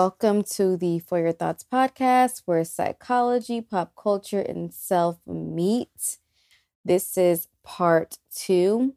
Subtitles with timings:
[0.00, 6.16] welcome to the For Your Thoughts podcast, where psychology, pop culture, and self meet.
[6.86, 8.94] This is part two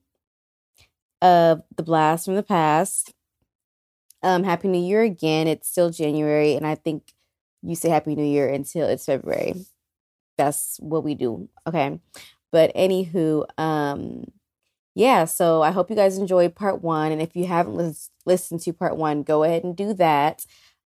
[1.21, 3.11] of the blast from the past.
[4.23, 5.49] Um, Happy New Year again.
[5.49, 7.11] It's still January, and I think
[7.61, 9.55] you say Happy New Year until it's February.
[10.37, 11.49] That's what we do.
[11.67, 11.99] Okay.
[12.49, 14.23] But anywho, um,
[14.95, 17.11] yeah, so I hope you guys enjoyed part one.
[17.11, 20.45] And if you haven't lis- listened to part one, go ahead and do that.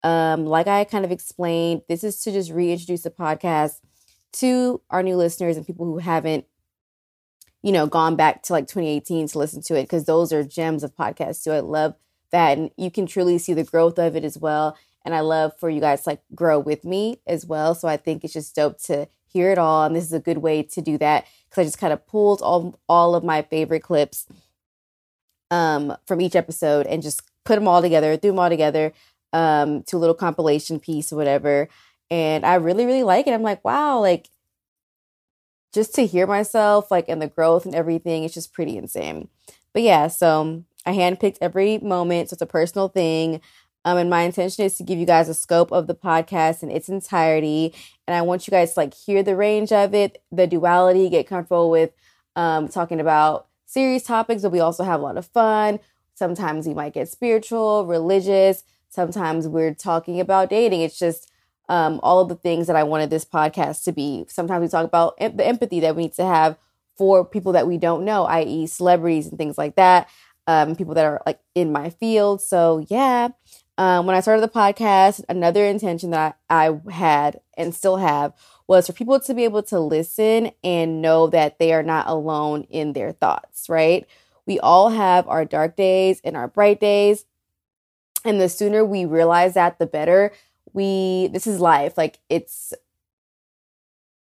[0.03, 3.79] Um, like I kind of explained, this is to just reintroduce the podcast
[4.33, 6.45] to our new listeners and people who haven't,
[7.61, 10.83] you know, gone back to like 2018 to listen to it because those are gems
[10.83, 11.51] of podcasts too.
[11.51, 11.95] I love
[12.31, 12.57] that.
[12.57, 14.77] And you can truly see the growth of it as well.
[15.05, 17.75] And I love for you guys to like grow with me as well.
[17.75, 19.83] So I think it's just dope to hear it all.
[19.85, 22.41] And this is a good way to do that because I just kind of pulled
[22.41, 24.25] all all of my favorite clips
[25.49, 28.93] um from each episode and just put them all together, threw them all together
[29.33, 31.69] um to a little compilation piece or whatever.
[32.09, 33.33] And I really, really like it.
[33.33, 34.29] I'm like, wow, like
[35.73, 39.29] just to hear myself like and the growth and everything, it's just pretty insane.
[39.73, 42.29] But yeah, so I handpicked every moment.
[42.29, 43.41] So it's a personal thing.
[43.83, 46.69] Um, and my intention is to give you guys a scope of the podcast in
[46.69, 47.73] its entirety.
[48.07, 51.25] And I want you guys to like hear the range of it, the duality, get
[51.27, 51.91] comfortable with
[52.35, 55.79] um, talking about serious topics, but we also have a lot of fun.
[56.13, 58.63] Sometimes we might get spiritual, religious.
[58.91, 60.81] Sometimes we're talking about dating.
[60.81, 61.31] It's just
[61.69, 64.25] um, all of the things that I wanted this podcast to be.
[64.29, 66.57] Sometimes we talk about em- the empathy that we need to have
[66.97, 70.09] for people that we don't know, i.e., celebrities and things like that,
[70.47, 72.41] um, people that are like in my field.
[72.41, 73.29] So, yeah,
[73.77, 78.33] um, when I started the podcast, another intention that I, I had and still have
[78.67, 82.63] was for people to be able to listen and know that they are not alone
[82.69, 84.05] in their thoughts, right?
[84.45, 87.25] We all have our dark days and our bright days.
[88.23, 90.31] And the sooner we realize that, the better.
[90.73, 91.97] We, this is life.
[91.97, 92.73] Like it's,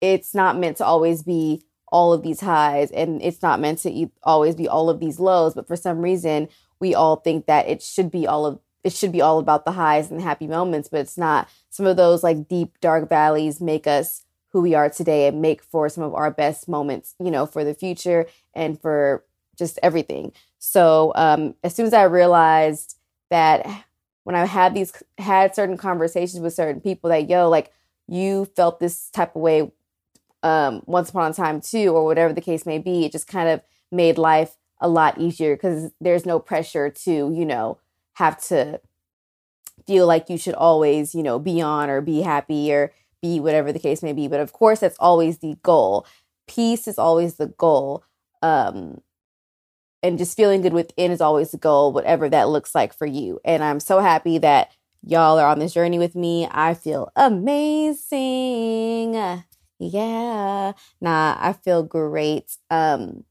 [0.00, 4.10] it's not meant to always be all of these highs and it's not meant to
[4.22, 5.54] always be all of these lows.
[5.54, 6.48] But for some reason,
[6.80, 9.72] we all think that it should be all of it should be all about the
[9.72, 11.48] highs and the happy moments, but it's not.
[11.68, 15.62] Some of those like deep dark valleys make us who we are today and make
[15.62, 19.24] for some of our best moments, you know, for the future and for
[19.58, 20.32] just everything.
[20.58, 22.96] So um, as soon as I realized
[23.30, 23.66] that
[24.28, 27.72] when I had these had certain conversations with certain people that yo like
[28.08, 29.72] you felt this type of way
[30.42, 33.48] um, once upon a time too, or whatever the case may be, it just kind
[33.48, 37.78] of made life a lot easier because there's no pressure to you know
[38.16, 38.82] have to
[39.86, 43.72] feel like you should always, you know, be on or be happy or be whatever
[43.72, 44.28] the case may be.
[44.28, 46.06] But of course, that's always the goal.
[46.46, 48.04] Peace is always the goal.
[48.42, 49.00] Um,
[50.02, 53.40] and just feeling good within is always the goal, whatever that looks like for you.
[53.44, 54.70] And I'm so happy that
[55.02, 56.48] y'all are on this journey with me.
[56.50, 59.14] I feel amazing.
[59.78, 60.72] Yeah.
[61.00, 62.56] Nah, I feel great.
[62.70, 63.24] Um,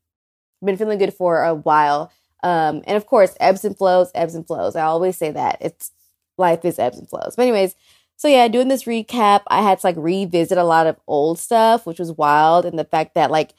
[0.63, 2.11] been feeling good for a while.
[2.43, 4.75] Um, and of course, ebbs and flows, ebbs and flows.
[4.75, 5.57] I always say that.
[5.61, 5.91] It's
[6.37, 7.33] life is ebbs and flows.
[7.35, 7.75] But anyways,
[8.15, 11.85] so yeah, doing this recap, I had to like revisit a lot of old stuff,
[11.85, 12.65] which was wild.
[12.65, 13.53] And the fact that like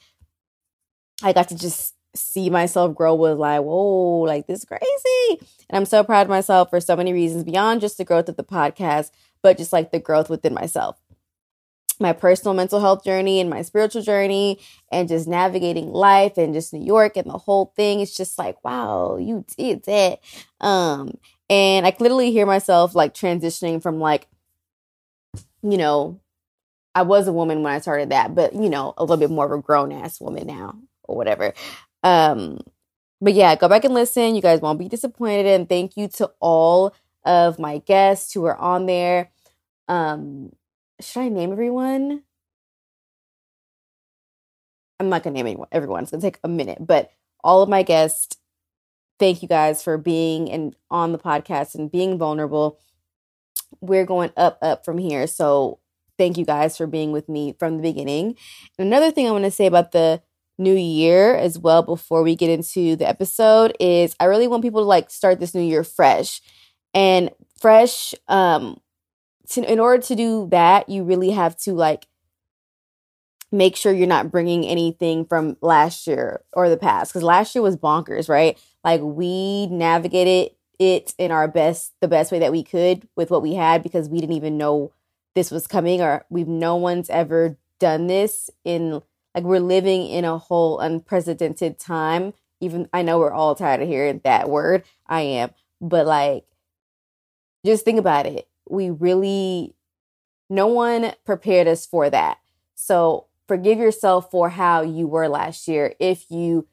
[1.23, 5.45] I got to just see myself grow was like, whoa, like this crazy.
[5.69, 8.37] And I'm so proud of myself for so many reasons beyond just the growth of
[8.37, 10.97] the podcast, but just like the growth within myself
[11.99, 14.59] my personal mental health journey and my spiritual journey
[14.91, 17.99] and just navigating life and just New York and the whole thing.
[17.99, 20.19] It's just like, wow, you did that.
[20.61, 21.17] Um,
[21.49, 24.27] and I literally hear myself like transitioning from like,
[25.61, 26.19] you know,
[26.95, 29.45] I was a woman when I started that, but you know, a little bit more
[29.45, 31.53] of a grown ass woman now or whatever.
[32.03, 32.59] Um,
[33.21, 34.35] but yeah, go back and listen.
[34.35, 35.45] You guys won't be disappointed.
[35.47, 36.93] And thank you to all
[37.25, 39.31] of my guests who are on there.
[39.87, 40.51] Um,
[41.01, 42.23] should I name everyone?
[44.99, 46.03] I'm not gonna name anyone, everyone.
[46.03, 47.11] It's gonna take a minute, but
[47.43, 48.35] all of my guests,
[49.19, 52.79] thank you guys for being and on the podcast and being vulnerable.
[53.81, 55.27] We're going up, up from here.
[55.27, 55.79] So
[56.17, 58.35] thank you guys for being with me from the beginning.
[58.77, 60.21] And another thing I want to say about the
[60.59, 64.81] new year as well before we get into the episode is I really want people
[64.81, 66.41] to like start this new year fresh.
[66.93, 68.79] And fresh um
[69.49, 72.07] to, in order to do that, you really have to like
[73.51, 77.61] make sure you're not bringing anything from last year or the past because last year
[77.61, 78.59] was bonkers, right?
[78.83, 83.41] Like we navigated it in our best, the best way that we could with what
[83.41, 84.91] we had because we didn't even know
[85.35, 89.01] this was coming or we've no one's ever done this in
[89.39, 92.33] like we're living in a whole unprecedented time.
[92.59, 94.83] Even I know we're all tired of hearing that word.
[95.07, 95.51] I am,
[95.81, 96.45] but like
[97.65, 99.73] just think about it we really,
[100.49, 102.37] no one prepared us for that.
[102.75, 106.67] So forgive yourself for how you were last year if you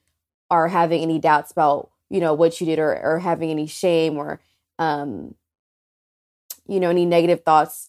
[0.51, 4.17] are having any doubts about, you know, what you did or, or having any shame
[4.17, 4.41] or,
[4.79, 5.35] um,
[6.69, 7.89] you know, any negative thoughts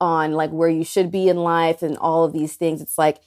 [0.00, 2.80] on like where you should be in life and all of these things.
[2.80, 3.18] It's like,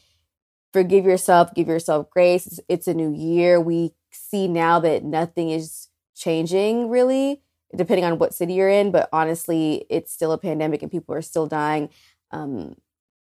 [0.73, 2.47] forgive yourself, give yourself grace.
[2.47, 3.59] It's, it's a new year.
[3.59, 7.41] We see now that nothing is changing really,
[7.75, 8.91] depending on what city you're in.
[8.91, 11.89] But honestly, it's still a pandemic and people are still dying.
[12.31, 12.75] Um,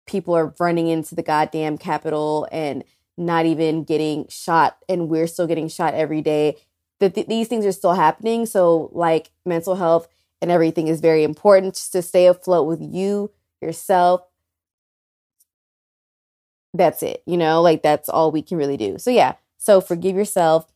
[0.06, 2.84] people are running into the goddamn capital and
[3.16, 6.56] not even getting shot, and we're still getting shot every day.
[7.00, 8.44] That th- these things are still happening.
[8.46, 10.08] So, like mental health
[10.42, 13.30] and everything is very important to stay afloat with you
[13.62, 14.22] yourself
[16.74, 18.98] that's it, you know, like that's all we can really do.
[18.98, 20.66] So, yeah, so forgive yourself,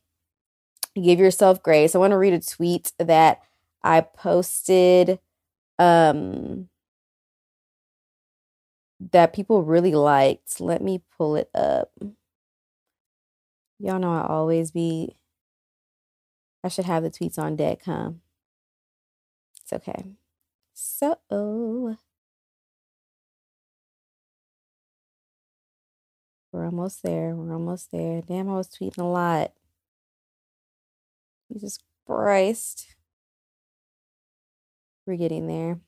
[0.95, 1.95] give yourself grace.
[1.95, 3.43] I want to read a tweet that
[3.83, 5.19] I posted
[5.79, 6.69] um
[9.13, 10.61] that people really liked.
[10.61, 11.93] Let me pull it up.
[13.79, 15.17] Y'all know I always be
[16.65, 18.13] I should have the tweets on deck, huh?
[19.63, 20.05] It's okay.
[20.75, 21.97] So
[26.53, 27.35] We're almost there.
[27.35, 28.23] We're almost there.
[28.23, 29.53] Damn, I was tweeting a lot.
[31.53, 32.87] Jesus Christ.
[35.07, 35.81] We're getting there.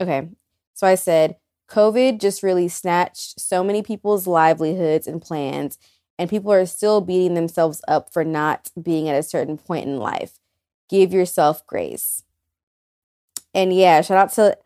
[0.00, 0.28] Okay.
[0.74, 1.36] So I said,
[1.68, 5.78] COVID just really snatched so many people's livelihoods and plans,
[6.18, 9.98] and people are still beating themselves up for not being at a certain point in
[9.98, 10.38] life.
[10.88, 12.24] Give yourself grace.
[13.52, 14.56] And yeah, shout out to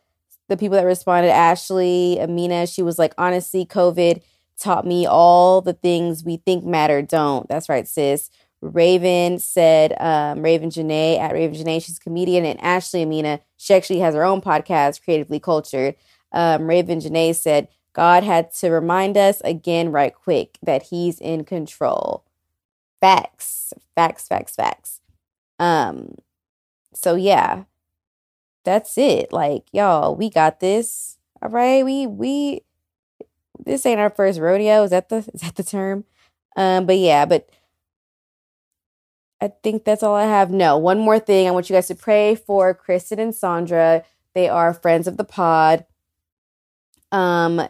[0.52, 4.22] the people that responded Ashley, Amina, she was like, honestly, COVID
[4.60, 7.49] taught me all the things we think matter don't.
[7.49, 8.31] That's right, sis.
[8.60, 13.72] Raven said, um, Raven Janae at Raven Janae, she's a comedian, and Ashley Amina, she
[13.72, 15.96] actually has her own podcast, Creatively Cultured.
[16.32, 21.44] Um, Raven Janae said, God had to remind us again, right quick, that He's in
[21.44, 22.25] control.
[23.00, 25.00] Facts, facts, facts, facts.
[25.58, 26.16] Um,
[26.94, 27.64] so yeah,
[28.64, 29.32] that's it.
[29.32, 31.19] Like, y'all, we got this.
[31.43, 31.85] All right.
[31.85, 32.62] We we
[33.64, 34.82] this ain't our first rodeo.
[34.85, 36.05] Is that the is that the term?
[36.56, 37.49] Um, but yeah, but
[39.41, 40.50] I think that's all I have.
[40.50, 41.49] No, one more thing.
[41.49, 44.05] I want you guys to pray for Kristen and Saundra.
[44.35, 45.85] They are friends of the pod.
[47.11, 47.69] Um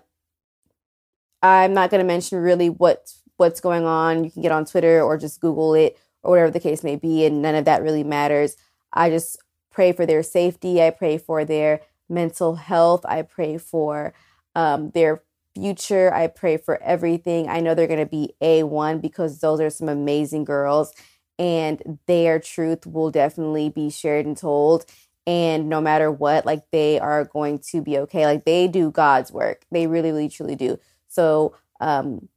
[1.42, 4.24] I'm not gonna mention really what what's going on.
[4.24, 7.24] You can get on Twitter or just Google it or whatever the case may be,
[7.24, 8.56] and none of that really matters.
[8.92, 9.38] I just
[9.72, 10.82] pray for their safety.
[10.82, 13.04] I pray for their mental health.
[13.06, 14.14] I pray for
[14.54, 15.22] um, their
[15.54, 16.12] future.
[16.12, 17.48] I pray for everything.
[17.48, 20.92] I know they're going to be A1 because those are some amazing girls
[21.38, 24.84] and their truth will definitely be shared and told.
[25.26, 28.26] And no matter what, like they are going to be okay.
[28.26, 29.64] Like they do God's work.
[29.70, 30.78] They really, really, truly do.
[31.08, 32.28] So, um,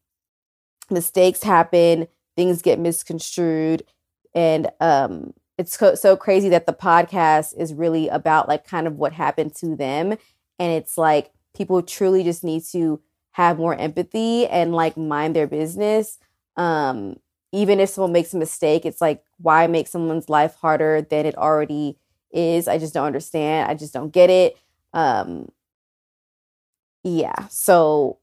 [0.90, 3.84] mistakes happen, things get misconstrued,
[4.34, 8.96] and um, it's so, so crazy that the podcast is really about like kind of
[8.98, 10.12] what happened to them.
[10.60, 15.48] And it's like people truly just need to have more empathy and like mind their
[15.48, 16.18] business.
[16.58, 17.18] Um
[17.52, 21.38] even if someone makes a mistake it's like why make someone's life harder than it
[21.38, 21.98] already
[22.32, 22.68] is?
[22.68, 23.70] I just don't understand.
[23.70, 24.58] I just don't get it.
[24.94, 25.50] Um
[27.04, 27.48] yeah.
[27.50, 28.20] So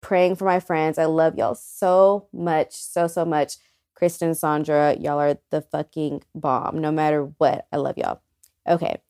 [0.00, 0.98] praying for my friends.
[0.98, 3.56] I love y'all so much so so much
[3.96, 6.78] Kristen, Saundra, y'all are the fucking bomb.
[6.78, 8.20] No matter what, I love y'all.
[8.68, 9.00] Okay.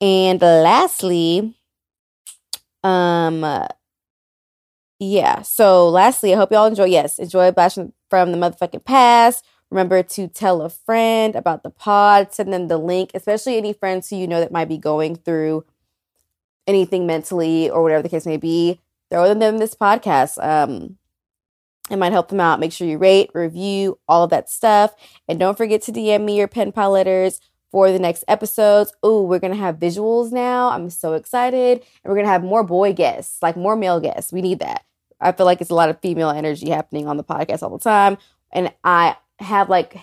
[0.00, 1.56] And lastly,
[2.82, 3.44] um,
[4.98, 5.42] yeah.
[5.42, 6.86] So lastly, I hope y'all enjoy.
[6.86, 9.44] Yes, enjoy bashing from the motherfucking past.
[9.70, 12.34] Remember to tell a friend about the pod.
[12.34, 15.64] Send them the link, especially any friends who you know that might be going through
[16.66, 18.80] anything mentally or whatever the case may be.
[19.10, 20.42] Throw them in this podcast.
[20.44, 20.98] Um,
[21.90, 22.60] it might help them out.
[22.60, 24.94] Make sure you rate, review, all of that stuff.
[25.28, 27.40] And don't forget to DM me your pen pal letters
[27.70, 28.92] for the next episodes.
[29.02, 30.70] Oh, we're to have visuals now.
[30.70, 31.78] I'm so excited.
[31.78, 34.32] And we're to have more boy guests, like more male guests.
[34.32, 34.84] We need that.
[35.20, 37.78] I feel like it's a lot of female energy happening on the podcast all the
[37.78, 38.18] time.
[38.52, 39.98] And I have like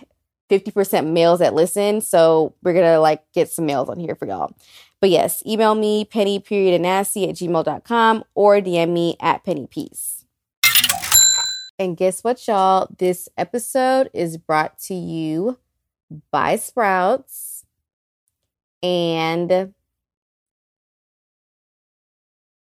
[0.49, 2.01] 50% males that listen.
[2.01, 4.55] So we're to like get some males on here for y'all.
[5.01, 9.67] But yes, email me penny period and nasty at gmail.com or DM me at penny
[9.67, 10.22] peace.
[11.79, 12.87] And guess what, y'all?
[12.97, 15.57] This episode is brought to you
[16.31, 17.65] by Sprouts.
[18.81, 19.73] And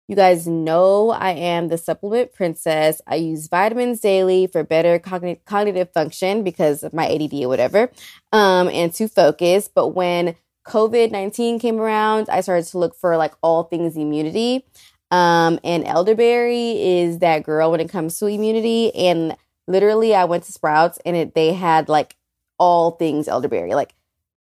[0.06, 3.00] you guys know I am the supplement princess.
[3.06, 7.90] I use vitamins daily for better cogn- cognitive function because of my ADD or whatever,
[8.32, 9.68] um, and to focus.
[9.74, 10.36] But when
[10.66, 14.66] COVID 19 came around, I started to look for like all things immunity.
[15.10, 18.94] Um, and elderberry is that girl when it comes to immunity.
[18.94, 22.16] And literally, I went to Sprouts and it, they had like
[22.58, 23.94] all things elderberry, like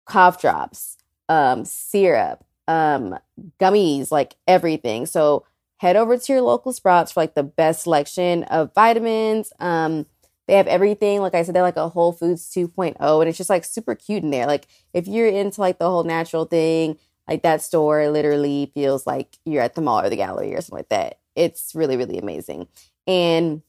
[0.06, 0.96] cough drops,
[1.28, 3.18] um, syrup, um,
[3.60, 5.06] gummies, like everything.
[5.06, 5.44] So
[5.78, 9.52] head over to your local Sprouts for like the best selection of vitamins.
[9.60, 10.06] Um,
[10.46, 11.20] they have everything.
[11.20, 14.22] Like I said, they're like a Whole Foods 2.0, and it's just like super cute
[14.22, 14.46] in there.
[14.46, 16.98] Like if you're into like the whole natural thing,
[17.28, 20.78] like that store literally feels like you're at the mall or the gallery or something
[20.78, 21.18] like that.
[21.34, 22.68] It's really, really amazing.
[23.06, 23.62] And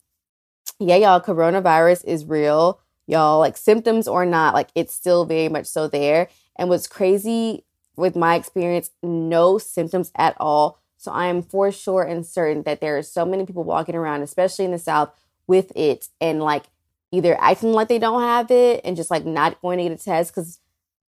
[0.79, 2.79] yeah, y'all, coronavirus is real.
[3.07, 6.29] Y'all, like symptoms or not, like it's still very much so there.
[6.57, 7.63] And what's crazy
[7.95, 10.79] with my experience, no symptoms at all.
[10.97, 14.21] So I am for sure and certain that there are so many people walking around,
[14.21, 15.11] especially in the South,
[15.47, 16.63] with it and like
[17.11, 20.03] either acting like they don't have it and just like not going to get a
[20.03, 20.59] test because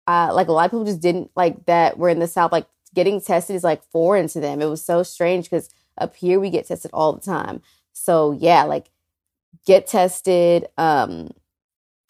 [0.07, 2.67] uh, like a lot of people just didn't like that we're in the south like
[2.93, 6.49] getting tested is like foreign to them it was so strange because up here we
[6.49, 7.61] get tested all the time
[7.93, 8.89] so yeah like
[9.65, 11.29] get tested um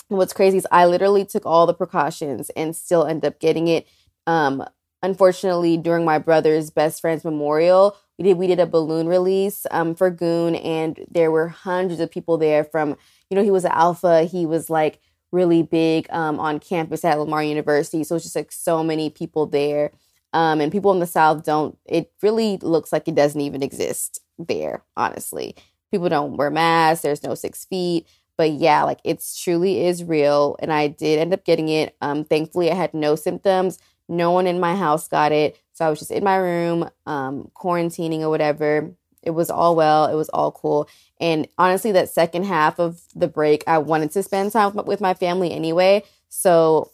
[0.10, 3.88] what's crazy is i literally took all the precautions and still end up getting it
[4.28, 4.64] um
[5.02, 9.94] unfortunately during my brother's best friend's memorial we did we did a balloon release um,
[9.94, 12.64] for Goon, and there were hundreds of people there.
[12.64, 12.96] From
[13.30, 14.24] you know, he was an alpha.
[14.24, 15.00] He was like
[15.32, 18.04] really big um, on campus at Lamar University.
[18.04, 19.92] So it's just like so many people there,
[20.34, 21.78] um, and people in the South don't.
[21.86, 24.84] It really looks like it doesn't even exist there.
[24.98, 25.56] Honestly,
[25.92, 27.04] people don't wear masks.
[27.04, 28.08] There's no six feet.
[28.38, 31.96] But yeah, like it's truly is real, and I did end up getting it.
[32.02, 33.80] Um, thankfully, I had no symptoms.
[34.08, 35.58] No one in my house got it.
[35.74, 38.92] So I was just in my room, um, quarantining or whatever.
[39.26, 40.06] It was all well.
[40.06, 40.88] It was all cool.
[41.20, 45.14] And honestly, that second half of the break, I wanted to spend time with my
[45.14, 46.04] family anyway.
[46.30, 46.92] So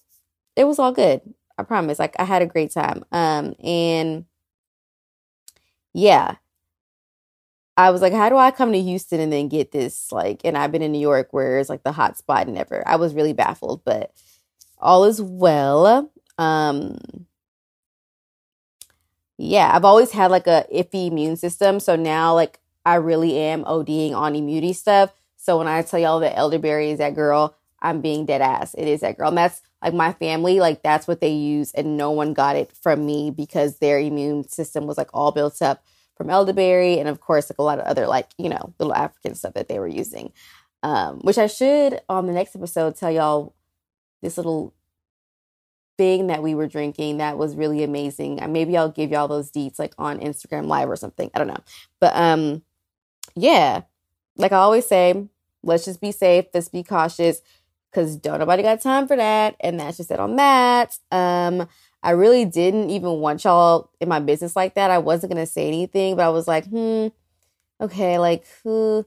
[0.56, 1.22] it was all good.
[1.58, 2.00] I promise.
[2.00, 3.04] Like I had a great time.
[3.12, 4.26] Um, and
[5.94, 6.36] yeah,
[7.78, 10.12] I was like, how do I come to Houston and then get this?
[10.12, 12.84] Like, and I've been in New York where it's like the hot spot and ever.
[12.88, 14.12] I was really baffled, but
[14.78, 16.12] all is well.
[16.38, 16.98] Um,
[19.42, 21.80] yeah, I've always had like a iffy immune system.
[21.80, 25.12] So now like I really am ODing on immunity stuff.
[25.38, 28.76] So when I tell y'all that elderberry is that girl, I'm being dead ass.
[28.76, 29.30] It is that girl.
[29.30, 31.72] And that's like my family, like that's what they use.
[31.72, 35.60] And no one got it from me because their immune system was like all built
[35.62, 35.84] up
[36.16, 37.00] from elderberry.
[37.00, 39.68] And of course, like a lot of other like, you know, little African stuff that
[39.68, 40.32] they were using.
[40.84, 43.56] Um, which I should on the next episode tell y'all
[44.22, 44.74] this little
[46.02, 48.40] thing that we were drinking that was really amazing.
[48.50, 51.30] Maybe I'll give y'all those deets like on Instagram live or something.
[51.36, 51.64] I don't know.
[52.00, 52.64] But um
[53.36, 53.82] yeah,
[54.36, 55.28] like I always say,
[55.62, 57.42] let's just be safe, let's be cautious
[57.94, 60.98] cuz don't nobody got time for that and that's just it on that.
[61.12, 61.68] Um
[62.02, 64.90] I really didn't even want y'all in my business like that.
[64.90, 67.10] I wasn't going to say anything, but I was like, "Hmm,
[67.80, 69.06] okay, like who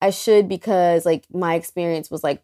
[0.00, 2.42] I should because like my experience was like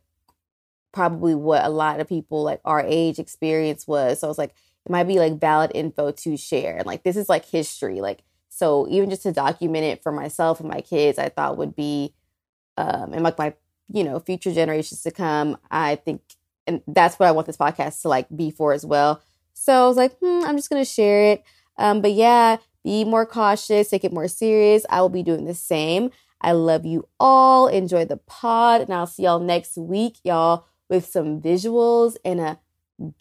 [0.92, 4.20] probably what a lot of people like our age experience was.
[4.20, 4.54] So I was like,
[4.86, 6.76] it might be like valid info to share.
[6.76, 8.00] And like this is like history.
[8.00, 11.76] Like so even just to document it for myself and my kids, I thought would
[11.76, 12.14] be
[12.76, 13.54] um and like my,
[13.92, 16.22] you know, future generations to come, I think
[16.66, 19.22] and that's what I want this podcast to like be for as well.
[19.54, 21.42] So I was like, hmm, I'm just gonna share it.
[21.76, 24.84] Um, but yeah, be more cautious, take it more serious.
[24.88, 26.10] I will be doing the same.
[26.40, 27.66] I love you all.
[27.66, 32.58] Enjoy the pod, and I'll see y'all next week, y'all with some visuals and a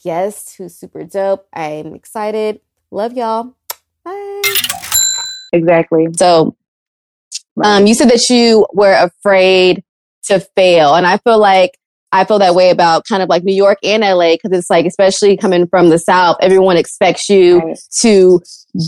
[0.04, 1.48] guest who's super dope.
[1.54, 2.62] I'm excited.
[2.92, 3.56] Love y'all.
[4.04, 4.42] Bye.
[5.54, 6.08] Exactly.
[6.16, 6.56] So,
[7.64, 9.84] um, you said that you were afraid
[10.24, 11.78] to fail, and I feel like
[12.12, 14.86] I feel that way about kind of like New York and LA because it's like,
[14.86, 17.80] especially coming from the South, everyone expects you right.
[18.00, 18.42] to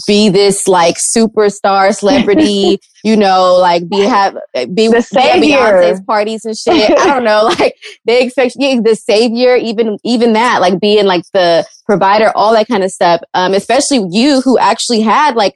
[0.07, 4.37] be this like superstar celebrity, you know, like be have
[4.73, 5.57] be the savior.
[5.57, 6.97] Beyonce's parties and shit.
[6.97, 11.23] I don't know, like they expect you the savior, even even that, like being like
[11.33, 13.21] the provider, all that kind of stuff.
[13.33, 15.55] Um, especially you who actually had like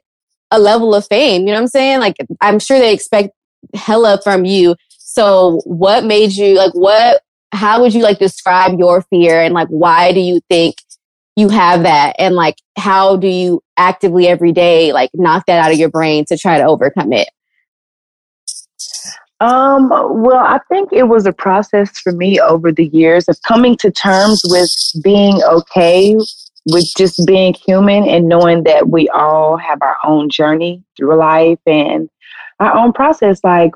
[0.50, 1.42] a level of fame.
[1.42, 2.00] You know what I'm saying?
[2.00, 3.30] Like I'm sure they expect
[3.74, 4.76] hella from you.
[4.98, 7.22] So what made you like what
[7.52, 10.74] how would you like describe your fear and like why do you think
[11.36, 12.16] you have that?
[12.18, 16.24] And like how do you actively every day like knock that out of your brain
[16.26, 17.28] to try to overcome it?
[19.40, 23.76] Um well i think it was a process for me over the years of coming
[23.78, 24.70] to terms with
[25.02, 26.16] being okay
[26.66, 31.58] with just being human and knowing that we all have our own journey through life
[31.66, 32.08] and
[32.60, 33.42] our own process.
[33.44, 33.72] Like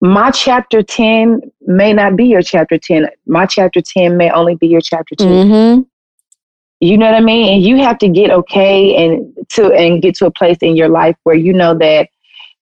[0.00, 4.66] my chapter 10 may not be your chapter 10 my chapter 10 may only be
[4.66, 5.82] your chapter 2 mm-hmm.
[6.80, 7.54] You know what I mean?
[7.54, 10.88] And you have to get okay and to and get to a place in your
[10.88, 12.08] life where you know that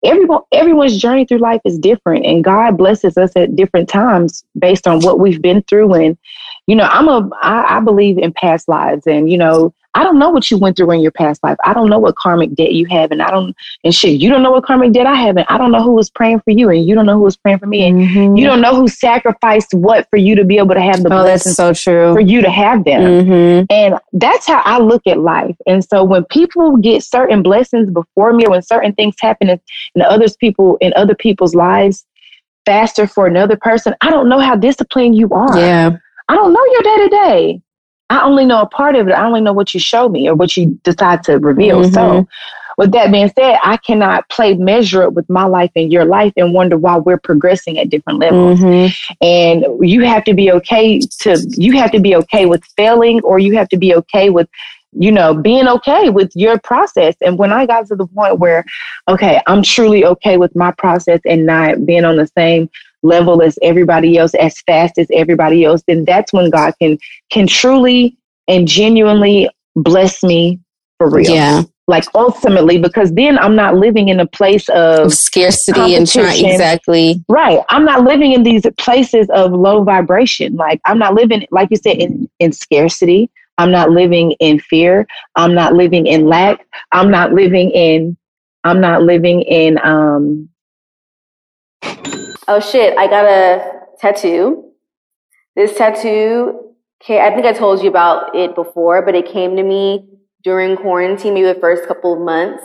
[0.04, 4.86] everyone everyone's journey through life is different and God blesses us at different times based
[4.86, 6.18] on what we've been through and
[6.66, 10.18] you know I'm a I, I believe in past lives and you know I don't
[10.18, 11.58] know what you went through in your past life.
[11.64, 14.20] I don't know what karmic debt you have, and I don't and shit.
[14.20, 16.40] You don't know what karmic debt I have, and I don't know who was praying
[16.40, 18.36] for you, and you don't know who was praying for me, and mm-hmm.
[18.36, 21.22] you don't know who sacrificed what for you to be able to have the oh,
[21.22, 21.56] blessings.
[21.56, 23.64] so true for you to have them, mm-hmm.
[23.70, 25.56] and that's how I look at life.
[25.66, 29.60] And so when people get certain blessings before me, or when certain things happen in,
[29.94, 32.06] in others people in other people's lives
[32.64, 35.58] faster for another person, I don't know how disciplined you are.
[35.58, 35.96] Yeah.
[36.28, 37.62] I don't know your day to day.
[38.12, 39.12] I only know a part of it.
[39.12, 41.82] I only know what you show me or what you decide to reveal.
[41.82, 41.94] Mm-hmm.
[41.94, 42.28] So,
[42.78, 46.32] with that being said, I cannot play measure it with my life and your life
[46.36, 48.60] and wonder why we're progressing at different levels.
[48.60, 49.24] Mm-hmm.
[49.24, 53.38] And you have to be okay to you have to be okay with failing or
[53.38, 54.48] you have to be okay with
[54.94, 57.14] you know, being okay with your process.
[57.22, 58.62] And when I got to the point where,
[59.08, 62.68] okay, I'm truly okay with my process and not being on the same
[63.02, 66.98] level as everybody else, as fast as everybody else, then that's when God can
[67.30, 68.16] can truly
[68.48, 70.60] and genuinely bless me
[70.98, 71.30] for real.
[71.30, 71.62] Yeah.
[71.88, 76.46] Like ultimately, because then I'm not living in a place of, of scarcity and trying
[76.46, 77.60] exactly right.
[77.70, 80.54] I'm not living in these places of low vibration.
[80.54, 83.30] Like I'm not living, like you said, in in scarcity.
[83.58, 85.06] I'm not living in fear.
[85.34, 86.64] I'm not living in lack.
[86.92, 88.16] I'm not living in.
[88.64, 90.48] I'm not living in um
[92.48, 94.72] oh shit, I got a tattoo.
[95.54, 99.62] This tattoo, okay, I think I told you about it before, but it came to
[99.62, 100.08] me
[100.42, 102.64] during quarantine, maybe the first couple of months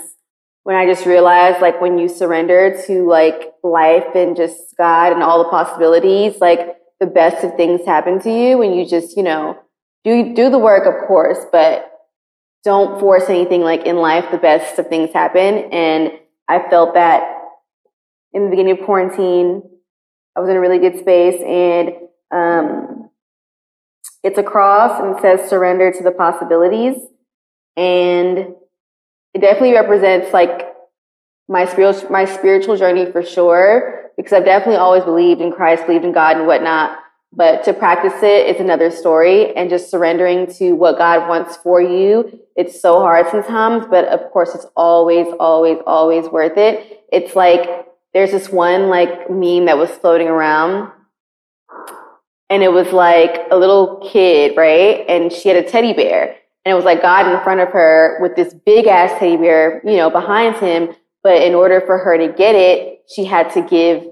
[0.67, 5.23] when I just realized like when you surrender to like life and just God and
[5.23, 9.23] all the possibilities, like the best of things happen to you when you just, you
[9.23, 9.57] know,
[10.03, 11.89] do do the work of course, but
[12.65, 16.11] don't force anything like in life the best of things happen and
[16.49, 17.36] I felt that
[18.37, 19.63] in the beginning of quarantine.
[20.35, 21.89] I was in a really good space, and
[22.31, 23.09] um,
[24.23, 26.97] it's a cross and it says surrender to the possibilities.
[27.75, 28.37] And
[29.33, 30.73] it definitely represents like
[31.47, 36.05] my spiritual my spiritual journey for sure, because I've definitely always believed in Christ, believed
[36.05, 36.99] in God and whatnot.
[37.33, 41.81] But to practice it is another story, and just surrendering to what God wants for
[41.81, 42.39] you.
[42.55, 47.03] It's so hard sometimes, but of course, it's always, always, always worth it.
[47.11, 47.87] It's like
[48.17, 50.91] there's this one like meme that was floating around
[52.49, 55.05] and it was like a little kid, right?
[55.07, 58.17] And she had a teddy bear and it was like God in front of her
[58.19, 60.95] with this big ass teddy bear, you know, behind him.
[61.21, 64.03] But in order for her to get it, she had to give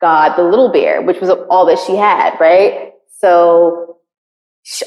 [0.00, 2.92] God the little bear, which was all that she had, right?
[3.18, 3.96] So,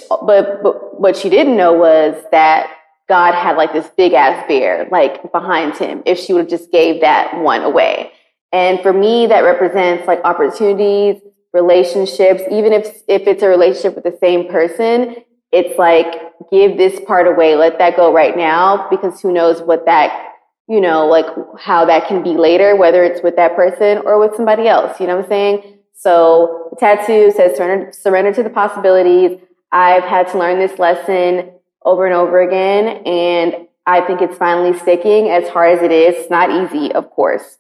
[0.10, 2.78] but, but what she didn't know was that
[3.10, 6.72] God had like this big ass bear, like behind him, if she would have just
[6.72, 8.14] gave that one away.
[8.54, 11.20] And for me, that represents like opportunities,
[11.54, 15.16] relationships, even if, if it's a relationship with the same person,
[15.52, 16.14] it's like,
[16.52, 20.34] give this part away, let that go right now, because who knows what that,
[20.68, 21.26] you know, like
[21.60, 25.00] how that can be later, whether it's with that person or with somebody else.
[25.00, 25.80] You know what I'm saying?
[25.96, 29.40] So the tattoo says surrender, surrender to the possibilities.
[29.72, 31.52] I've had to learn this lesson
[31.84, 33.04] over and over again.
[33.06, 36.16] And I think it's finally sticking as hard as it is.
[36.18, 37.58] It's not easy, of course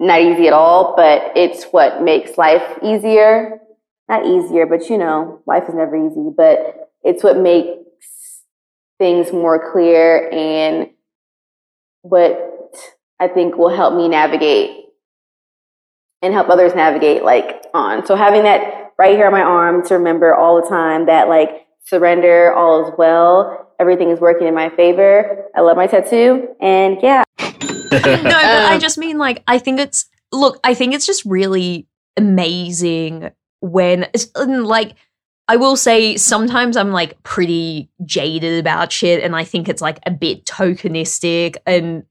[0.00, 3.58] not easy at all, but it's what makes life easier.
[4.08, 8.42] Not easier, but you know, life is never easy, but it's what makes
[8.98, 10.88] things more clear and
[12.02, 12.74] what
[13.20, 14.86] I think will help me navigate
[16.22, 18.04] and help others navigate like on.
[18.06, 21.66] So having that right here on my arm to remember all the time that like
[21.84, 25.46] surrender, all is well, everything is working in my favor.
[25.56, 27.22] I love my tattoo and yeah.
[27.40, 27.50] no,
[27.90, 31.88] but I um, just mean like I think it's look, I think it's just really
[32.16, 34.94] amazing when like
[35.48, 39.98] I will say sometimes I'm like pretty jaded about shit and I think it's like
[40.06, 42.04] a bit tokenistic and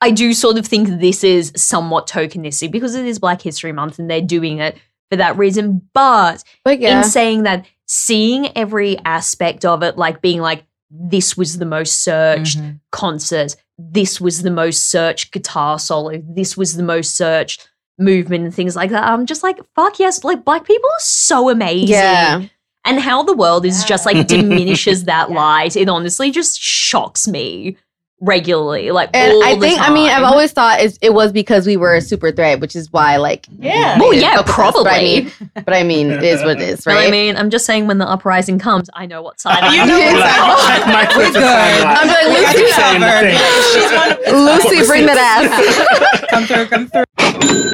[0.00, 3.98] I do sort of think this is somewhat tokenistic because it is Black History Month
[3.98, 4.78] and they're doing it
[5.10, 5.82] for that reason.
[5.92, 6.98] But, but yeah.
[6.98, 12.02] in saying that, seeing every aspect of it, like being like, this was the most
[12.02, 12.76] searched mm-hmm.
[12.90, 18.54] concert, this was the most searched guitar solo, this was the most searched movement and
[18.54, 19.04] things like that.
[19.04, 21.88] I'm just like, fuck yes, like black people are so amazing.
[21.88, 22.42] Yeah.
[22.84, 23.88] And how the world is yeah.
[23.88, 25.36] just like diminishes that yeah.
[25.36, 27.76] light, it honestly just shocks me.
[28.20, 31.32] Regularly, like And all I the think, I mean, I've always thought it, it was
[31.32, 33.98] because we were a super threat, which is why, like, Yeah.
[33.98, 34.72] Well, yeah, fuck with us.
[34.74, 35.02] But I probably.
[35.02, 37.08] mean, but I mean, it is what it is, But right?
[37.08, 39.98] I mean, I'm just saying when the uprising comes, I know what side you know
[39.98, 40.92] exactly.
[40.92, 41.84] Like, we're Twitter good.
[41.84, 43.30] I'm like, Lucy covered.
[43.30, 43.38] thing.
[43.72, 45.18] She's one of Lucy, bring that
[46.20, 46.20] ass.
[46.30, 47.04] come through, come through.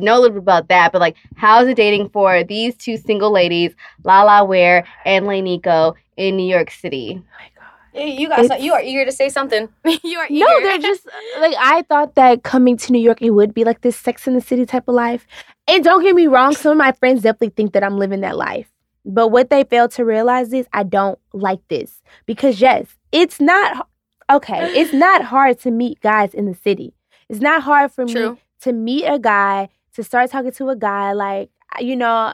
[0.01, 3.33] know a little bit about that, but like, how's it dating for these two single
[3.33, 7.21] ladies, Lala Ware and Lay Nico, in New York City?
[7.21, 7.56] Oh
[7.97, 9.69] You got some, you are eager to say something.
[10.05, 10.45] you are eager.
[10.45, 11.07] No, they're just
[11.41, 14.35] like I thought that coming to New York it would be like this Sex in
[14.35, 15.27] the City type of life.
[15.69, 18.37] And don't get me wrong, some of my friends definitely think that I'm living that
[18.37, 18.71] life.
[19.05, 23.89] But what they fail to realize is I don't like this because yes, it's not
[24.31, 24.79] okay.
[24.79, 26.93] It's not hard to meet guys in the city.
[27.29, 28.33] It's not hard for True.
[28.33, 32.33] me to meet a guy to start talking to a guy like you know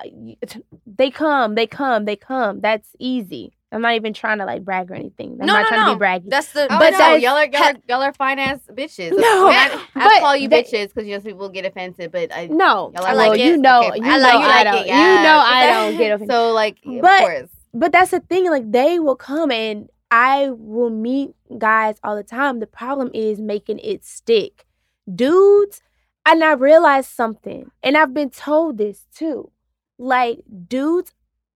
[0.87, 2.61] they come, they come, they come.
[2.61, 3.53] That's easy.
[3.72, 5.38] I'm not even trying to like brag or anything.
[5.40, 5.92] I'm No, not no, trying no.
[5.94, 6.30] to be braggy.
[6.30, 6.64] That's the.
[6.64, 9.11] Oh, But no, that's- y'all are y'all are, y'all are fine ass bitches.
[9.12, 12.92] No, I, I call you bitches because you know people get offended, but I No,
[12.94, 13.44] Y'all I are like well, it.
[13.46, 14.76] you know, Okay, you I know, like- you I like don't.
[14.76, 16.30] it, You know, I don't get offended.
[16.35, 17.50] so like But- of course.
[17.72, 18.50] but that's the thing.
[18.50, 22.61] Like they will come and I will meet guys all the time.
[22.61, 24.66] The problem is making it stick,
[25.12, 25.80] dudes.
[26.24, 29.50] And I realized something, and I've been told this too.
[29.98, 31.12] Like dudes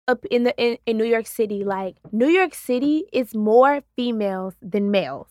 [0.08, 4.54] up in the in, in New York City, like New York City is more females
[4.62, 5.28] than males.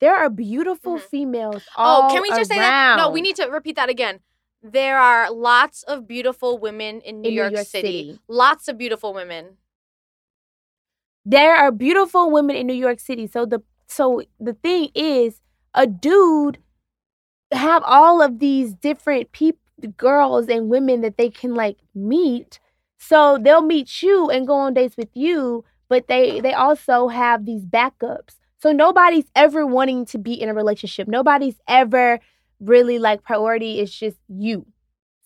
[0.00, 1.02] There are beautiful Mhm.
[1.02, 2.96] females all Oh, can we just say that?
[2.98, 4.20] No, we need to repeat that again.
[4.62, 8.08] There are lots of beautiful women in New, in York, New York City.
[8.08, 8.18] City.
[8.28, 9.58] Lots of beautiful women.
[11.26, 13.26] there are beautiful women in New York City.
[13.26, 15.40] So the so the thing is,
[15.74, 16.58] a dude
[17.52, 19.60] have all of these different people,
[19.96, 22.60] girls and women that they can like meet.
[23.08, 27.44] So they'll meet you and go on dates with you, but they they also have
[27.44, 28.36] these backups.
[28.62, 31.06] So nobody's ever wanting to be in a relationship.
[31.08, 32.20] Nobody's ever
[32.60, 34.66] really like priority is just you.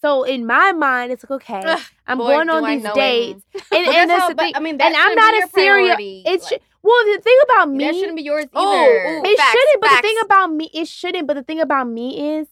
[0.00, 3.62] So in my mind, it's like okay, Ugh, I'm boy, going on these dates, and,
[3.70, 4.52] But and that's that's how- the thing.
[4.56, 5.96] I mean, that and I'm be a serious.
[6.26, 9.18] It's Like, well, the thing about me, that shouldn't be yours Oh, either.
[9.18, 9.22] ooh.
[9.24, 9.80] it Facts, shouldn't.
[9.82, 11.26] But the thing about me, it shouldn't.
[11.26, 12.46] But the thing about me is,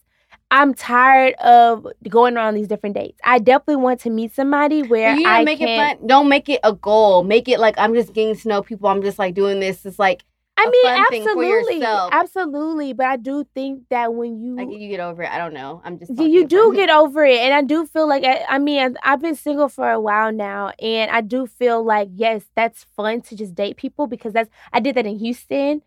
[0.49, 3.19] I'm tired of going on these different dates.
[3.23, 5.67] I definitely want to meet somebody where you I make can.
[5.67, 6.07] it fun.
[6.07, 7.23] Don't make it a goal.
[7.23, 8.87] Make it like I'm just getting to know people.
[8.87, 9.85] I'm just like doing this.
[9.85, 10.23] It's like
[10.59, 12.93] I mean, fun thing for absolutely, absolutely.
[12.93, 15.29] But I do think that when you like you get over it.
[15.29, 15.81] I don't know.
[15.83, 18.23] I'm just you, talking you in do get over it and i do feel like
[18.23, 22.09] I, I mean i've been single for a while now and i do feel like
[22.13, 25.81] yes that's fun to just date people because that's i did that in houston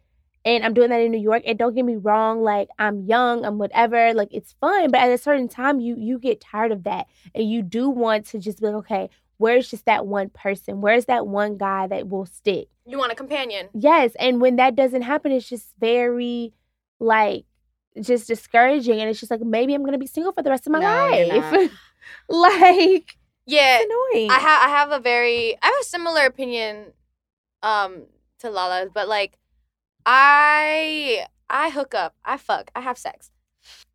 [0.44, 3.44] and i'm doing that in new york and don't get me wrong like i'm young
[3.44, 6.84] i'm whatever like it's fun but at a certain time you you get tired of
[6.84, 10.80] that and you do want to just be like okay where's just that one person
[10.80, 13.68] where's that one guy that will stick You want a companion.
[13.72, 16.52] Yes, and when that doesn't happen, it's just very
[16.98, 17.44] like
[18.00, 20.72] just discouraging, and it's just like maybe I'm gonna be single for the rest of
[20.72, 21.70] my No, life.
[22.28, 23.78] like Yeah.
[23.80, 24.30] it's annoying.
[24.30, 26.92] I have I have a very I have a similar opinion
[27.62, 28.06] um
[28.40, 29.38] to Lala's, but like
[30.06, 33.30] I I hook up, I fuck, I have sex.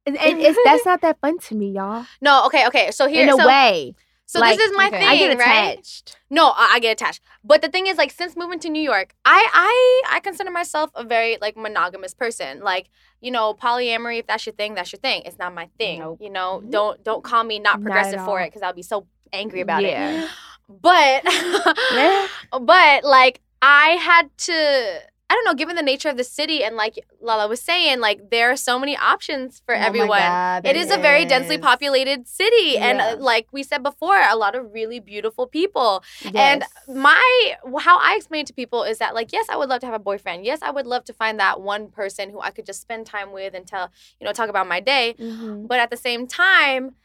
[0.05, 2.05] and, and it's that's not that fun to me, y'all.
[2.21, 2.91] No, okay, okay.
[2.91, 3.95] So here In a so, way,
[4.27, 4.99] so like, this is my okay.
[4.99, 6.15] thing, I get right?
[6.31, 7.21] No, I, I get attached.
[7.43, 10.89] But the thing is, like, since moving to New York, I I I consider myself
[10.95, 12.61] a very like monogamous person.
[12.61, 12.89] Like,
[13.21, 14.19] you know, polyamory.
[14.19, 15.21] If that's your thing, that's your thing.
[15.25, 15.99] It's not my thing.
[15.99, 16.19] Nope.
[16.21, 19.05] You know, don't don't call me not Not progressive for it because I'll be so
[19.31, 19.91] angry about it.
[19.91, 20.27] Yeah.
[20.67, 21.21] But
[22.61, 24.99] but like I had to.
[25.27, 28.29] I don't know, given the nature of the city and like Lala was saying, like
[28.29, 30.19] there are so many options for Oh everyone.
[30.19, 34.35] God, It is a very densely populated city, and uh, like we said before, a
[34.35, 36.03] lot of really beautiful people.
[36.35, 39.79] And my how I explain it to people is that like yes, I would love
[39.81, 40.45] to have a boyfriend.
[40.45, 43.31] Yes, I would love to find that one person who I could just spend time
[43.31, 45.15] with and tell you know talk about my day.
[45.19, 45.67] Mhm.
[45.67, 46.95] But at the same time,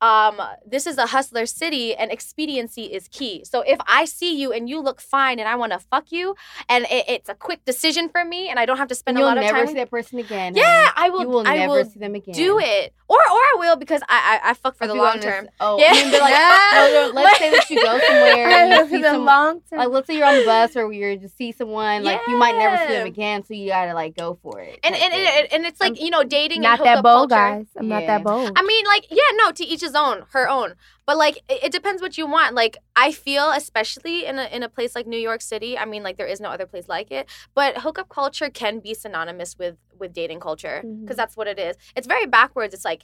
[0.00, 3.44] um, this is a hustler city, and expediency is key.
[3.44, 6.36] So if I see you and you look fine, and I want to fuck you,
[6.68, 9.22] and it, it's a quick decision for me, and I don't have to spend And
[9.24, 9.66] a you'll lot of never time.
[9.68, 10.54] see that person again.
[10.54, 10.92] yeah.
[10.96, 11.22] I will.
[11.22, 12.34] You will I never will see them again.
[12.34, 15.14] do it, or or I will because I I, I fuck for If the long
[15.16, 15.48] on term.
[15.60, 15.92] Oh, Yeah.
[15.94, 16.10] yeah.
[16.10, 16.32] Be like,
[16.74, 19.78] no, no, let's say that you go somewhere and you see the some, long term.
[19.80, 22.56] like let's say you're on the bus or you're just see someone like you might
[22.56, 24.78] never see them again, so you gotta like go for it.
[24.84, 27.40] And and, and and it's like you know dating not and that bold, culture.
[27.58, 27.66] guys.
[27.76, 28.52] I'm not that bold.
[28.56, 30.70] I mean, like, yeah, no, to each his own, her own.
[31.06, 32.54] But like, it, it depends what you want.
[32.62, 32.74] Like,
[33.06, 35.72] I feel, especially in a in a place like New York City.
[35.82, 37.24] I mean, like, there is no other place like it.
[37.58, 41.22] But hookup culture can be synonymous with with dating culture because Mhm.
[41.22, 41.74] that's what it is.
[41.96, 42.72] It's very backwards.
[42.76, 43.02] It's like,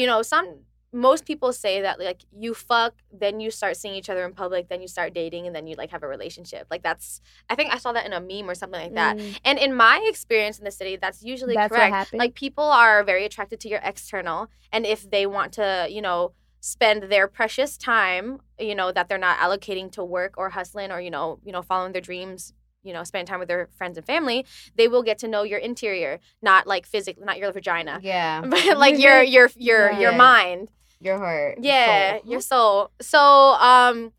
[0.00, 0.46] you know, some
[0.94, 4.68] most people say that like you fuck, then you start seeing each other in public,
[4.68, 6.66] then you start dating, and then you like have a relationship.
[6.70, 9.16] Like that's I think I saw that in a meme or something like that.
[9.16, 11.92] Mm, And in my experience in the city, that's usually that's correct.
[12.18, 16.32] Like people are very attracted to your external, and if they want to, you know,
[16.60, 21.00] spend their precious time, you know, that they're not allocating to work or hustling or
[21.00, 22.54] you know, you know, following their dreams,
[22.84, 25.58] you know, spend time with their friends and family, they will get to know your
[25.58, 28.42] interior, not like physically, not your vagina, Yeah.
[28.46, 30.68] but like your your your your mind.
[31.00, 31.58] Your heart.
[31.60, 32.30] Yeah, soul.
[32.30, 32.90] your soul.
[33.00, 34.12] So, um,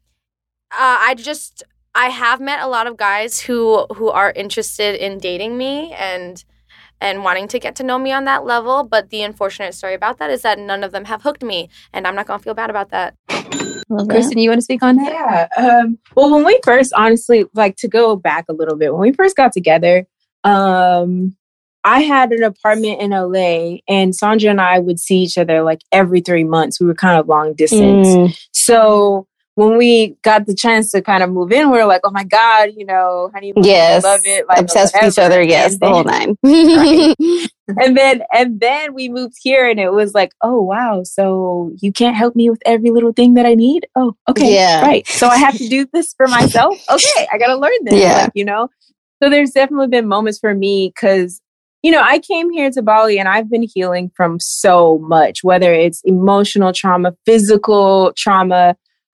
[0.71, 5.17] uh, I just I have met a lot of guys who who are interested in
[5.17, 6.43] dating me and
[7.01, 8.83] and wanting to get to know me on that level.
[8.83, 12.05] But the unfortunate story about that is that none of them have hooked me, and
[12.05, 13.15] I'm not gonna feel bad about that.
[13.89, 14.13] Love that.
[14.13, 15.11] Kristen, you want to speak on that?
[15.57, 15.63] Yeah.
[15.63, 19.13] Um, well, when we first, honestly, like to go back a little bit, when we
[19.13, 20.05] first got together,
[20.43, 21.35] um,
[21.85, 25.81] I had an apartment in LA, and Saundra and I would see each other like
[25.91, 26.79] every three months.
[26.81, 28.07] We were kind of long distance.
[28.07, 28.37] Mm.
[28.53, 32.11] So when we got the chance to kind of move in, we were like, oh
[32.11, 34.03] my God, you know, honey, Yes.
[34.03, 34.47] love it.
[34.49, 35.41] Like, Obsessed with each other.
[35.41, 35.73] Yes.
[35.73, 36.35] And The whole nine.
[37.79, 41.91] and then and then we moved here and it was like oh wow so you
[41.91, 44.83] can't help me with every little thing that i need oh okay Yeah.
[44.85, 48.23] right so i have to do this for myself okay i gotta learn this Yeah.
[48.25, 48.69] like, you know
[49.23, 51.41] so there's definitely been moments for me because
[51.85, 55.71] you know i came here to bali and i've been healing from so much whether
[55.73, 58.75] it's emotional trauma physical trauma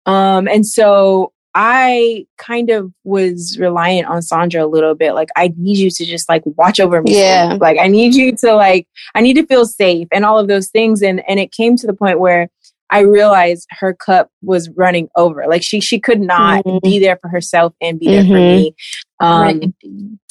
[0.07, 5.13] um and so I kind of was reliant on Saundra a little bit.
[5.15, 7.19] Like, I need you to just like watch over me.
[7.19, 7.57] Yeah.
[7.59, 10.69] Like, I need you to like, I need to feel safe and all of those
[10.69, 11.01] things.
[11.01, 12.49] And and it came to the point where
[12.91, 15.47] I realized her cup was running over.
[15.49, 16.83] Like she she could not Mhm.
[16.83, 18.51] be there for herself and be there for Mhm.
[18.55, 18.75] me.
[19.21, 19.75] Um,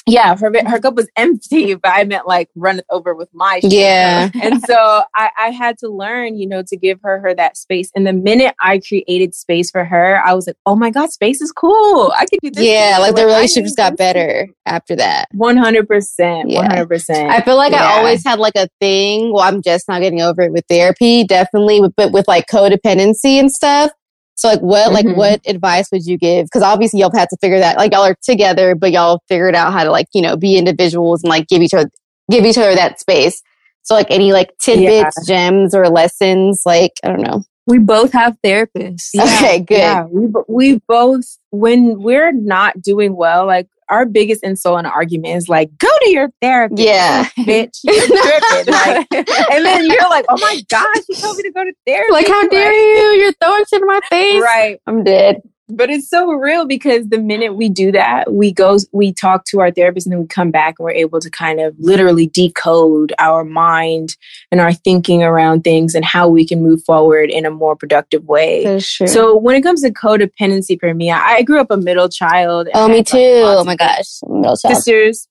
[0.07, 3.59] yeah, her her cup was empty, but I meant like run it over with my
[3.59, 3.73] shit.
[3.73, 4.29] Yeah.
[4.41, 7.91] and so I, I had to learn, you know, to give her her that space.
[7.95, 11.41] And the minute I created space for her, I was like, oh my god, space
[11.41, 12.13] is cool.
[12.15, 12.63] I could do this.
[12.63, 12.97] Yeah.
[12.97, 13.01] too.
[13.01, 15.27] Like the I relationship just got better after that.
[15.31, 16.49] One hundred percent.
[16.49, 16.59] Yeah.
[16.59, 17.31] One hundred percent.
[17.31, 19.33] I feel like I always had like a thing.
[19.33, 23.51] Well, I'm just not getting over it with therapy, definitely, but with like codependency and
[23.51, 23.91] stuff.
[24.35, 25.15] So, like, what like Mhm.
[25.15, 26.45] what advice would you give?
[26.45, 27.77] Because obviously, y'all had to figure that.
[27.77, 31.23] Like, y'all are together, but y'all figured out how to like you know be individuals
[31.23, 31.89] and like give each other
[32.29, 33.41] give each other that space.
[33.83, 36.63] So, like, any like tidbits, gems, or lessons?
[36.65, 37.43] Like, I don't know.
[37.67, 39.10] We both have therapists.
[39.19, 39.78] Okay, good.
[39.78, 44.91] Yeah, we we both when we're not doing well, like our biggest insult in an
[44.91, 47.25] argument is like, "Go to your therapist, Yeah.
[47.39, 48.73] bitch." You're tripping.
[48.73, 49.08] Like,
[49.51, 52.28] and then you're like, "Oh my gosh, you told me to go to therapy." Like,
[52.28, 53.21] how dare you?
[53.21, 54.41] You're throwing shit in my face.
[54.41, 54.80] Right.
[54.88, 55.41] I'm dead.
[55.67, 59.62] But it's so real because the minute we do that, we go, we talk to
[59.62, 63.13] our therapist, and then we come back and we're able to kind of literally decode
[63.17, 64.15] our mind
[64.51, 68.25] and our thinking around things and how we can move forward in a more productive
[68.25, 68.63] way.
[68.63, 68.88] That's.
[69.12, 72.67] So when it comes to codependency for me, I, I grew up a middle child.
[72.67, 73.41] and oh, me had, like, too.
[73.43, 74.19] Oh my gosh.
[74.28, 74.75] Middle child.
[74.75, 75.28] sisters.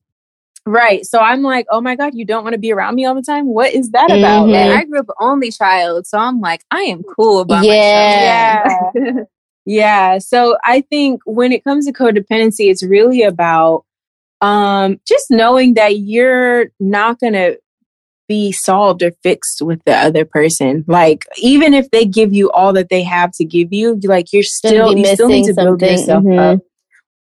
[0.66, 1.04] Right.
[1.06, 3.22] So I'm like, oh my God, you don't want to be around me all the
[3.22, 3.46] time?
[3.46, 4.48] What is that about?
[4.48, 4.54] Mhm.
[4.54, 8.62] And I grew up an only child, so I'm like, I am cool about Yeah.
[8.64, 8.92] myself.
[8.96, 9.22] yeah.
[10.18, 13.84] So I think when it comes to codependency, it's really about
[14.40, 17.58] um, just knowing that you're not going to
[18.28, 20.84] be solved or fixed with the other person.
[20.86, 24.42] Like, even if they give you all that they have to give you, like, you're
[24.42, 26.54] still, you still need to build yourself Mhm.
[26.54, 26.60] up.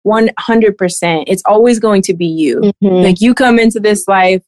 [0.03, 1.24] 100%.
[1.29, 2.72] It's always going to be you.
[2.83, 3.03] Mhm.
[3.05, 4.42] Like you come into this life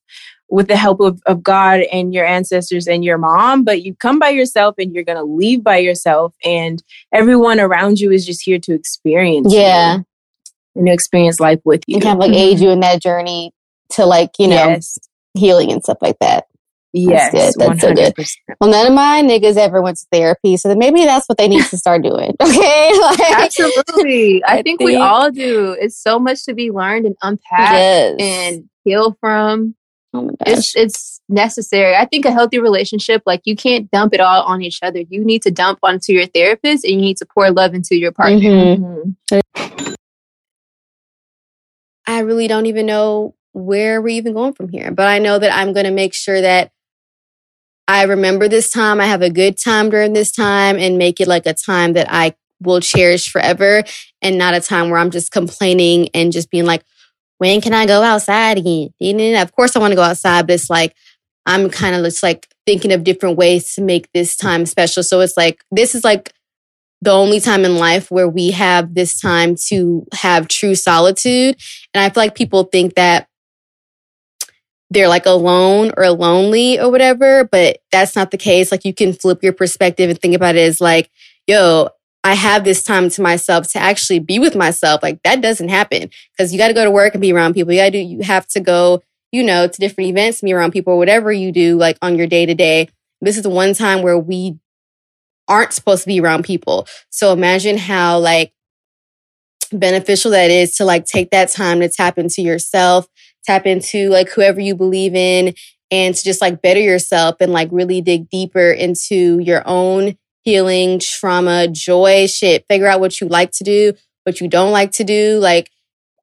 [0.53, 4.19] with the help of, of God and your ancestors and your mom, but you come
[4.19, 8.59] by yourself and you're gonna leave by yourself and everyone around you is just here
[8.59, 9.97] to experience Yeah.
[9.97, 10.05] you
[10.77, 11.97] and to experience life with you.
[11.97, 12.65] and kind of like aid mm-hmm.
[12.65, 13.53] you in that journey
[13.93, 14.99] to like you know yes.
[15.33, 16.45] healing and stuff like that.
[16.93, 17.33] Yes.
[17.33, 17.55] good.
[17.57, 18.13] That's so good.
[18.61, 21.49] Well, none of my niggas ever went to therapy, so then maybe that's what they
[21.49, 22.37] need to start doing.
[22.43, 24.45] Okay, like, Absolutely.
[24.45, 25.75] I, I think, we all do.
[25.81, 28.17] It's so much to be learned and unpacked yes.
[28.21, 29.75] and heal from.
[30.15, 31.95] Oh It's it's necessary.
[31.95, 35.01] I think a healthy relationship, like you can't dump it all on each other.
[35.09, 38.13] You need to dump onto your therapist and you need to pour love into your
[38.13, 38.41] partner.
[38.77, 39.17] Mhm.
[39.31, 39.95] Mhm.
[42.07, 45.55] I really don't even know where we're even going from here, but I know that
[45.55, 46.73] I'm going to make sure that
[47.87, 49.01] I remember this time.
[49.01, 52.07] I have a good time during this time and make it like a time that
[52.11, 53.83] I will cherish forever
[54.21, 56.83] and not a time where I'm just complaining and just being like,
[57.43, 58.91] when can I go outside again?
[59.01, 60.95] And Of course, I want to go outside, but it's like,
[61.45, 65.03] I'm kind of just like thinking of different ways to make this time special.
[65.03, 66.33] So it's like, this is like
[67.01, 71.57] the only time in life where we have this time to have true solitude.
[71.93, 73.27] And I feel like people think that
[74.91, 78.71] they're like alone or lonely or whatever, but that's not the case.
[78.71, 81.11] Like you can flip your perspective and think about it as like,
[81.49, 81.89] yo,
[82.25, 85.03] I have this time to myself to actually be with myself.
[85.03, 87.73] Like that doesn't happen because you got to go to work and be around people.
[87.73, 90.73] You got to do, you have to go, you know, to different events, be around
[90.73, 92.89] people, whatever you do, like on your day to day.
[93.21, 94.59] This is the one time where we
[95.49, 96.87] aren't supposed to be around people.
[97.11, 98.53] So imagine how like
[99.73, 103.07] beneficial that is to like take that time to tap into yourself,
[103.45, 105.55] tap into like whoever you believe in
[105.91, 110.99] and to just like better yourself and like really dig deeper into your own healing,
[110.99, 112.65] trauma, joy, shit.
[112.69, 113.93] Figure out what you like to do,
[114.25, 115.39] what you don't like to do.
[115.39, 115.71] Like,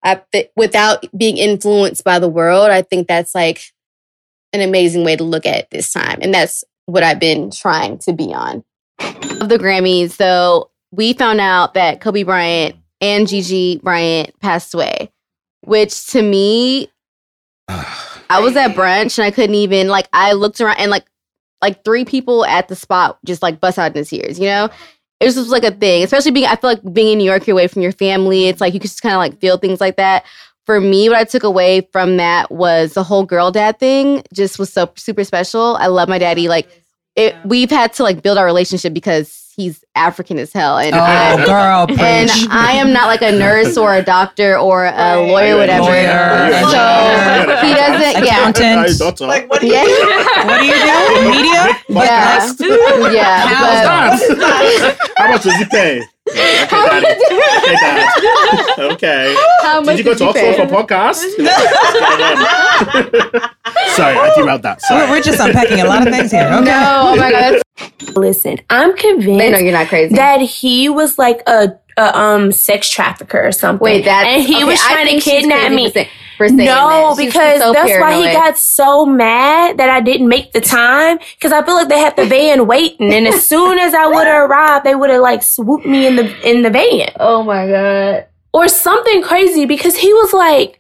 [0.04, 0.22] I,
[0.56, 3.64] without being influenced by the world, I think that's like
[4.54, 6.20] an amazing way to look at it this time.
[6.22, 8.64] And that's what I've been trying to be on.
[9.00, 15.12] Of the Grammys, though, we found out that Kobe Bryant and Gigi Bryant passed away,
[15.62, 16.90] which to me,
[18.32, 21.06] I was at brunch and I couldn't even like I looked around and like
[21.62, 24.70] like three people at the spot just like bust out in tears, you know?
[25.20, 27.46] It was just like a thing, especially being, I feel like being in New York,
[27.46, 28.48] you're away from your family.
[28.48, 30.26] It's like you could just kind of like feel things like that.
[30.66, 34.60] For me, what I took away from that was the whole girl dad thing just
[34.60, 35.76] was so super special.
[35.78, 36.48] I love my daddy.
[36.48, 36.70] Like,
[37.16, 40.78] it, we've had to like build our relationship because he's African as hell.
[40.78, 44.86] And oh, I, girl, and I am not like a nurse or a doctor or
[44.86, 45.84] a lawyer, whatever.
[45.84, 46.50] Lawyer.
[46.64, 48.24] So he doesn't.
[48.26, 48.50] Yeah.
[48.50, 49.20] Accountant.
[49.22, 49.84] Like, what do Yeah.
[50.46, 51.30] What do you do?
[51.30, 51.76] Media?
[51.90, 52.50] Yeah.
[53.12, 54.18] Yeah.
[54.30, 56.02] But- How much does he pay?
[56.32, 57.08] Okay, daddy.
[57.08, 58.10] Okay, dad.
[58.94, 59.36] Okay.
[59.62, 61.20] How much Did you go did to you Oxford for a podcast?
[63.96, 64.82] Sorry, I derailed that.
[64.82, 65.06] Sorry.
[65.06, 66.48] We're, we're just unpacking a lot of things here.
[66.48, 66.66] Okay.
[66.66, 68.96] No, oh my god, that's, Listen, I'm
[69.38, 70.16] they know you're not crazy.
[70.16, 73.84] that he was like a, a um sex trafficker or something.
[73.84, 76.10] Wait, that and he okay, was trying to kidnap crazy me.
[76.40, 77.18] For, saying No, that.
[77.18, 81.20] Because so that's why he got so mad that I didn't make the time.
[81.36, 84.26] Because I feel like they had the van waiting, and as soon as I would
[84.26, 87.68] have arrived, they would have like swooped me in the in the van Oh my
[87.68, 88.28] god.
[88.54, 89.66] or something crazy.
[89.66, 90.80] Because he was like,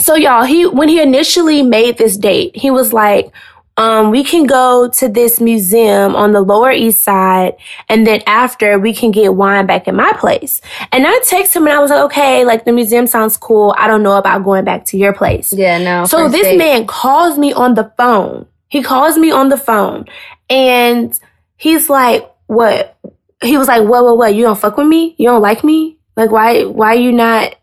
[0.00, 3.32] so y'all, he when he initially made this date, he was like,
[3.80, 7.56] um, we can go to this museum on the Lower East Side,
[7.88, 10.60] and then after we can get wine back at my place.
[10.92, 13.74] And I texted him and I was like, okay, like the museum sounds cool.
[13.78, 15.50] I don't know about going back to your place.
[15.50, 16.04] Yeah, no.
[16.04, 16.58] So this date.
[16.58, 18.46] man calls me on the phone.
[18.68, 20.04] He calls me on the phone
[20.50, 21.18] and
[21.56, 22.98] he's like, what?
[23.42, 24.34] He was like, what, what, what?
[24.34, 25.14] You don't fuck with me?
[25.16, 25.96] You don't like me?
[26.16, 27.56] Like, why, why are you not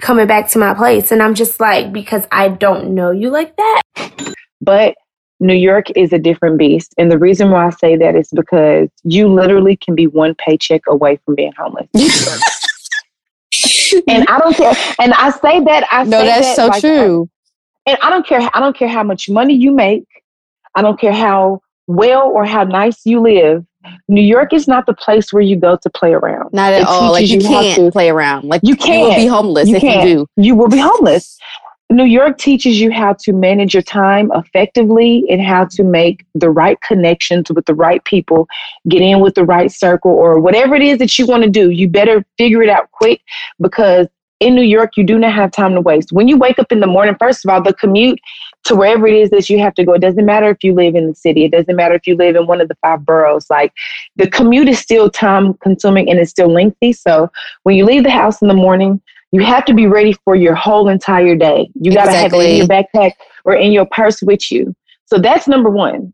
[0.00, 1.10] coming back to my place?
[1.12, 3.82] And I'm just like, because I don't know you like that.
[4.60, 4.94] But
[5.42, 6.94] New York is a different beast.
[6.98, 10.82] And the reason why I say that is because you literally can be one paycheck
[10.88, 11.88] away from being homeless.
[14.08, 14.72] and I don't care.
[15.00, 17.28] And I say that I No, that's that so like, true.
[17.86, 18.40] and I don't care.
[18.54, 20.04] I don't care how much money you make.
[20.74, 23.64] I don't care how well or how nice you live.
[24.08, 26.50] New York is not the place where you go to play around.
[26.52, 27.10] Not at It all.
[27.10, 28.44] Like you you can't to- play around.
[28.44, 29.16] Like You can't.
[29.16, 30.08] Be homeless You if can't.
[30.08, 30.42] you do.
[30.42, 31.36] You will be homeless.
[31.92, 36.50] New York teaches you how to manage your time effectively and how to make the
[36.50, 38.48] right connections with the right people,
[38.88, 41.70] get in with the right circle, or whatever it is that you want to do.
[41.70, 43.20] You better figure it out quick
[43.60, 44.08] because
[44.42, 46.10] in New York, you do not have time to waste.
[46.10, 48.18] When you wake up in the morning, first of all, the commute
[48.64, 50.96] to wherever it is that you have to go, it doesn't matter if you live
[50.96, 53.48] in the city, it doesn't matter if you live in one of the five boroughs.
[53.48, 53.72] Like
[54.16, 56.92] the commute is still time consuming and it's still lengthy.
[56.92, 57.30] So
[57.62, 59.00] when you leave the house in the morning,
[59.32, 61.70] you have to be ready for your whole entire day.
[61.74, 63.12] You got to have it in your backpack
[63.44, 64.74] or in your purse with you.
[65.06, 66.12] So that's number one.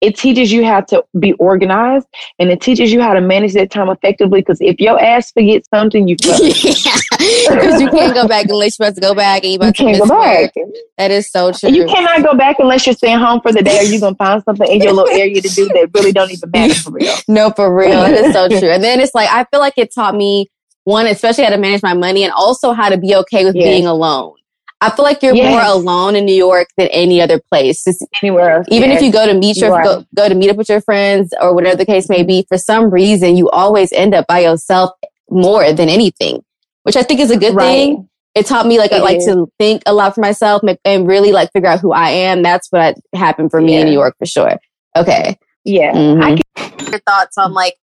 [0.00, 2.08] It teaches you how to be organized
[2.40, 4.40] and it teaches you how to manage that time effectively.
[4.40, 6.16] Because if your ass forgets something, you.
[6.16, 6.40] Because
[7.80, 9.82] you can't go back unless you're supposed to go back and you you about to
[9.84, 10.56] can't miss go back.
[10.56, 10.68] work.
[10.98, 11.68] That is so true.
[11.68, 14.14] And you cannot go back unless you're staying home for the day or you're going
[14.14, 16.90] to find something in your little area to do that really don't even matter for
[16.90, 17.14] real.
[17.28, 17.90] No, for real.
[17.90, 18.70] That is so true.
[18.70, 20.48] And then it's like, I feel like it taught me
[20.84, 23.64] one, especially how to manage my money and also how to be okay with Yes.
[23.64, 24.34] being alone.
[24.80, 25.52] I feel like you're Yes.
[25.52, 27.84] more alone in New York than any other place.
[27.84, 28.66] Just- Anywhere else.
[28.68, 30.80] even if you go to meet your you go, go to meet up with your
[30.80, 34.40] friends or whatever the case may be, for some reason you always end up by
[34.40, 34.90] yourself
[35.30, 36.42] more than anything,
[36.82, 37.66] which I think is a good Right.
[37.66, 38.08] thing.
[38.34, 39.26] It taught me like I like is.
[39.26, 42.42] to think a lot for myself and really like figure out who I am.
[42.42, 44.56] That's what happened for me in New York for sure.
[44.96, 45.38] Okay.
[45.64, 45.92] Yeah.
[45.92, 46.22] Mhm.
[46.58, 47.76] I your thoughts on like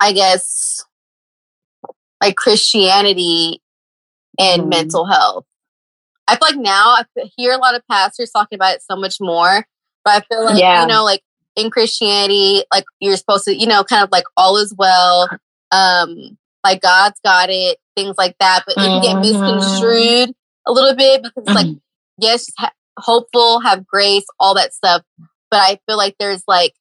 [0.00, 0.84] i guess
[2.22, 3.60] like christianity
[4.38, 4.68] and Mhm.
[4.68, 5.44] mental health
[6.26, 7.04] i feel like now I
[7.36, 9.66] hear a lot of pastors talking about it so much more
[10.04, 10.82] but i feel like Yeah.
[10.82, 11.22] you know like
[11.56, 15.28] in christianity like you're supposed to you know kind of like all is well
[15.72, 20.34] um like god's got it things like that but it can get misconstrued
[20.66, 21.66] a little bit because it's like
[22.20, 25.02] yes, ha- hopeful, have grace, all that stuff.
[25.52, 26.74] But I feel like there's like,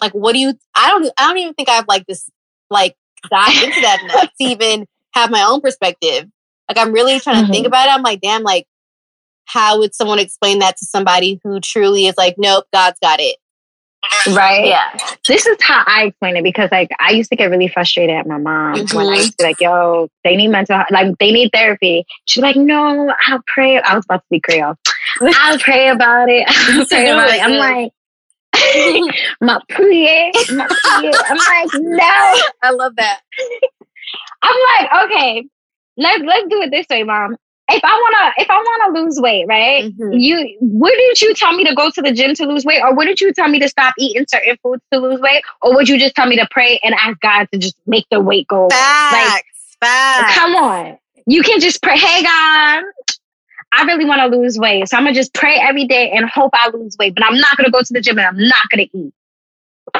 [0.00, 0.54] like, what do you?
[0.76, 1.12] I don't.
[1.18, 2.30] I don't even think I've like this
[2.70, 2.96] like
[3.28, 6.26] dived into that enough to even have my own perspective.
[6.68, 7.92] Like, I'm really trying to think about it.
[7.92, 8.66] I'm like, damn, like,
[9.46, 13.36] how would someone explain that to somebody who truly is like, nope, God's got it.
[14.34, 14.66] Right.
[14.66, 14.96] Yeah.
[15.28, 18.26] This is how I explain it because like I used to get really frustrated at
[18.26, 19.16] my mom when I Mhm.
[19.18, 22.06] used to be like, yo, they need mental health, like they need therapy.
[22.26, 23.78] She's like, no, I'll pray.
[23.80, 24.76] I was about to be Creole.
[25.20, 26.46] I'll pray about it.
[26.48, 27.42] I'll pray about it.
[27.44, 27.92] I'm like,
[29.40, 30.68] my pray, my.
[31.28, 32.04] I'm like, no.
[32.62, 33.20] I love that.
[34.42, 35.44] I'm like, okay,
[35.96, 37.36] let's let's do it this way, mom.
[37.72, 39.84] If I wanna if I wanna lose weight, right?
[39.84, 40.20] Mhm.
[40.20, 43.20] You wouldn't you tell me to go to the gym to lose weight, or wouldn't
[43.20, 46.14] you tell me to stop eating certain foods to lose weight, or would you just
[46.16, 48.64] tell me to pray and ask God to just make the weight go?
[48.64, 48.70] away?
[48.70, 49.76] Facts.
[49.80, 50.34] Facts.
[50.34, 51.96] Come on, you can just pray.
[51.96, 52.82] Hey God,
[53.72, 56.50] I really want to lose weight, so I'm gonna just pray every day and hope
[56.54, 57.14] I lose weight.
[57.14, 59.12] But I'm not gonna go to the gym and I'm not gonna eat.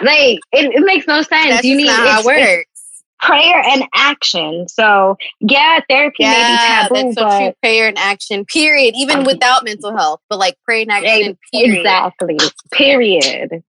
[0.02, 1.48] Like it, it makes no sense.
[1.48, 3.02] That's you need not how it works.
[3.20, 4.68] prayer and action.
[4.68, 7.52] So yeah, therapy may be taboo, that's so but true.
[7.62, 8.94] Prayer and action, period.
[8.96, 11.78] Even um, without mental health, but like prayer and action, Ex- period.
[11.78, 12.38] exactly.
[12.72, 13.62] Period.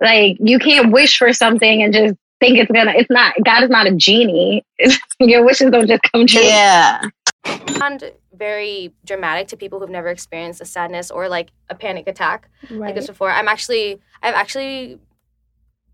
[0.00, 2.92] Like you can't wish for something and just think it's gonna.
[2.96, 3.34] It's not.
[3.44, 4.64] God is not a genie.
[5.20, 6.42] Your wishes don't just come true.
[6.42, 7.02] Yeah.
[7.78, 8.02] sound
[8.34, 12.94] very dramatic to people who've never experienced a sadness or like a panic attack like
[12.94, 13.30] this before.
[13.30, 14.98] I'm actually I've actually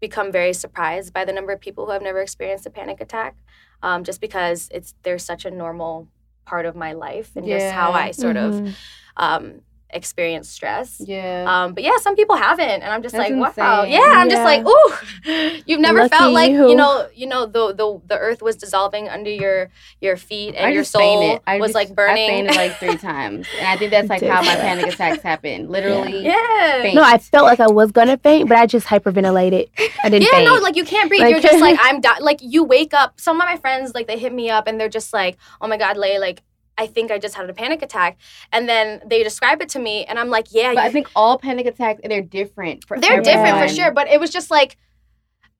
[0.00, 3.36] become very surprised by the number of people who have never experienced a panic attack,
[3.82, 6.08] um, just because it's they're such a normal
[6.44, 8.44] part of my life and just how I sort Mhm.
[8.68, 8.76] of
[9.16, 11.00] um, experience stress.
[11.04, 11.44] Yeah.
[11.48, 14.00] Um, but yeah, some people haven't, and I'm just That's like, wow, yeah.
[14.16, 16.68] I'm just like, ooh, you've never Lucky felt like you.
[16.70, 19.70] you know, you know, the the the earth was dissolving under your
[20.00, 21.40] your feet, and I your soul.
[21.46, 22.24] I was just- like burning.
[22.24, 25.68] I fainted like three times, and I think that's like how my panic attacks happen.
[25.68, 26.94] Literally, yeah, faint.
[26.94, 29.68] No, I felt like I was gonna faint, but I just hyperventilated.
[30.04, 30.44] I didn't yeah, faint.
[30.46, 31.22] no, like you can't breathe.
[31.22, 33.20] Like- You're just like I'm di- like you wake up.
[33.20, 35.76] Some of my friends like they hit me up and they're just like, "Oh my
[35.78, 36.42] god, Lay, like
[36.78, 38.18] I think I just had a panic attack."
[38.52, 41.38] And then they describe it to me and I'm like, "Yeah, But I think all
[41.38, 42.86] panic attacks they're different.
[42.86, 44.76] For they're different for sure." But it was just like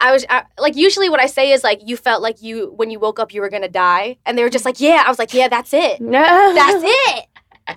[0.01, 2.91] I was I, like usually what I say is like you felt like you when
[2.91, 5.19] you woke up you were to die and they were just like, "Yeah." I was
[5.19, 7.27] like, "Yeah, that's it." no, That's it.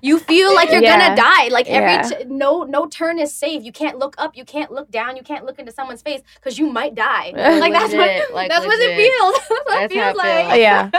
[0.02, 0.98] You feel like you're Yeah.
[1.00, 1.48] gonna die.
[1.50, 2.02] Like every Yeah.
[2.04, 3.64] t- no no turn is safe.
[3.64, 4.36] You can't look up.
[4.38, 5.18] You can't look down.
[5.18, 7.32] You can't look into someone's face because you might die.
[7.36, 9.34] Like that's Legit, what like, that's what it feels.
[9.42, 10.46] That's what That's it feels like.
[10.48, 10.58] feels.
[10.68, 10.90] Yeah.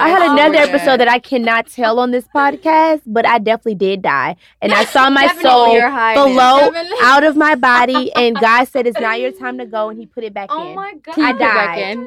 [0.00, 3.38] I had Oh another my episode that I cannot tell on this podcast, but I
[3.38, 6.96] definitely did die, and I saw my soul Your below Definitely.
[7.02, 10.06] out of my body, and God said it's not your time to go, and He
[10.06, 10.74] put it back Oh in.
[10.76, 11.18] my god.
[11.18, 11.98] I Put it back died.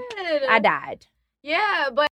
[0.50, 1.06] I died.
[1.44, 2.08] Yeah, but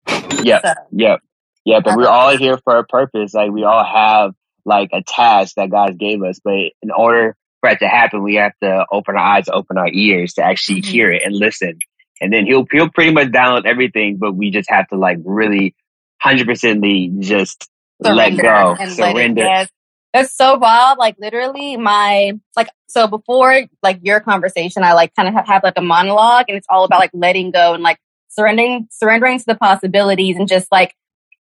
[0.44, 1.20] Yep, yep,
[1.68, 1.84] yep.
[1.84, 3.34] but we're all here for a purpose.
[3.34, 4.34] Like we all have
[4.66, 8.36] like a task that God gave us, but in order for it to happen, we
[8.36, 10.92] have to open our eyes, open our ears to actually Mm-hmm.
[10.92, 11.78] hear it and listen.
[12.22, 15.76] And then he'll he'll pretty much download everything, but we just have to like really
[16.20, 19.42] hundred percently just let go, and let it- surrender.
[19.44, 19.70] yes.
[20.14, 20.98] That's so wild.
[20.98, 25.64] Like literally my like so before like your conversation, I like kind of have, have
[25.64, 28.00] like a monologue and it's all about like letting go and like
[28.30, 30.96] surrendering surrendering to the possibilities and just like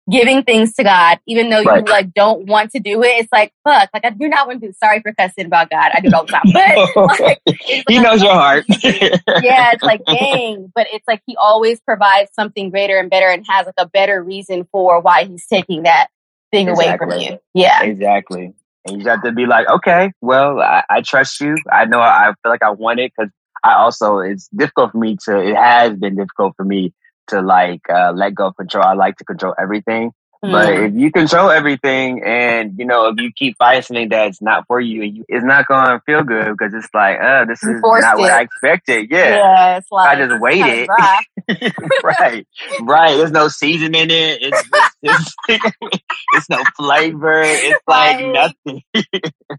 [0.09, 1.85] giving things to God, even though Right.
[1.85, 3.07] you like don't want to do it.
[3.19, 4.73] It's like fuck, like I do not want to do.
[4.73, 5.91] Sorry for cussing about God.
[5.93, 8.65] I do it all the time, but like, it's he knows your heart.
[8.83, 13.45] yeah, it's like dang, but it's like he always provides something greater and better and
[13.47, 16.07] has like a better reason for why he's taking that
[16.51, 17.39] thing away from you.
[17.53, 17.83] Yeah.
[17.83, 18.53] Exactly.
[18.85, 21.57] And you have to be like, okay, well, I, I trust you.
[21.71, 23.31] I know I feel like I want it because
[23.63, 26.93] I also, it's difficult for me to, it has been difficult for me
[27.27, 28.83] to like, uh, let go of control.
[28.85, 30.11] I like to control everything.
[30.41, 30.87] But Mm.
[30.89, 34.79] if you control everything and, you know, if you keep fighting something that's not for
[34.79, 38.05] you, you it's not going to feel good because it's like, uh, this is forced
[38.05, 38.31] not what.
[38.31, 39.07] I expected.
[39.09, 39.35] Yeah.
[39.37, 40.87] Yeah, it's like I just it's waited.
[42.03, 42.47] right,
[42.79, 43.17] right.
[43.17, 44.41] There's no season in it.
[44.43, 44.69] It's
[45.01, 45.71] it's, it's,
[46.31, 47.41] it's no flavor.
[47.41, 48.53] It's like Right.
[48.65, 48.83] nothing.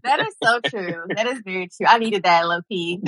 [0.03, 1.03] That is so true.
[1.13, 1.87] That is very true.
[1.87, 3.01] I needed that low key.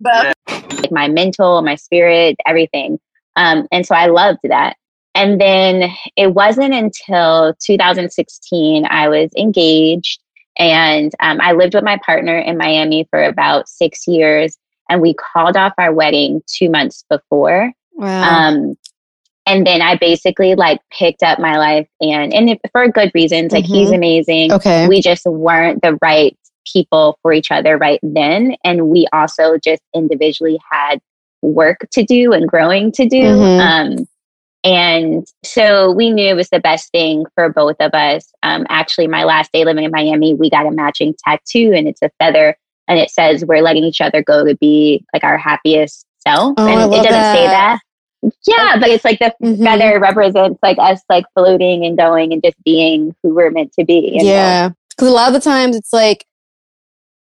[0.00, 2.98] But like my mental, my spirit, everything.
[3.38, 4.76] Um, and so I loved that.
[5.14, 10.20] And then it wasn't until 2016 I was engaged
[10.58, 14.56] and um, I lived with my partner in Miami for about six years.
[14.90, 17.72] And we called off our wedding two months before.
[17.94, 18.22] Wow.
[18.48, 18.76] Um,
[19.46, 23.52] and then I basically like picked up my life and, and it- for good reasons,
[23.52, 23.94] like he's Mhm.
[23.96, 24.52] amazing.
[24.52, 24.86] okay.
[24.88, 26.36] We just weren't the right
[26.72, 28.56] people for each other right then.
[28.64, 31.00] And we also just individually had
[31.42, 33.22] work to do and growing to do.
[33.22, 33.60] Mhm.
[33.60, 34.08] Um,
[34.64, 38.32] And so we knew it was the best thing for both of us.
[38.42, 42.02] Um, actually, my last day living in Miami, we got a matching tattoo and it's
[42.02, 42.56] a feather
[42.88, 46.54] and it says we're letting each other go to be like our happiest self.
[46.58, 47.78] Oh, and it doesn't say that.
[48.22, 48.32] that.
[48.48, 49.62] Yeah, but it's like the Mhm.
[49.62, 53.84] feather represents like us like floating and going and just being who we're meant to
[53.84, 54.18] be.
[54.20, 54.70] Yeah.
[54.90, 56.26] Because a lot of the times it's like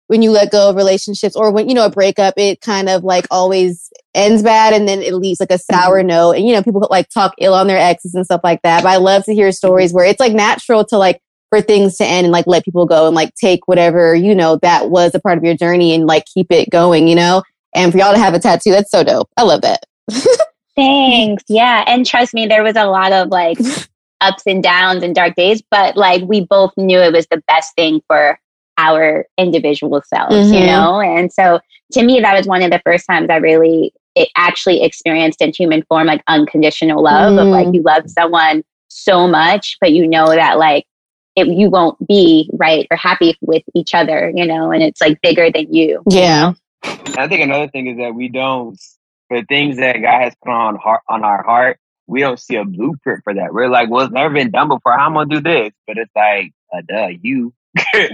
[0.08, 3.04] when you let go of relationships or when, you know, a breakup, it kind of
[3.04, 5.74] like always ends bad and then it leaves like a mm-hmm.
[5.74, 6.32] sour note.
[6.32, 8.82] And, you know, people like talk ill on their exes and stuff like that.
[8.82, 12.04] But I love to hear stories where it's like natural to like, for things to
[12.04, 15.20] end and like let people go and like take whatever, you know, that was a
[15.20, 17.42] part of your journey and like keep it going, you know?
[17.74, 19.28] And for y'all to have a tattoo, that's so dope.
[19.36, 19.84] I love that.
[20.76, 21.44] Thanks.
[21.48, 21.84] Yeah.
[21.86, 23.58] And trust me, there was a lot of like
[24.20, 27.74] ups and downs and dark days, but like we both knew it was the best
[27.76, 28.38] thing for
[28.78, 30.66] our individual selves, you Mhm.
[30.66, 31.00] know?
[31.00, 31.60] And so
[31.92, 35.52] to me, that was one of the first times I really it actually experienced in
[35.52, 37.74] human form like unconditional love of like Mm.
[37.74, 40.86] you love someone so much, but you know that like
[41.34, 45.20] it, you won't be right or happy with each other, you know, and it's like
[45.20, 46.00] bigger than you.
[46.08, 46.52] Yeah.
[46.84, 48.78] I think another thing is that we don't,
[49.26, 52.64] for things that God has put on heart, on our heart, we don't see a
[52.64, 53.52] blueprint for that.
[53.52, 54.92] We're like, well, it's never been done before.
[54.92, 55.72] How am I gonna do this?
[55.88, 57.52] But it's like, uh, duh, you.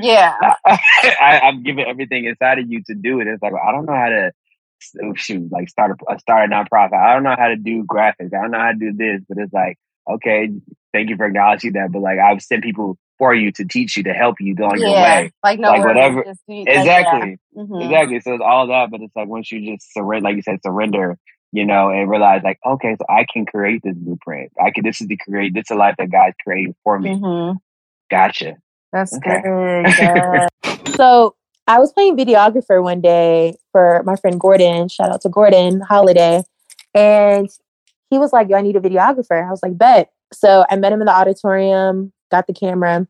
[0.00, 0.34] Yeah.
[0.66, 3.26] I, I've given everything inside of you to do it.
[3.26, 4.32] It's like, I don't know how to
[5.04, 6.94] oh, shoot, like start a start a nonprofit.
[6.94, 8.32] I don't know how to do graphics.
[8.34, 9.22] I don't know how to do this.
[9.28, 10.48] But it's like, okay,
[10.92, 11.92] thank you for acknowledging that.
[11.92, 14.80] But like, I've sent people for you to teach you to help you go on
[14.80, 14.88] your
[15.24, 15.32] way.
[15.44, 16.80] Like, no Like, whatever- just do- like, yeah.
[16.80, 17.38] Exactly.
[17.56, 17.84] Mhm.
[17.84, 18.20] Exactly.
[18.20, 21.18] So it's all that, but it's like once you just surrender, like you said, surrender,
[21.52, 24.52] you know, and realize like, okay, so I can create this blueprint.
[24.58, 24.84] I can.
[24.84, 25.52] This is the create.
[25.52, 27.10] This is a life that God's creating for me.
[27.10, 27.56] Mhm.
[28.10, 28.56] Gotcha.
[28.92, 29.40] That's Okay.
[29.42, 29.94] good.
[29.98, 30.48] yeah.
[30.96, 31.34] So
[31.66, 34.88] I was playing videographer one day for my friend Gordon.
[34.88, 36.42] Shout out to Gordon Holiday.
[36.94, 37.48] And
[38.10, 39.46] he was like, Yo, I need a videographer.
[39.46, 40.10] I was like, Bet.
[40.32, 43.06] So I met him in the auditorium, got the camera,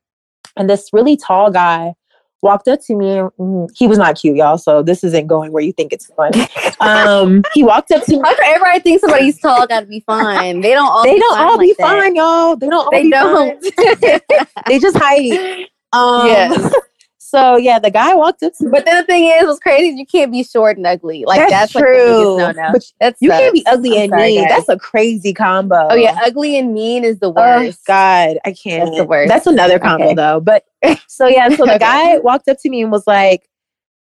[0.57, 1.95] and this really tall guy
[2.43, 3.07] walked up to me.
[3.39, 4.59] Mm, He was not cute, y'all.
[4.59, 6.33] So this isn't going where you think it's going.
[6.81, 8.23] Um, he walked up to me.
[8.43, 10.63] Everybody thinks somebody's tall gotta be fine?
[10.63, 11.99] They don't all They be don't fine all be that.
[12.01, 12.57] fine, y'all.
[12.57, 13.63] They don't all They be don't.
[13.63, 14.21] fine.
[14.67, 15.67] they just height.
[15.93, 16.75] Um, Yes.
[17.31, 18.71] So yeah, the guy walked up to me.
[18.73, 21.25] But then the thing is, what's crazy is you can't be short and ugly.
[21.25, 22.37] Like That's that's, true.
[22.37, 22.73] Like no-no.
[22.73, 24.43] But That You can't be ugly I'm and sorry, mean.
[24.43, 24.67] guys.
[24.67, 25.89] That's a crazy combo.
[25.91, 27.87] Oh yeah, ugly and mean is the Oh worst.
[27.87, 28.87] God, I can't.
[28.87, 29.29] That's the worst.
[29.29, 30.15] That's another combo Okay.
[30.15, 30.41] though.
[30.41, 30.65] But
[31.07, 33.49] so yeah, so the guy walked up to me and was like,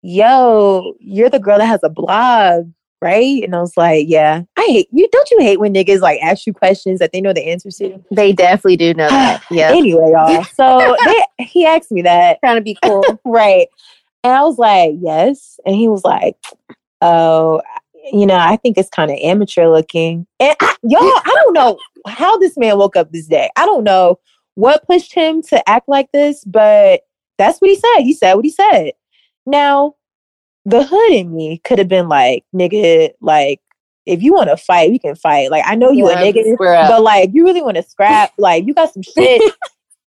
[0.01, 2.72] "Yo, you're the girl that has a blog,
[3.02, 5.08] right?" And I was like, "Yeah." I hate you.
[5.12, 8.04] Don't you hate when niggas like ask you questions that they know the answers to?
[8.12, 9.43] They definitely do know that.
[9.52, 10.43] Yeah, Anyway, y'all.
[10.43, 13.04] So they, he asked me that, trying to be cool.
[13.26, 13.68] right?
[14.24, 16.36] And I was like, "Yes," and he was like,
[17.02, 17.62] "Oh."
[18.12, 20.26] You know, I think it's kind of amateur looking.
[20.39, 21.78] And I, y'all, I don't know
[22.08, 23.52] how this man woke up this day.
[23.56, 24.20] I don't know
[24.56, 27.02] what pushed him to act like this, but
[27.38, 28.02] that's what he said.
[28.02, 28.91] He said what he said.
[29.45, 29.95] Now,
[30.70, 33.59] the hood in me could have been like, nigga, like,
[34.05, 35.51] if you want to fight, we can fight.
[35.51, 36.57] Like, I know you Yeah, a nigga,
[36.88, 39.41] but like, you really want to scrap, like, you got some shit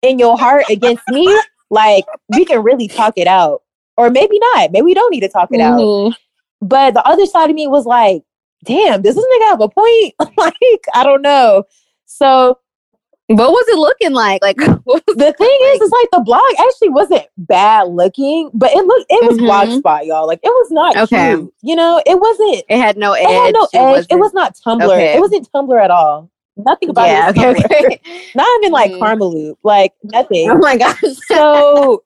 [0.01, 1.37] in your heart against me,
[1.69, 3.61] like, we can really talk it out.
[3.97, 4.71] Or maybe not.
[4.71, 5.79] Maybe we don't need to talk it out.
[5.79, 6.15] Mhm.
[6.61, 8.23] But the other side of me was like,
[8.63, 10.13] damn, does this nigga have a point?
[10.37, 11.63] like, I don't know.
[12.05, 12.59] So
[13.31, 14.41] What was it looking like?
[14.41, 19.05] Like the thing is, it's like the blog actually wasn't bad looking, but it looked
[19.09, 19.47] it was Mhm.
[19.81, 20.25] blogspot, y'all.
[20.25, 21.35] Like it was not Okay.
[21.35, 21.53] cute.
[21.61, 23.25] You know, it wasn't it had no edge.
[23.25, 24.07] it had no edge.
[24.09, 24.83] It wasn't- was not Tumblr.
[24.83, 25.13] Okay.
[25.15, 26.29] It wasn't Tumblr at all.
[26.57, 27.37] Nothing about Yeah, it.
[27.37, 27.49] Okay,
[27.85, 28.01] okay.
[28.35, 28.99] Not even like Mm.
[28.99, 29.55] Karmaloop.
[29.63, 30.49] Like nothing.
[30.49, 30.99] Oh my gosh.
[31.27, 32.03] so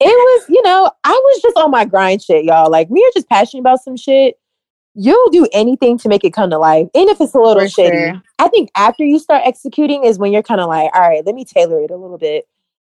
[0.00, 2.70] it was, you know, I was just on my grind shit, y'all.
[2.70, 4.36] Like we are just passionate about some shit.
[4.94, 6.88] You'll do anything to make it come to life.
[6.94, 8.12] And if it's a little For shitty.
[8.12, 8.22] sure.
[8.38, 11.34] I think after you start executing is when you're kind of like, all right, let
[11.34, 12.46] me tailor it a little bit.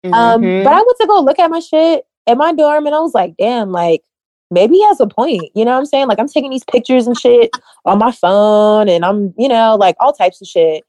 [0.06, 0.64] Um, Mhm.
[0.64, 3.14] but I went to go look at my shit at my dorm and I was
[3.16, 4.04] like, damn, like
[4.52, 5.52] maybe he has a point.
[5.56, 6.08] You know what I'm saying?
[6.08, 7.52] Like I'm taking these pictures and shit
[7.86, 10.84] on my phone and I'm, you know, like all types of shit.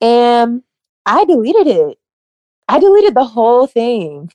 [0.00, 0.62] And
[1.06, 1.98] I deleted it.
[2.68, 4.30] I deleted the whole thing.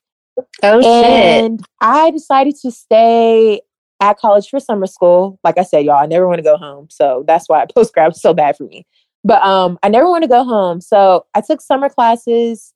[0.63, 0.85] oh shit.
[0.85, 3.61] And I decided to stay
[3.99, 5.39] at college for summer school.
[5.43, 6.87] Like I said, y'all, I never want to go home.
[6.89, 8.85] So that's why post grad was so bad for me.
[9.23, 10.81] But um, I never want to go home.
[10.81, 12.73] So I took summer classes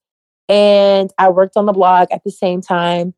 [0.48, 3.14] and I worked on the blog at the same time.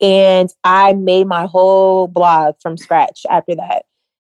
[0.00, 3.84] And I made my whole blog from scratch after that.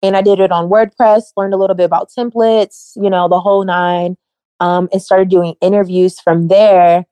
[0.03, 3.39] And I did it on WordPress, learned a little bit about templates, you know, the
[3.39, 4.17] whole nine,
[4.59, 7.05] um, and started doing interviews from there.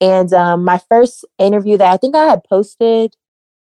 [0.00, 3.16] And um, my first interview that I think I had posted,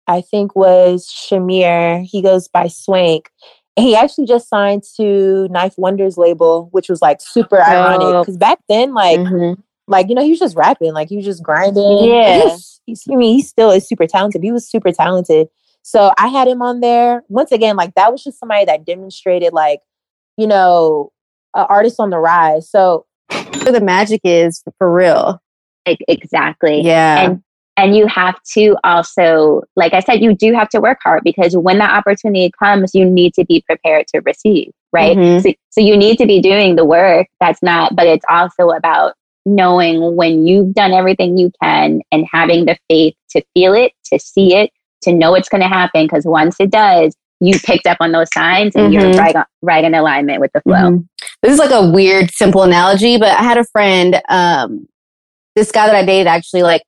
[0.09, 2.03] I think was Shamir.
[2.05, 3.31] He goes by Swank.
[3.79, 8.23] he actually just signed to Knife Wonders label, which was like super ironic Oh.
[8.23, 9.59] because back then, like, Mhm.
[9.87, 11.99] like you know, he was just rapping, like he was just grinding.
[12.05, 12.39] Yeah.
[12.39, 14.43] He was- he's, I mean, he still is super talented.
[14.43, 15.49] He was super talented.
[15.83, 17.77] So I had him on there once again.
[17.77, 19.81] Like that was just somebody that demonstrated, like,
[20.39, 21.13] you know,
[21.55, 22.71] an artist on the rise.
[22.71, 23.05] So
[23.63, 25.39] Where the magic is for real.
[25.87, 26.81] Like, exactly.
[26.81, 27.21] Yeah.
[27.31, 27.43] And
[27.77, 31.57] and you have to also, like I said, you do have to work hard because
[31.57, 35.17] when that opportunity comes, you need to be prepared to receive, right?
[35.17, 35.43] Mhm.
[35.43, 37.27] So, so you need to be doing the work.
[37.41, 39.15] That's not, but it's also about
[39.45, 44.19] knowing when you've done everything you can and having the faith to feel it, to
[44.19, 44.71] see it,
[45.03, 46.05] to know it's going to happen.
[46.07, 49.19] Because once it does, you picked up on those signs and you're Mhm.
[49.19, 50.75] right, on, right in alignment with the flow.
[50.91, 51.07] Mhm.
[51.43, 54.89] This is like a weird, simple analogy, but I had a friend, um,
[55.55, 56.83] this guy that I dated actually, like,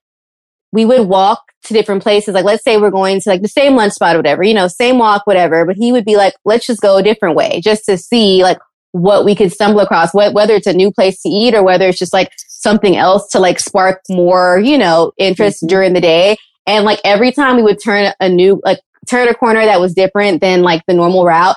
[0.73, 2.35] we would walk to different places.
[2.35, 4.69] Like, let's say we're going to like the same lunch spot or whatever, you know,
[4.69, 5.64] same walk, whatever.
[5.64, 8.59] But he would be like, let's just go a different way just to see like
[8.93, 11.89] what we could stumble across, wh- whether it's a new place to eat or whether
[11.89, 15.69] it's just like something else to like spark more, you know, interest mm-hmm.
[15.69, 16.37] during the day.
[16.66, 19.95] And like every time we would turn a new, like turn a corner that was
[19.95, 21.57] different than like the normal route,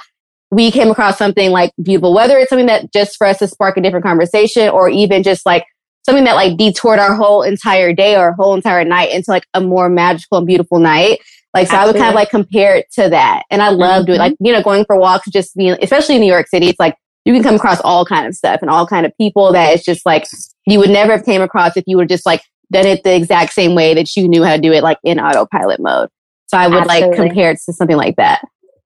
[0.51, 3.77] we came across something like beautiful, whether it's something that just for us to spark
[3.77, 5.65] a different conversation or even just like
[6.05, 9.61] something that like detoured our whole entire day or whole entire night into like a
[9.61, 11.19] more magical and beautiful night.
[11.53, 13.43] Like, so I would kind of like compare it to that.
[13.51, 16.31] And I love doing like, you know, going for walks, just being, especially in New
[16.31, 16.95] York City, it's like
[17.25, 19.83] you can come across all kind of stuff and all kind of people that it's
[19.83, 20.25] just like
[20.65, 22.41] you would never have came across if you were just like
[22.71, 25.19] done it the exact same way that you knew how to do it like in
[25.19, 26.07] autopilot mode.
[26.47, 28.41] So I would like compare it to something like that,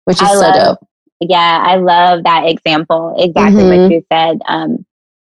[0.04, 0.88] which is I so love- dope.
[1.20, 3.14] Yeah, I love that example.
[3.18, 3.82] Exactly Mhm.
[3.82, 4.38] what you said.
[4.48, 4.84] Um,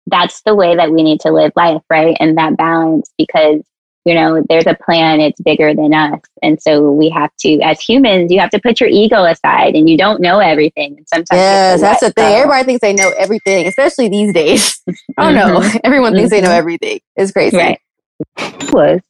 [0.09, 2.15] that's the way that we need to live life, right?
[2.19, 3.61] And that balance because,
[4.05, 6.19] you know, there's a plan, it's bigger than us.
[6.41, 9.89] And so we have to, as humans, you have to put your ego aside and
[9.89, 10.95] you don't know everything.
[10.97, 12.35] And sometimes Yes, that's the thing.
[12.35, 14.81] Everybody thinks they know everything, especially these days.
[15.17, 15.69] I don't know.
[15.83, 16.57] Everyone thinks they know Mhm.
[16.57, 16.99] everything.
[17.15, 17.57] It's crazy.
[17.57, 17.79] Right.
[18.71, 19.01] was.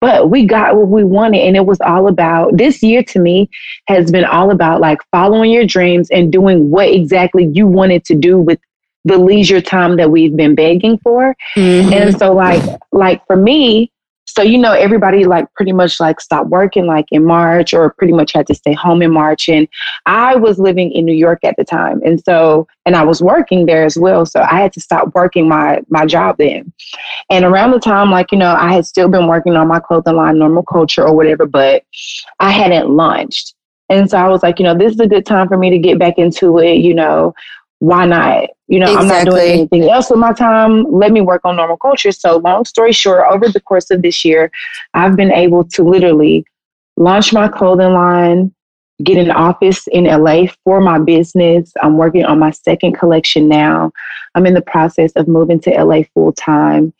[0.00, 3.48] But we got what we wanted, and it was all about this year to me
[3.88, 8.14] has been all about like following your dreams and doing what exactly you wanted to
[8.14, 8.60] do with
[9.06, 11.34] the leisure time that we've been begging for.
[11.56, 11.92] Mhm.
[11.92, 13.92] And so like like for me,
[14.26, 18.12] so you know everybody like pretty much like stopped working like in March or pretty
[18.12, 19.68] much had to stay home in March and
[20.04, 22.02] I was living in New York at the time.
[22.04, 24.26] And so and I was working there as well.
[24.26, 26.72] So I had to stop working my my job then.
[27.30, 30.16] And around the time like you know I had still been working on my clothing
[30.16, 31.84] line normal culture or whatever but
[32.40, 33.54] I hadn't launched.
[33.88, 35.78] And so I was like, you know, this is a good time for me to
[35.78, 37.34] get back into it, you know,
[37.78, 38.48] why not?
[38.68, 40.84] You know, I'm not doing anything else with my time.
[40.90, 42.10] Let me work on normal culture.
[42.10, 44.50] So, long story short, over the course of this year,
[44.94, 46.44] I've been able to literally
[46.96, 48.54] launch my clothing line,
[49.04, 51.72] get an office in LA for my business.
[51.82, 53.92] I'm working on my second collection now.
[54.34, 56.92] I'm in the process of moving to LA full time.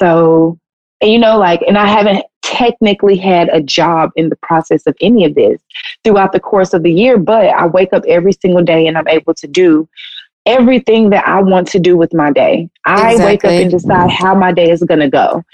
[0.00, 0.58] So,
[1.00, 4.96] and you know, like, and I haven't technically had a job in the process of
[5.00, 5.60] any of this
[6.04, 9.08] throughout the course of the year, but I wake up every single day and I'm
[9.08, 9.88] able to do
[10.48, 12.70] everything that I want to do with my day.
[12.84, 15.44] I wake up and decide how my day is going to go.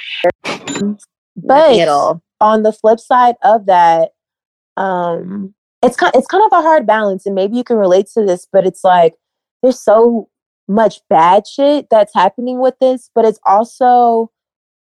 [1.36, 2.22] But at all.
[2.40, 4.12] on the flip side of that,
[4.76, 8.24] um, it's kind it's kind of a hard balance, and maybe you can relate to
[8.24, 9.14] this, but it's like
[9.62, 10.28] there's so
[10.68, 14.30] much bad shit that's happening with this, but it's also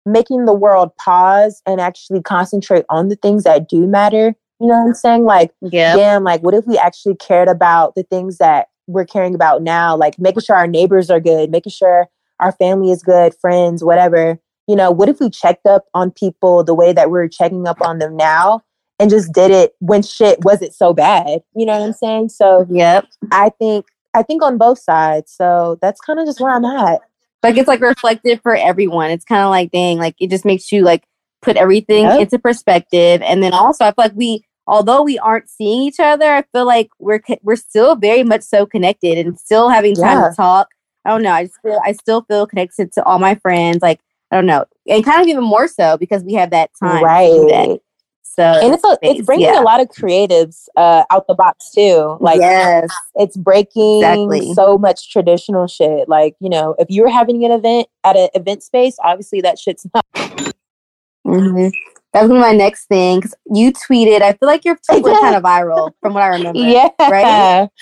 [0.05, 4.35] making the world pause and actually concentrate on the things that do matter.
[4.59, 5.23] You know what I'm saying?
[5.23, 5.95] Like, Yeah.
[5.95, 9.95] damn, like what if we actually cared about the things that we're caring about now?
[9.95, 12.07] Like making sure our neighbors are good, making sure
[12.39, 14.39] our family is good, friends, whatever.
[14.67, 17.81] You know, what if we checked up on people the way that we're checking up
[17.81, 18.61] on them now
[18.99, 21.41] and just did it when shit wasn't so bad?
[21.55, 22.29] You know what I'm saying?
[22.29, 23.05] So Yep.
[23.31, 25.33] I think I think on both sides.
[25.35, 27.01] So that's kind of just where I'm at.
[27.43, 29.09] Like it's like reflective for everyone.
[29.09, 31.03] It's kind of like dang, like it just makes you like
[31.41, 32.19] put everything Yep.
[32.21, 33.21] into perspective.
[33.23, 36.65] And then also, I feel like we, although we aren't seeing each other, I feel
[36.65, 40.29] like we're we're still very much so connected and still having time Yeah.
[40.29, 40.67] to talk.
[41.05, 41.31] I don't know.
[41.33, 43.81] I just feel I still feel connected to all my friends.
[43.81, 43.99] Like
[44.31, 47.03] I don't know, and kind of even more so because we have that time.
[47.03, 47.67] to do that.
[47.67, 47.79] Right.
[48.23, 49.59] So And it's a, it's bringing yeah.
[49.59, 52.15] a lot of creatives uh, out the box too.
[52.21, 54.53] Like yes, it's breaking Exactly.
[54.53, 56.07] so much traditional shit.
[56.07, 59.59] Like, you know, if you were having an event at an event space, obviously that
[59.59, 60.05] shit's not.
[61.25, 61.67] hmm
[62.13, 64.21] That was gonna be my next thing because you tweeted.
[64.21, 66.59] I feel like your tweet was kind of viral from what I remember.
[66.59, 66.89] Yeah.
[66.99, 67.69] Right?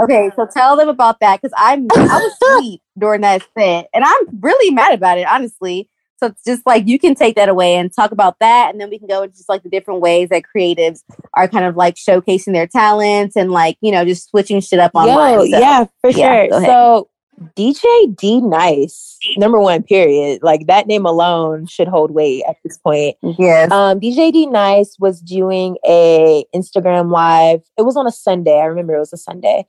[0.00, 4.04] Okay, so tell them about that because I I was asleep during that set, and
[4.04, 5.88] I'm really mad about it, honestly.
[6.18, 8.90] So it's just like you can take that away and talk about that, and then
[8.90, 11.94] we can go into just like the different ways that creatives are kind of like
[11.94, 15.34] showcasing their talents and like you know just switching shit up online.
[15.34, 16.64] Yo, So, yeah, for yeah, sure.
[16.64, 17.08] So
[17.56, 20.42] DJ D Nice, number one, period.
[20.42, 23.16] Like that name alone should hold weight at this point.
[23.38, 23.70] Yes.
[23.70, 27.62] Um, DJ D Nice was doing a Instagram live.
[27.76, 28.58] It was on a Sunday.
[28.58, 29.66] I remember it was a Sunday.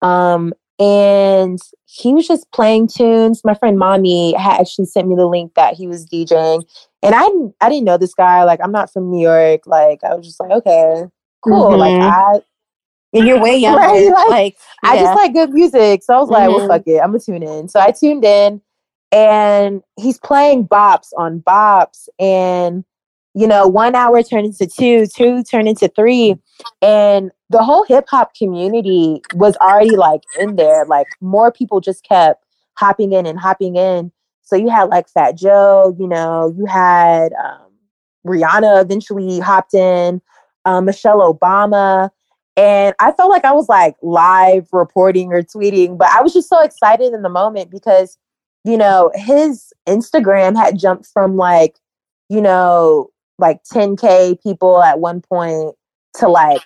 [0.00, 3.42] Um, and he was just playing tunes.
[3.44, 6.64] My friend Mommy had actually sent me the link that he was DJing.
[7.02, 8.42] And I didn't I didn't know this guy.
[8.44, 9.66] Like I'm not from New York.
[9.66, 11.04] Like I was just like, okay,
[11.44, 11.76] cool.
[11.76, 12.10] Like Mhm.
[12.10, 12.40] I
[13.12, 13.80] and you're way younger.
[13.80, 16.02] Right, like, like I just like good music.
[16.02, 16.68] So I was like, well, Mhm.
[16.68, 16.98] fuck it.
[16.98, 17.68] I'm gonna tune in.
[17.68, 18.60] So I tuned in
[19.10, 22.08] and he's playing bops on bops.
[22.18, 22.84] And,
[23.34, 26.36] you know, one hour turned into two, two turned into three.
[26.80, 30.84] And the whole hip hop community was already like in there.
[30.86, 32.44] Like more people just kept
[32.74, 34.10] hopping in and hopping in.
[34.42, 37.70] So you had like Fat Joe, you know, you had um,
[38.26, 40.20] Rihanna eventually hopped in,
[40.64, 42.10] um, Michelle Obama.
[42.56, 46.48] And I felt like I was like live reporting or tweeting, but I was just
[46.48, 48.18] so excited in the moment because,
[48.64, 51.76] you know, his Instagram had jumped from like,
[52.28, 55.74] you know, like 10K people at one point
[56.18, 56.62] to like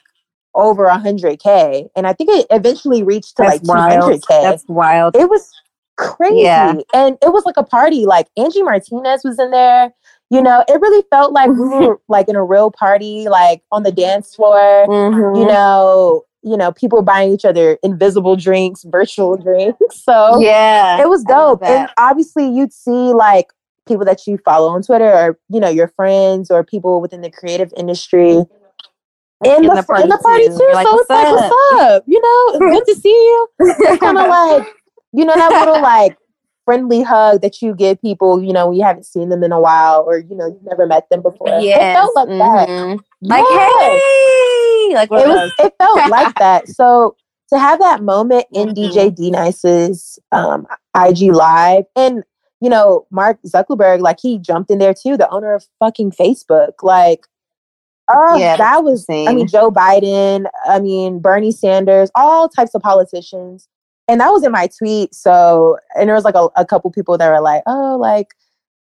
[0.55, 1.89] over 100K.
[1.95, 4.21] And I think it eventually reached to That's like wild.
[4.21, 4.43] 200K.
[4.43, 5.15] That's wild.
[5.15, 5.53] It was
[5.97, 6.43] crazy.
[6.43, 6.75] Yeah.
[6.95, 8.07] And it was like a party.
[8.07, 9.93] Like Angie Martinez was in there.
[10.31, 13.83] You know, it really felt like we were like in a real party, like on
[13.85, 14.85] the dance floor.
[14.89, 15.47] You Mhm.
[15.49, 20.03] know, you know, people buying each other invisible drinks, virtual drinks.
[20.03, 21.63] So yeah, it was dope.
[21.63, 23.53] And obviously you'd see like
[23.87, 27.31] people that you follow on Twitter or, you know, your friends or people within the
[27.31, 28.47] creative industry in,
[29.45, 30.59] In the, the fr- in party the party too.
[30.59, 30.71] too.
[30.73, 32.03] Like, so "What's it's like, up?" what's up?
[32.07, 33.49] You know, it's good to see you.
[33.61, 34.67] It's kind of like,
[35.13, 36.17] you know, that little like
[36.65, 40.03] friendly hug that you give people, you know, you haven't seen them in a while
[40.07, 41.47] or, you know, you've never met them before.
[41.51, 42.69] It felt like that.
[42.69, 42.99] Mhm.
[43.23, 44.03] Like, Yes.
[44.03, 46.69] hey, like it was it felt like that.
[46.69, 47.17] So
[47.51, 48.99] to have that moment in Mm-hmm.
[48.99, 50.67] DJ D Nice's um,
[51.01, 52.25] IG live and
[52.61, 56.83] you know Mark Zuckerberg like he jumped in there too, the owner of fucking Facebook.
[56.83, 57.27] Like
[58.11, 59.47] oh Yeah, that was I mean.
[59.47, 63.69] Joe Biden, I mean Bernie Sanders, all types of politicians.
[64.09, 65.15] And that was in my tweet.
[65.15, 68.29] So and there was like a, a couple people that were like, oh like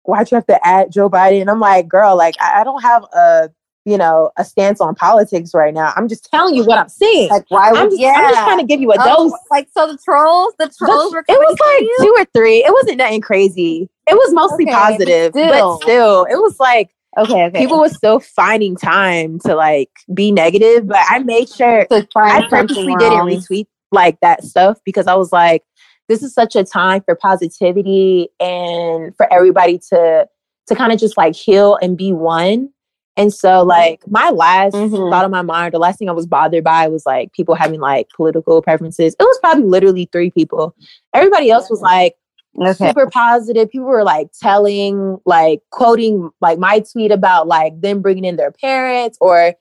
[0.04, 1.42] why'd you have to add Joe Biden?
[1.42, 3.50] And I'm like, girl, like I, I don't have a
[3.86, 5.92] you know a stance on politics right now.
[5.96, 7.28] I'm just telling you what I'm seeing.
[7.30, 8.14] Like, why would I'm just, yeah?
[8.16, 9.38] I'm just trying to give you a Oh, dose.
[9.50, 11.96] like so the trolls, the trolls The- were it was like you?
[12.00, 12.64] two or three.
[12.64, 13.88] It wasn't nothing crazy.
[14.06, 15.80] It was mostly Okay, but positive, but still.
[15.82, 17.58] still, it was like Okay, okay.
[17.58, 20.86] people were still finding time to like be negative.
[20.86, 25.64] But I made sure I purposely didn't retweet like that stuff because I was like,
[26.08, 30.28] this is such a time for positivity and for everybody to
[30.66, 32.70] to kind of just like heal and be one.
[33.16, 35.10] And so like my last Mhm.
[35.10, 37.80] thought on my mind, the last thing I was bothered by was like people having
[37.80, 39.14] like political preferences.
[39.18, 40.74] It was probably literally three people.
[41.12, 42.16] Everybody else was like
[42.60, 42.72] Okay.
[42.88, 43.70] super positive.
[43.70, 48.50] People were like telling, like quoting like my tweet about like them bringing in their
[48.52, 49.54] parents or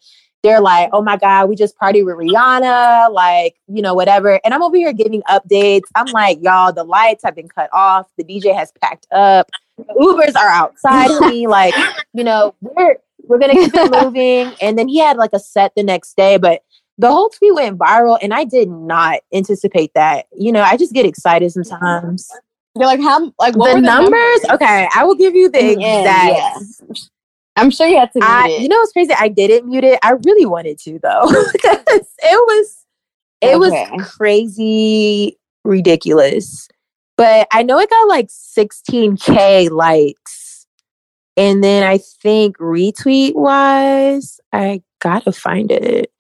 [0.43, 4.39] they're like, oh my God, we just party with Rihanna, like, you know, whatever.
[4.43, 5.83] And I'm over here giving updates.
[5.95, 8.07] I'm like, y'all, the lights have been cut off.
[8.17, 9.49] The DJ has packed up.
[9.77, 11.47] The Ubers are outside me.
[11.49, 11.73] Like,
[12.13, 14.55] you know, we're we're gonna keep it moving.
[14.61, 16.61] And then he had like a set the next day, but
[16.97, 20.27] the whole tweet went viral and I did not anticipate that.
[20.37, 22.29] You know, I just get excited sometimes.
[22.75, 24.45] You're like how like what the were the numbers?
[24.51, 25.81] Okay, I will give you the exact.
[26.05, 26.95] yeah.
[27.59, 28.61] I'm sure you had to mute I, it.
[28.61, 29.13] you know what's crazy?
[29.17, 29.99] I didn't mute it.
[30.03, 32.85] I really wanted to though, because it was
[33.41, 33.57] it Okay.
[33.57, 36.67] was crazy ridiculous.
[37.17, 40.65] But I know it got like 16k likes,
[41.35, 46.11] and then I think retweet wise, I gotta find it.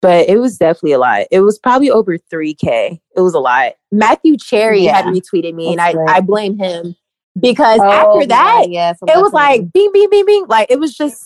[0.00, 1.26] But it was definitely a lot.
[1.30, 2.98] It was probably over 3k.
[3.14, 3.74] It was a lot.
[3.92, 6.16] Matthew Cherry had retweeted me, and I right.
[6.16, 6.96] I blame him
[7.40, 10.46] because Oh, after that, it was like bing, bing, bing, bing.
[10.48, 11.24] Like it was just,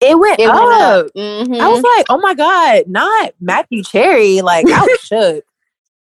[0.00, 0.54] it went It up.
[0.56, 1.06] went up.
[1.16, 1.60] Mhm.
[1.60, 4.40] I was like, oh my god, not Matthew Cherry.
[4.40, 5.44] Like I was shook.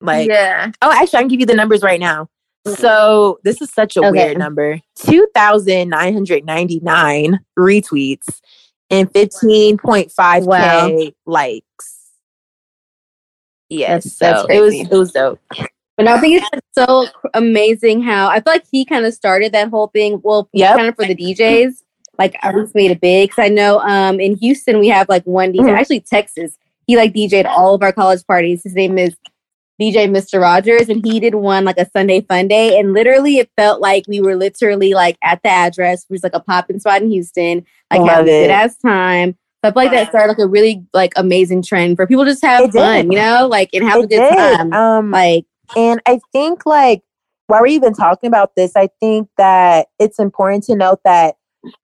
[0.00, 0.70] Like, yeah.
[0.82, 2.28] oh, actually, I can give you the numbers right now.
[2.76, 4.10] So this is such a Okay.
[4.26, 8.40] weird number: two thousand nine hundred ninety-nine retweets
[8.90, 10.88] and fifteen point five Wow.
[10.88, 11.64] k likes.
[13.70, 15.40] Yes, That's- that's so it was it was dope.
[15.98, 19.68] But I think it's so amazing how I feel like he kind of started that
[19.68, 20.20] whole thing.
[20.22, 20.76] Well, Yep.
[20.76, 21.82] kind of for the DJs,
[22.18, 23.28] like I just made it big.
[23.30, 25.76] Because I know um in Houston we have like one DJ, Mhm.
[25.78, 26.56] actually Texas.
[26.86, 28.62] He like DJ'd all of our college parties.
[28.62, 29.14] His name is
[29.80, 30.40] DJ Mr.
[30.40, 32.78] Rogers, and he did one like a Sunday fun day.
[32.78, 36.34] And literally, it felt like we were literally like at the address, which was like
[36.34, 38.42] a poppin' spot in Houston, like Love having a it.
[38.44, 39.36] good ass time.
[39.64, 42.44] So I feel like that started like a really like amazing trend for people just
[42.44, 43.12] have It fun, did.
[43.14, 44.36] you know, like and have a good did.
[44.36, 44.72] time.
[44.72, 45.44] Um, like,
[45.76, 47.02] and I think like
[47.46, 51.36] while we're even talking about this, I think that it's important to note that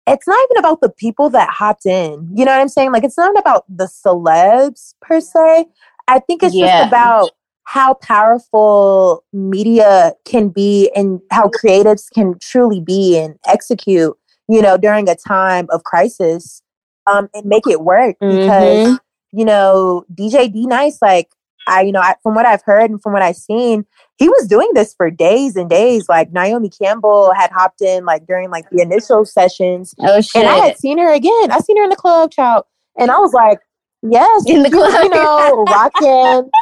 [0.06, 2.28] it's not even about the people that hopped in.
[2.34, 2.92] You know what I'm saying?
[2.92, 5.66] Like it's not about the celebs per se.
[6.08, 6.66] I think it's Yeah.
[6.78, 7.30] just about
[7.64, 14.14] how powerful media can be and how creatives can truly be and execute,
[14.48, 16.62] you know, during a time of crisis
[17.06, 18.98] um, and make it work because, Mhm.
[19.32, 21.30] you know, DJ D Nice, like,
[21.66, 23.84] I, you know, I, from what I've heard and from what I've seen,
[24.16, 26.08] he was doing this for days and days.
[26.08, 30.42] Like Naomi Campbell had hopped in like during like the initial sessions, oh shit!
[30.42, 31.50] and I had seen her again.
[31.50, 32.64] I seen her in the club, child,
[32.98, 33.58] and I was like,
[34.02, 35.02] yes, In the you- club.
[35.04, 36.50] you know, rocking.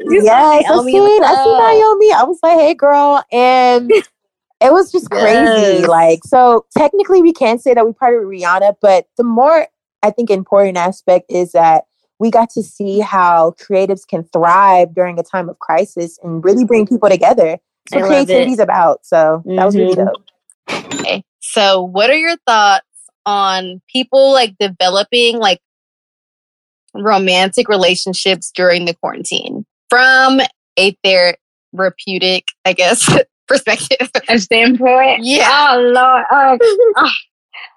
[0.00, 1.58] Yes, I seen, I seen.
[1.58, 2.12] Naomi.
[2.12, 3.90] I was like, hey, girl, and
[4.60, 5.80] it was just crazy.
[5.80, 5.88] Yes.
[5.88, 9.68] Like, so technically, we can't say that we partnered with Rihanna, but the more
[10.02, 11.84] I think important aspect is that
[12.24, 16.64] we got to see how creatives can thrive during a time of crisis and really
[16.64, 17.50] bring people together.
[17.52, 17.58] I
[17.90, 18.54] So love creativity it.
[18.54, 19.04] is about.
[19.04, 20.06] So that was really Mhm.
[20.06, 20.24] dope.
[20.94, 21.22] Okay.
[21.40, 22.86] So, what are your thoughts
[23.26, 25.60] on people like developing like
[26.94, 30.40] romantic relationships during the quarantine from
[30.78, 33.06] a therapeutic, I guess,
[33.48, 34.10] perspective?
[34.30, 35.24] A standpoint.
[35.24, 35.72] Yeah.
[35.74, 36.24] Oh Lord.
[36.30, 36.58] Oh,
[36.96, 37.10] oh.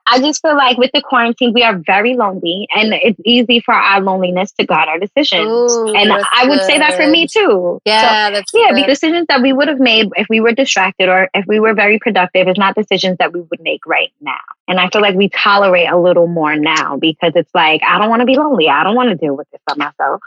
[0.10, 3.74] I just feel like with the quarantine, we are very lonely, and it's easy for
[3.74, 5.48] our loneliness to guide our decisions.
[5.48, 7.80] Ooh, and I would say that for me too.
[7.86, 8.70] Yeah, So, that's yeah.
[8.70, 8.84] good.
[8.84, 11.74] The decisions that we would have made if we were distracted or if we were
[11.74, 14.38] very productive is not decisions that we would make right now.
[14.68, 18.10] And I feel like we tolerate a little more now because it's like I don't
[18.10, 18.70] want to be lonely.
[18.70, 20.22] I don't want to deal with this by myself.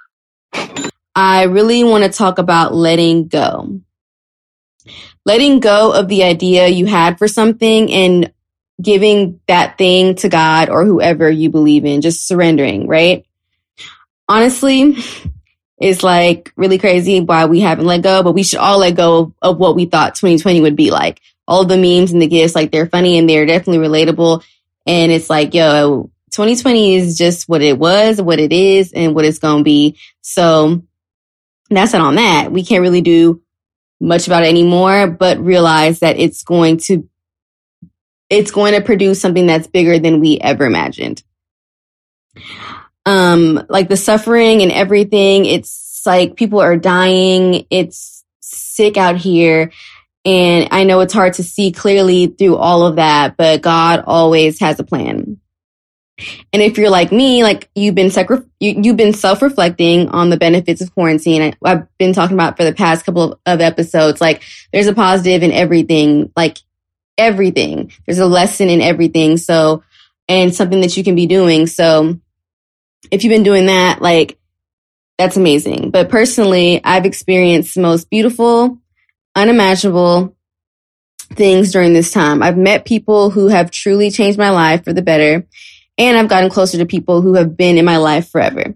[1.15, 3.81] I really want to talk about letting go.
[5.27, 8.33] Letting go of the idea you had for something and
[8.81, 13.27] giving that thing to God or whoever you believe in, just surrendering, right?
[14.29, 14.97] Honestly,
[15.79, 19.35] it's like really crazy why we haven't let go, but we should all let go
[19.43, 21.21] of, what we thought 2020 would be like.
[21.49, 24.45] All the memes and the gifts, like they're funny and they're definitely relatable.
[24.87, 29.25] And it's like, yo, 2020 is just what it was, what it is, and what
[29.25, 29.99] it's going to be.
[30.21, 30.83] So
[31.71, 32.53] that's it on that.
[32.53, 33.43] We can't really do
[34.01, 37.09] much about it anymore, but realize that it's going to
[38.31, 41.23] it's going to produce something that's bigger than we ever imagined.
[43.05, 47.67] Um, like the suffering and everything, it's like people are dying.
[47.71, 49.73] It's sick out here.
[50.25, 54.61] And I know it's hard to see clearly through all of that, but God always
[54.61, 55.41] has a plan.
[56.53, 58.13] And if you're like me, like you've been
[58.61, 61.43] you, you've been self-reflecting on the benefits of quarantine.
[61.43, 64.21] I, I've been talking about for the past couple of, of episodes.
[64.21, 66.59] Like there's a positive in everything, like
[67.19, 67.93] everything.
[68.07, 69.37] There's a lesson in everything.
[69.37, 69.83] So,
[70.29, 71.67] and something that you can be doing.
[71.67, 72.19] So
[73.11, 74.39] if you've been doing that, like
[75.19, 75.91] that's amazing.
[75.91, 78.79] But personally, I've experienced the most beautiful,
[79.35, 80.37] unimaginable
[81.35, 82.43] things during this time.
[82.43, 85.47] I've met people who have truly changed my life for the better
[86.01, 88.75] and I've gotten closer to people who have been in my life forever.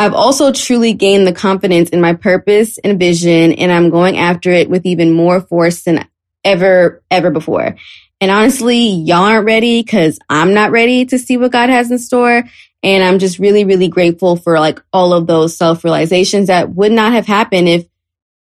[0.00, 4.50] I've also truly gained the confidence in my purpose and vision, and I'm going after
[4.50, 6.08] it with even more force than
[6.44, 7.76] ever, ever before.
[8.20, 11.98] And honestly, y'all aren't ready because I'm not ready to see what God has in
[11.98, 12.44] store.
[12.82, 16.92] And I'm just really, really grateful for like all of those self realizations that would
[16.92, 17.86] not have happened if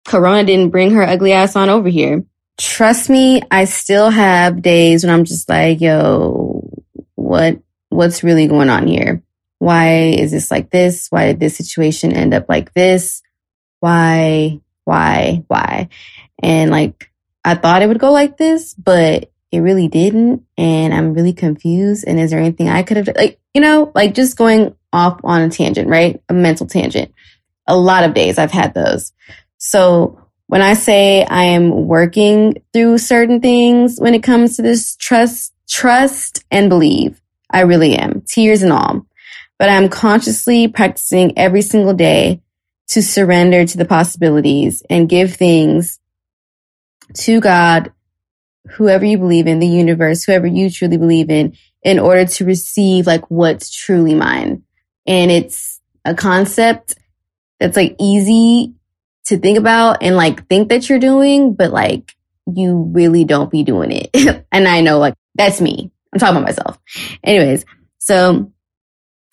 [0.08, 2.26] Corona didn't bring her ugly ass on over here.
[2.58, 6.68] Trust me, I still have days when I'm just like, yo,
[7.16, 7.60] what
[7.90, 9.24] what's really going on here?
[9.60, 11.08] Why is this like this?
[11.10, 13.22] Why did this situation end up like this?
[13.82, 15.90] Why, why, why?
[16.42, 17.09] And like
[17.44, 20.44] I thought it would go like this, but it really didn't.
[20.58, 22.06] And I'm really confused.
[22.08, 23.10] And is there anything I could have?
[23.16, 26.22] Like, you know, like just going off on a tangent, right?
[26.30, 27.14] A mental tangent.
[27.68, 29.14] A lot of days I've had those.
[29.58, 34.96] So when I say I am working through certain things when it comes to this
[34.96, 37.22] trust, trust and believe,
[37.52, 39.06] I really am, tears and all.
[39.60, 42.42] But I'm consciously practicing every single day
[42.90, 46.00] to surrender to the possibilities and give things
[47.16, 47.92] to God,
[48.72, 53.08] whoever you believe in, the universe, whoever you truly believe in, in order to receive
[53.08, 54.64] like what's truly mine.
[55.08, 56.96] And it's a concept
[57.60, 58.74] that's like easy
[59.26, 63.64] to think about and like think that you're doing, but like you really don't be
[63.64, 64.46] doing it.
[64.52, 65.92] and I know like that's me.
[66.14, 66.80] I'm talking about myself.
[67.24, 67.66] Anyways,
[68.00, 68.52] so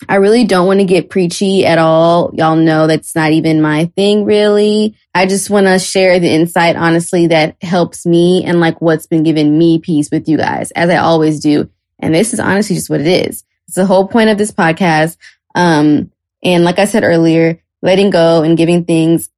[0.07, 2.31] I really don't want to get preachy at all.
[2.33, 4.95] Y'all know that's not even my thing, really.
[5.15, 9.23] I just want to share the insight, honestly, that helps me and like what's been
[9.23, 11.69] giving me peace with you guys, as I always do.
[11.99, 13.43] And this is honestly just what it is.
[13.67, 15.17] It's the whole point of this podcast.
[15.55, 16.11] Um,
[16.43, 19.29] and like I said earlier, letting go and giving things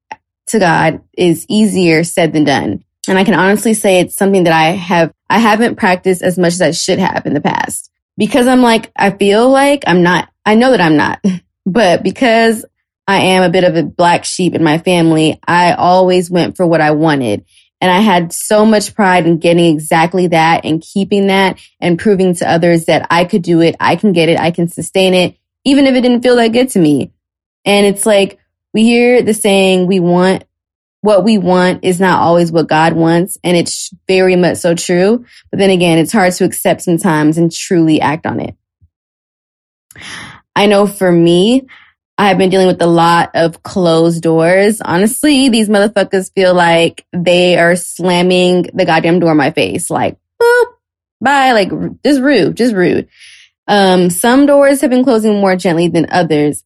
[0.48, 2.84] to God is easier said than done.
[3.08, 6.52] And I can honestly say it's something that I have, I haven't practiced as much
[6.52, 10.29] as I should have in the past because I'm like, I feel like I'm not,
[10.44, 11.24] I know that I'm not,
[11.66, 12.64] but because
[13.06, 16.66] I am a bit of a black sheep in my family, I always went for
[16.66, 17.44] what I wanted.
[17.80, 22.34] And I had so much pride in getting exactly that and keeping that and proving
[22.36, 23.74] to others that I could do it.
[23.80, 24.38] I can get it.
[24.38, 27.12] I can sustain it, even if it didn't feel that good to me.
[27.64, 28.38] And it's like,
[28.74, 30.44] we hear the saying, we want
[31.02, 33.38] what we want is not always what God wants.
[33.42, 35.24] And it's very much so true.
[35.50, 38.54] But then again, it's hard to accept sometimes and truly act on it.
[40.60, 41.66] I know for me,
[42.18, 44.82] I've been dealing with a lot of closed doors.
[44.82, 49.88] Honestly, these motherfuckers feel like they are slamming the goddamn door in my face.
[49.88, 50.64] Like, boop,
[51.18, 51.52] bye.
[51.52, 51.70] Like,
[52.04, 53.08] just rude, just rude.
[53.68, 56.62] Um, some doors have been closing more gently than others.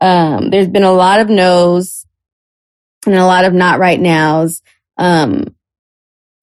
[0.00, 2.06] Um, there's been a lot of no's
[3.06, 4.62] and a lot of not right nows.
[4.98, 5.56] Um,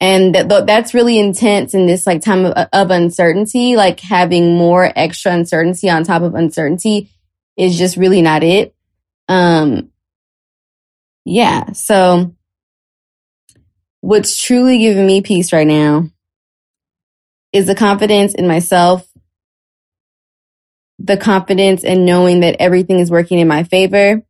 [0.02, 4.92] and that, that's really intense in this like time of, of uncertainty, like having more
[4.96, 7.10] extra uncertainty on top of uncertainty
[7.58, 8.74] is just really not it.
[9.28, 9.92] Um,
[11.26, 11.74] yeah.
[11.74, 12.36] So
[14.00, 16.10] what's truly giving me peace right now
[17.52, 19.06] is the confidence in myself,
[20.98, 24.24] the confidence in knowing that everything is working in my favor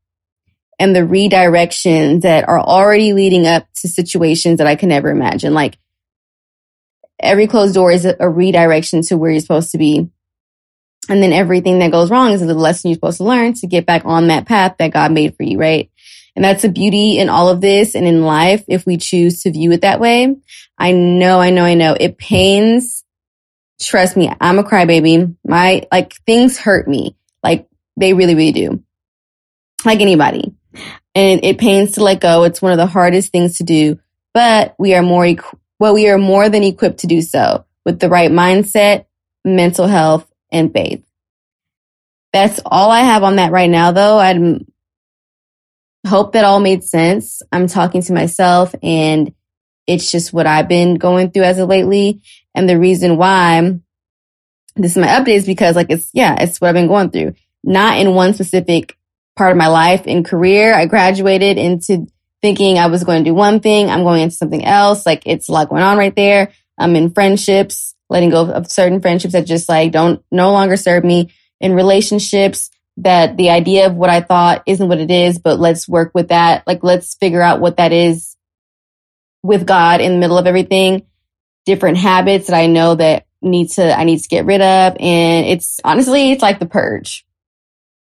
[0.80, 5.53] and the redirections that are already leading up to situations that I can never imagine.
[5.53, 5.77] Like
[7.19, 10.09] every closed door is a, a redirection to where you're supposed to be.
[11.09, 13.86] And then everything that goes wrong is the lesson you're supposed to learn to get
[13.86, 15.91] back on that path that God made for you, right?
[16.36, 19.51] And that's the beauty in all of this and in life if we choose to
[19.51, 20.38] view it that way.
[20.77, 21.97] I know, I know, I know.
[21.99, 23.03] It pains.
[23.82, 25.36] Trust me, I'm a crybaby.
[25.43, 27.17] My, like, things hurt me.
[27.43, 27.67] Like,
[27.97, 28.84] they really, really do.
[29.84, 30.53] Like anybody.
[31.15, 32.43] And it pains to let go.
[32.43, 33.99] It's one of the hardest things to do,
[34.34, 37.99] but we are more, equ- well, we are more than equipped to do so with
[37.99, 39.05] the right mindset,
[39.43, 41.03] mental health, and faith.
[42.32, 44.20] That's all I have on that right now, though.
[44.20, 44.59] I
[46.07, 47.41] hope that all made sense.
[47.51, 49.34] I'm talking to myself and
[49.88, 52.22] it's just what I've been going through as of lately.
[52.53, 53.80] And the reason why
[54.76, 57.34] this is my update is because like it's, yeah, it's what I've been going through.
[57.63, 58.95] Not in one specific
[59.39, 60.73] part of my life and career.
[60.73, 62.07] I graduated into
[62.41, 63.89] thinking I was going to do one thing.
[63.89, 65.05] I'm going into something else.
[65.05, 66.51] Like it's a lot going on right there.
[66.77, 71.05] I'm in friendships, letting go of certain friendships that just like don't no longer serve
[71.05, 71.31] me
[71.61, 75.87] in relationships that the idea of what I thought isn't what it is, but let's
[75.87, 76.67] work with that.
[76.67, 78.35] Like let's figure out what that is
[79.41, 81.05] with God in the middle of everything.
[81.65, 84.97] Different habits that I know that need to I need to get rid of.
[84.99, 87.25] And it's honestly it's like the purge.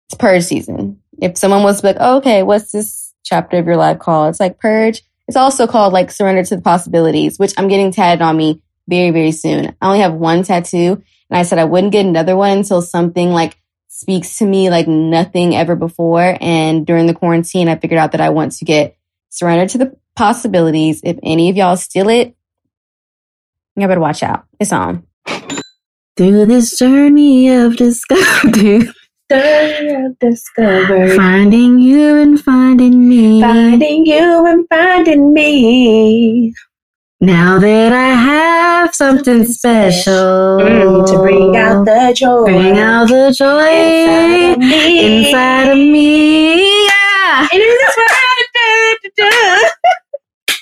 [0.09, 1.00] It's purge season.
[1.21, 4.31] If someone was like, oh, okay, what's this chapter of your life called?
[4.31, 5.03] It's like purge.
[5.29, 9.11] It's also called like surrender to the possibilities, which I'm getting tatted on me very,
[9.11, 9.77] very soon.
[9.81, 13.31] I only have one tattoo and I said I wouldn't get another one until something
[13.31, 13.57] like
[13.89, 16.37] speaks to me like nothing ever before.
[16.41, 18.97] And during the quarantine, I figured out that I want to get
[19.29, 21.01] surrender to the possibilities.
[21.05, 22.35] If any of y'all steal it,
[23.77, 24.45] you better watch out.
[24.59, 25.07] It's on.
[26.17, 28.89] Through this journey of discovery.
[30.21, 31.17] discovery.
[31.17, 33.41] Finding you and finding me.
[33.41, 36.53] Finding you and finding me.
[37.21, 42.45] Now that I have something special Mm, to bring out the joy.
[42.45, 45.27] bring out the joy Inside of me.
[45.29, 46.85] inside of me.
[46.87, 47.49] Yeah.
[47.53, 47.81] It is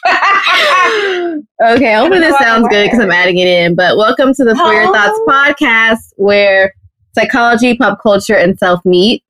[1.61, 3.75] Okay, hopefully this sounds good because I'm adding it in.
[3.75, 6.73] But welcome to the For Your Thoughts podcast, where
[7.19, 9.23] psychology, pop culture, and self meet.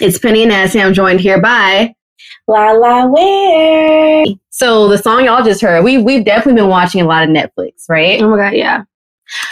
[0.00, 0.80] It's Penny and Nancy.
[0.80, 1.94] I'm joined here by
[2.46, 4.24] La La Where.
[4.50, 7.84] So the song y'all just heard, we we've definitely been watching a lot of Netflix,
[7.88, 8.20] right?
[8.22, 8.84] Oh my god, yeah.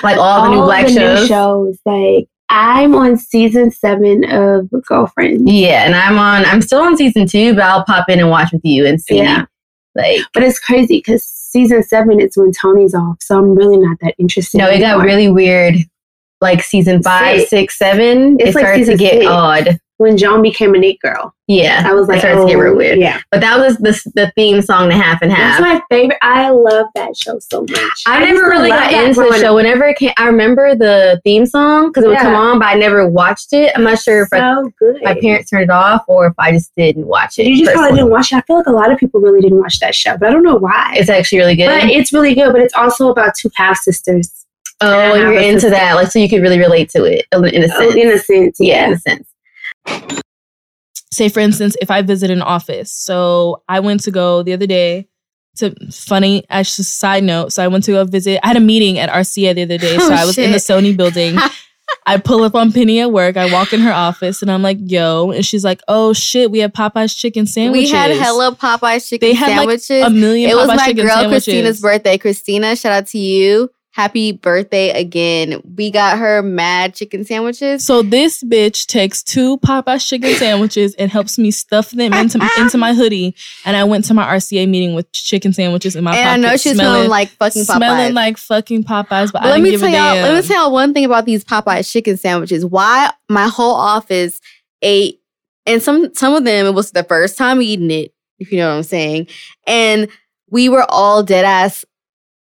[0.03, 1.29] Like all, the new black the new shows.
[1.29, 1.79] shows.
[1.85, 5.49] Like I'm on season seven of Girlfriend.
[5.49, 6.45] Yeah, and I'm on.
[6.45, 9.19] I'm still on season two, but I'll pop in and watch with you and see.
[9.19, 9.47] Yeah.
[9.95, 13.99] Like, But it's crazy because season seven is when Toni's off, so I'm really not
[14.01, 14.59] that interested.
[14.59, 15.77] no, it got really weird.
[16.41, 17.51] Like season five, Six.
[17.51, 19.27] six, seven, It's it like started to get six.
[19.27, 19.81] odd.
[19.97, 21.35] when John became a Nick girl.
[21.49, 22.99] Yeah, I was like, it started to get real oh, weird.
[23.01, 25.59] Yeah, but that was the the theme song, the half and half.
[25.59, 26.19] that's my favorite.
[26.23, 28.03] I love that show so much.
[28.07, 29.57] I used never really got into the show.
[29.57, 32.23] Whenever it came, I remember the theme song because it would Yeah.
[32.23, 33.73] come on, but I never watched it.
[33.75, 35.03] I'm not sure if I, so good.
[35.03, 37.47] my parents turned it off or if I just didn't watch it.
[37.47, 38.37] You just probably didn't watch it.
[38.37, 40.45] I feel like a lot of people really didn't watch that show, but I don't
[40.45, 40.95] know why.
[40.99, 41.67] It's actually really good.
[41.67, 42.53] But it's really good.
[42.53, 44.45] But it's also about two half sisters.
[44.81, 45.71] Oh, and you're into sister.
[45.71, 47.95] that, like so you could really relate to it in a Oh, sense.
[47.95, 49.29] in a sense, yeah, in a sense.
[51.13, 54.67] say for instance if i visit an office so i went to go the other
[54.67, 55.09] day
[55.57, 58.61] to funny as a side note so i went to go visit i had a
[58.61, 61.37] meeting at rca the other day so Oh, i was in the sony building
[62.07, 64.77] i pull up on penny at work i walk in her office and i'm like
[64.81, 69.09] yo and she's like oh shit we have popeye's chicken sandwiches We had hella Popeyes
[69.09, 70.05] chicken They had, like, sandwiches.
[70.05, 71.45] a million It was my girl sandwiches.
[71.45, 72.19] Christina's birthday.
[72.19, 73.71] Christina, shout out to you.
[73.99, 75.61] Happy birthday again.
[75.77, 77.85] We got her mad chicken sandwiches.
[77.85, 82.79] so this bitch takes two Popeyes chicken sandwiches and helps me stuff them into into
[82.79, 83.35] my hoodie.
[83.65, 86.57] And I went to my RCA meeting with chicken sandwiches in my and I know
[86.57, 87.77] she's was smelling like fucking Popeyes.
[87.77, 90.23] smelling like fucking Popeyes, but, But I let didn't me give tell y'all.
[90.23, 92.65] Let me tell y'all one thing about these Popeyes chicken sandwiches.
[92.65, 94.41] Why my whole office
[94.81, 95.21] ate,
[95.67, 98.15] and some some of them it was the first time eating it.
[98.39, 99.27] If you know what I'm saying,
[99.67, 100.09] and
[100.49, 101.85] we were all dead ass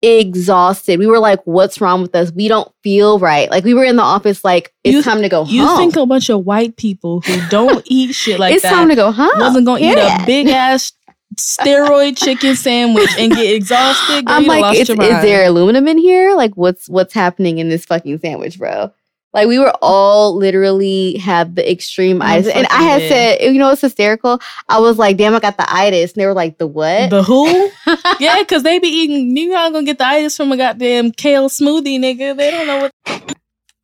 [0.01, 0.99] exhausted.
[0.99, 2.31] We were like, "What's wrong with us?
[2.31, 5.29] We don't feel right." Like we were in the office, like it's You- time to
[5.29, 5.71] go You home.
[5.71, 8.89] You think a bunch of white people who don't eat shit like it's that time
[8.89, 9.39] to go home.
[9.39, 10.91] wasn't gonna eat a big ass
[11.35, 14.25] steroid chicken sandwich and get exhausted?
[14.25, 15.23] Girl, I'm like, is, your is mind.
[15.23, 16.35] there aluminum in here?
[16.35, 18.91] Like, what's what's happening in this fucking sandwich, bro?
[19.37, 23.39] Like, we were all literally have the extreme I'm itis, and I had dead.
[23.39, 24.39] said, you know, it's hysterical.
[24.67, 27.09] I was like, damn, I got the itis, and they were like, the what?
[27.11, 27.69] The who?
[28.19, 29.37] yeah, because they be eating.
[29.37, 32.35] You not gonna get the itis from a goddamn kale smoothie, nigga.
[32.35, 33.35] They don't know what.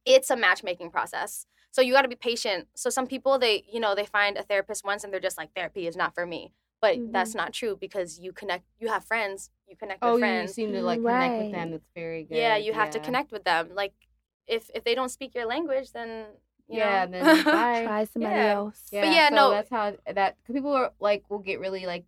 [0.06, 1.46] it's a matchmaking process.
[1.72, 2.68] So you got to be patient.
[2.76, 5.54] So some people they, you know, they find a therapist once and they're just like
[5.56, 6.52] therapy is not for me.
[6.82, 7.12] But Mm-hmm.
[7.14, 10.54] that's not true because you connect you have friends, you connect oh, with you friends.
[10.54, 11.62] seem to like connect with them.
[11.62, 11.72] Right.
[11.72, 12.38] That's very good.
[12.38, 13.70] yeah, you have to connect with them.
[13.74, 13.94] Like
[14.48, 16.26] if if they don't speak your language, then
[16.68, 17.12] you Yeah, know.
[17.12, 17.44] then.
[17.44, 18.54] Try somebody Yeah.
[18.54, 18.90] else.
[18.92, 19.50] Yeah, yeah, so no.
[19.52, 22.06] that's how that cause people are like will get really like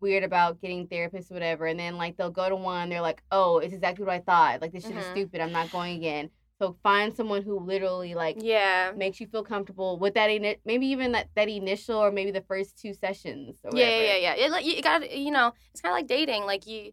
[0.00, 3.22] weird about getting therapists or whatever, and then like they'll go to one, they're like,
[3.32, 4.60] oh, it's exactly what I thought.
[4.62, 5.10] Like this shit is Mhm.
[5.10, 5.40] stupid.
[5.40, 6.30] I'm not going again.
[6.60, 8.92] So find someone who literally like yeah.
[8.96, 10.28] makes you feel comfortable with that.
[10.30, 13.58] Ini- maybe even that that initial or maybe the first two sessions.
[13.64, 14.34] Or Yeah, yeah, yeah, yeah.
[14.46, 16.44] It, like, you got you know, it's kind of like dating.
[16.46, 16.92] Like you,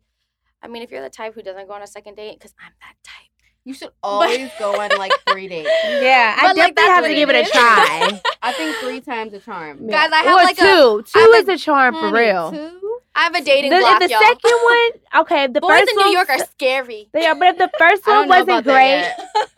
[0.61, 2.74] I mean, if you're the type who doesn't go on a second date, because I'm
[2.82, 3.34] that type.
[3.66, 5.70] You should always go on like three dates.
[5.86, 8.22] Yeah, I like, definitely have to give it a try.
[8.43, 9.88] I think three times a charm.
[9.88, 10.63] Guys, I have or like two.
[10.63, 12.51] a, two is have a charm for real.
[12.51, 12.99] Two?
[13.16, 14.22] I have a dating The, block, if the y'all.
[14.22, 14.51] second
[15.13, 17.09] one, okay, the Boys first in one, New York are scary.
[17.16, 19.09] Yeah, but if the first one wasn't great,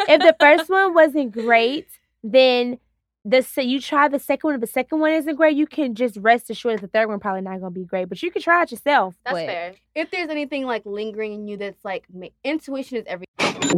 [0.08, 1.88] if the first one wasn't great,
[2.24, 2.80] then
[3.28, 4.56] the se- you try the second one.
[4.56, 7.20] If the second one isn't great, you can just rest assured that the third one
[7.20, 8.08] probably not gonna be great.
[8.10, 9.16] But you can try it yourself.
[9.26, 9.74] That's But fair.
[9.96, 13.26] If there's anything like lingering in you that's like ma- intuition is everything.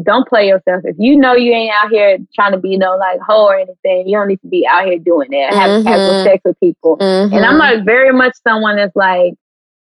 [0.04, 0.82] Don't play yourself.
[0.86, 4.08] If you know you ain't out here trying to be no like hoe or anything,
[4.08, 6.24] you don't need to be out here doing that, having casual Mhm.
[6.26, 6.98] sex with people.
[7.00, 9.34] And I'm like very much someone that's like,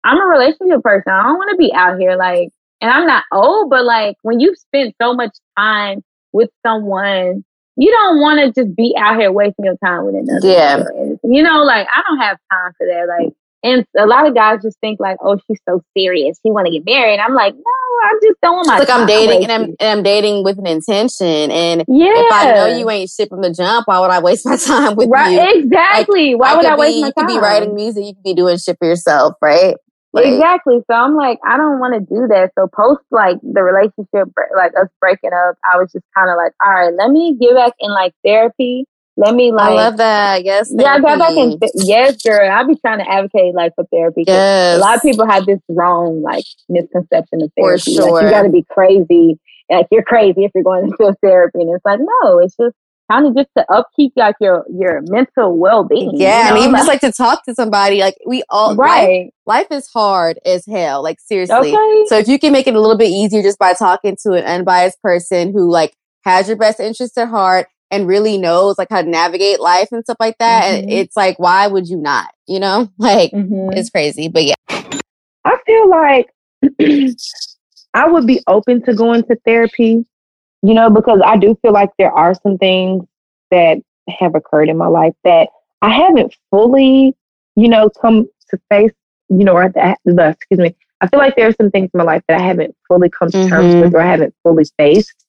[0.03, 1.11] I'm a relationship person.
[1.13, 2.49] I don't want to be out here like,
[2.81, 6.03] and I'm not old, but like when you've spent so much time
[6.33, 7.43] with someone,
[7.77, 10.47] you don't want to just be out here wasting your time with another.
[10.47, 10.83] Yeah.
[11.23, 13.07] You know, like I don't have time for that.
[13.07, 16.39] Like, and a lot of guys just think like, oh, she's so serious.
[16.43, 17.19] She want to get married.
[17.19, 17.61] I'm like, no,
[18.03, 20.65] I just want my It's like I'm dating and I'm and I'm dating with an
[20.67, 21.27] intention.
[21.51, 22.11] And Yeah.
[22.15, 24.95] if I know you ain't shit from the jump, why would I waste my time
[24.95, 25.61] with Right, you?
[25.63, 26.33] exactly.
[26.35, 27.13] Why would I waste be, my time?
[27.17, 28.03] You could be writing music.
[28.03, 29.75] You could be doing shit for yourself, right?
[30.13, 30.79] Like, exactly.
[30.89, 32.51] So I'm like, I don't want to do that.
[32.57, 36.51] So post like the relationship, like us breaking up, I was just kind of like,
[36.63, 38.87] all right, let me get back in like therapy.
[39.17, 39.71] Let me like.
[39.71, 40.43] I love that.
[40.43, 40.71] Yes.
[40.73, 41.59] Yeah, I got back in.
[41.59, 42.49] Th- yes, girl.
[42.49, 44.23] I'll be trying to advocate like for therapy.
[44.25, 44.77] Yes.
[44.77, 47.99] A lot of people have this wrong like misconception of For therapy.
[47.99, 49.39] Like you got to be crazy.
[49.69, 52.75] Like you're crazy if you're going into therapy, and it's like no, it's just
[53.11, 56.15] kind of just to upkeep like your your mental well being.
[56.15, 59.31] Yeah, and even just like to talk to somebody, like we all Right.
[59.45, 61.73] Life, life is hard as hell, like seriously.
[61.73, 62.03] Okay.
[62.07, 64.43] So if you can make it a little bit easier just by talking to an
[64.45, 65.93] unbiased person who like
[66.23, 70.03] has your best interest at heart and really knows like how to navigate life and
[70.03, 70.91] stuff like that, and Mhm.
[70.93, 72.27] it's like, why would you not?
[72.47, 73.75] You know, like Mhm.
[73.75, 74.55] it's crazy, but yeah.
[75.43, 76.29] I feel like
[77.93, 80.05] I would be open to going to therapy,
[80.61, 83.03] you know, because I do feel like there are some things
[83.49, 83.79] that
[84.09, 85.49] have occurred in my life that
[85.81, 87.15] I haven't fully,
[87.55, 88.91] you know, come to face,
[89.29, 90.75] you know, or that, the, excuse me.
[91.01, 93.31] I feel like there are some things in my life that I haven't fully come
[93.31, 93.81] to terms Mhm.
[93.81, 95.25] with or I haven't fully faced.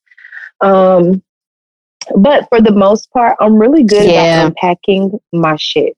[0.61, 1.23] Um,
[2.17, 4.25] but for the most part, I'm really good Yeah.
[4.41, 5.97] about unpacking my shit.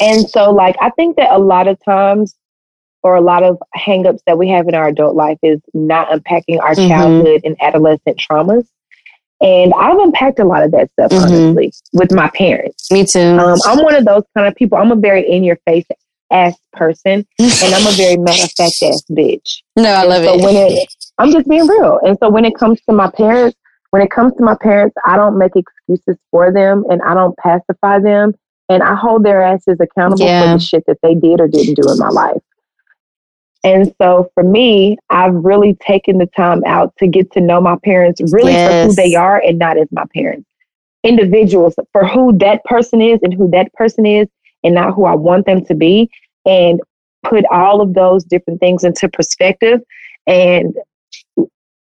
[0.00, 2.34] And so, like, I think that a lot of times,
[3.02, 6.58] or a lot of hangups that we have in our adult life is not unpacking
[6.60, 6.88] our Mhm.
[6.88, 8.66] childhood and adolescent traumas.
[9.40, 11.22] And I've unpacked a lot of that stuff, Mhm.
[11.22, 12.90] honestly, with my parents.
[12.90, 13.20] Me too.
[13.38, 14.78] Um, I'm one of those kind of people.
[14.78, 15.84] I'm a very in your face
[16.30, 19.58] ass person, and I'm a very matter of fact ass bitch.
[19.76, 20.42] No, I And love so it.
[20.44, 20.88] When it.
[21.18, 22.00] I'm just being real.
[22.04, 23.56] And so when it comes to my parents,
[23.90, 27.36] when it comes to my parents, I don't make excuses for them and I don't
[27.38, 28.34] pacify them.
[28.68, 30.42] And I hold their asses accountable Yeah.
[30.52, 32.42] for the shit that they did or didn't do in my life.
[33.66, 37.76] And so for me, I've really taken the time out to get to know my
[37.82, 40.48] parents really for who they are and not as my parents.
[41.02, 44.28] Individuals for who that person is and who that person is
[44.62, 46.08] and not who I want them to be.
[46.44, 46.80] And
[47.24, 49.80] put all of those different things into perspective
[50.28, 50.72] and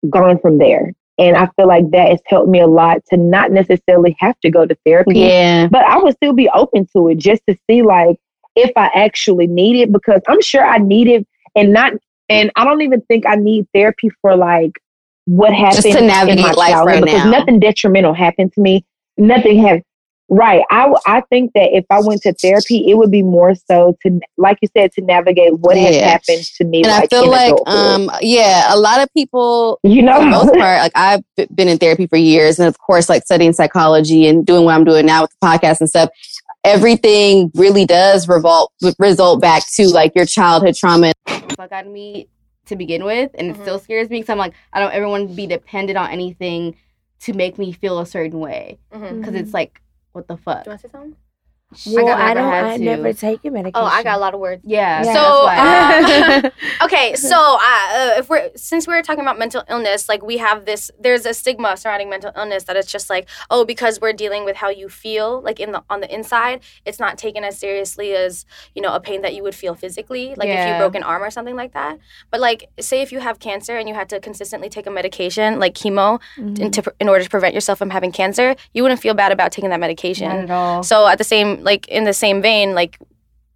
[0.10, 0.94] gone from there.
[1.18, 4.50] And I feel like that has helped me a lot to not necessarily have to
[4.50, 5.20] go to therapy.
[5.20, 5.68] Yeah.
[5.68, 8.18] But I would still be open to it just to see like
[8.56, 11.28] if I actually need it because I'm sure I need it
[11.58, 11.94] and not
[12.30, 14.74] and I don't even think I need therapy for like
[15.26, 17.32] what happened Just to navigate in my life childhood right because now.
[17.32, 18.86] nothing detrimental happened to me.
[19.18, 19.82] Nothing has
[20.30, 20.62] right.
[20.70, 24.20] I I think that if I went to therapy, it would be more so to
[24.38, 26.84] like you said to navigate what has happened to me.
[26.84, 28.10] and like, I feel like, adulthood.
[28.10, 30.16] um, yeah, a lot of people, You know?
[30.20, 31.22] for the most part, like I've
[31.56, 34.84] been in therapy for years, and of course, like studying psychology and doing what I'm
[34.86, 36.10] doing now with the podcast and stuff.
[36.64, 41.14] Everything really does revolt result back to like your childhood trauma.
[41.56, 42.28] Fuck out of me
[42.66, 43.62] to begin with, and it mm-hmm.
[43.62, 46.76] still scares me because I'm like, I don't ever want to be dependent on anything
[47.22, 48.80] to make me feel a certain way.
[48.94, 49.20] Mm-hmm.
[49.20, 49.56] Because it's mm-hmm.
[49.56, 50.64] like, what the fuck?
[50.64, 51.16] Do you want to say something?
[51.86, 52.66] Well, I, never don't.
[52.66, 52.84] I to.
[52.84, 53.84] never taken medication.
[53.84, 54.62] Oh, I got a lot of words.
[54.66, 55.04] Yeah.
[55.04, 56.46] So, that's
[56.82, 60.38] uh, okay, so uh, if we're since we were talking about mental illness, like we
[60.38, 64.14] have this, there's a stigma surrounding mental illness that it's just like, oh, because we're
[64.14, 67.58] dealing with how you feel, like in the on the inside, it's not taken as
[67.60, 70.96] seriously as you know a pain that you would feel physically, like if you broke
[70.96, 72.00] an arm or something like that.
[72.32, 75.60] But like, say if you have cancer and you had to consistently take a medication
[75.60, 76.62] like chemo Mm-hmm.
[76.62, 79.52] in, to, in order to prevent yourself from having cancer, you wouldn't feel bad about
[79.52, 80.28] taking that medication.
[80.30, 80.84] Not at all.
[80.84, 83.00] So at the same like in the same vein, like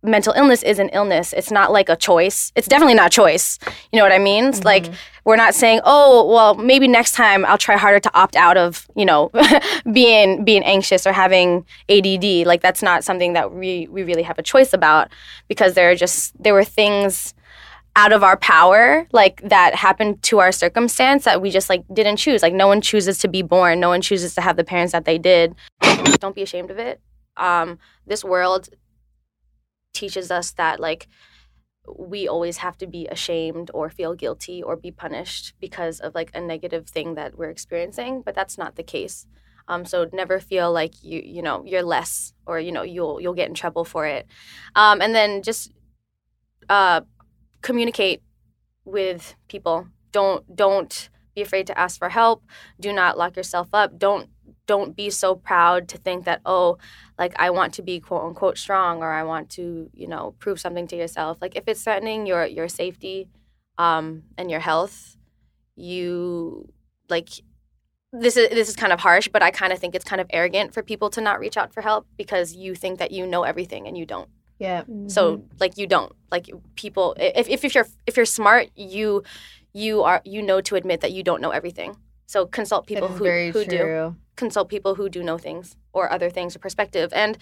[0.03, 1.33] mental illness is an illness.
[1.33, 2.51] It's not like a choice.
[2.55, 3.59] It's definitely not a choice.
[3.91, 4.45] You know what I mean?
[4.45, 4.93] It's Like mm-hmm.
[5.25, 8.87] we're not saying, "Oh, well, maybe next time I'll try harder to opt out of,
[8.95, 9.31] you know,
[9.91, 14.39] being being anxious or having ADD." Like that's not something that we we really have
[14.39, 15.09] a choice about
[15.47, 17.33] because there are just there were things
[17.97, 22.15] out of our power like that happened to our circumstance that we just like didn't
[22.15, 24.93] choose like no one chooses to be born no one chooses to have the parents
[24.93, 25.53] that they did
[26.21, 27.01] don't be ashamed of it
[27.37, 28.69] um this world
[29.93, 31.07] teaches us that like
[31.97, 36.29] we always have to be ashamed or feel guilty or be punished because of like
[36.33, 39.27] a negative thing that we're experiencing but that's not the case.
[39.67, 43.33] Um, so never feel like you you know you're less or you know you'll you'll
[43.33, 44.27] get in trouble for it.
[44.75, 45.71] Um, and then just
[46.69, 47.01] uh,
[47.61, 48.21] communicate
[48.85, 49.87] with people.
[50.11, 52.43] Don't don't be afraid to ask for help.
[52.79, 53.97] Do not lock yourself up.
[53.97, 54.29] Don't
[54.67, 56.77] don't be so proud to think that oh
[57.17, 60.59] like i want to be quote unquote strong or i want to you know prove
[60.59, 61.37] something to yourself.
[61.41, 63.27] Like if it's threatening your your safety
[63.77, 65.17] um and your health
[65.75, 66.71] you
[67.09, 67.29] like
[68.13, 70.27] this is this is kind of harsh but i kind of think it's kind of
[70.31, 73.43] arrogant for people to not reach out for help because you think that you know
[73.43, 74.29] everything and you don't.
[74.59, 74.83] Yeah.
[75.07, 76.13] so like you don't.
[76.31, 79.23] Like people if, if, if you're if you're smart you
[79.73, 81.97] you are you know to admit that you don't know everything
[82.31, 84.15] so consult people is who, very who do.
[84.35, 87.11] consult people who do know things or other things or perspective.
[87.13, 87.37] And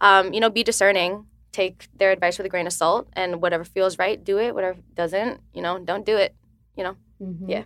[0.00, 1.26] um, you know be discerning.
[1.52, 4.54] Take their advice with a grain of salt and whatever feels right do it.
[4.54, 6.34] Whatever doesn't you know don't do it
[6.76, 6.96] you know?
[7.46, 7.64] Yeah.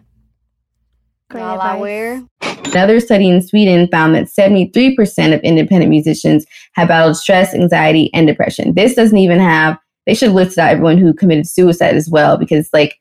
[1.31, 2.25] Great advice.
[2.73, 6.45] Another study in Sweden found that 73% of independent musicians
[6.75, 8.75] have battled stress, anxiety, and depression.
[8.75, 12.69] This doesn't even have, they should list out everyone who committed suicide as well because,
[12.73, 12.97] like,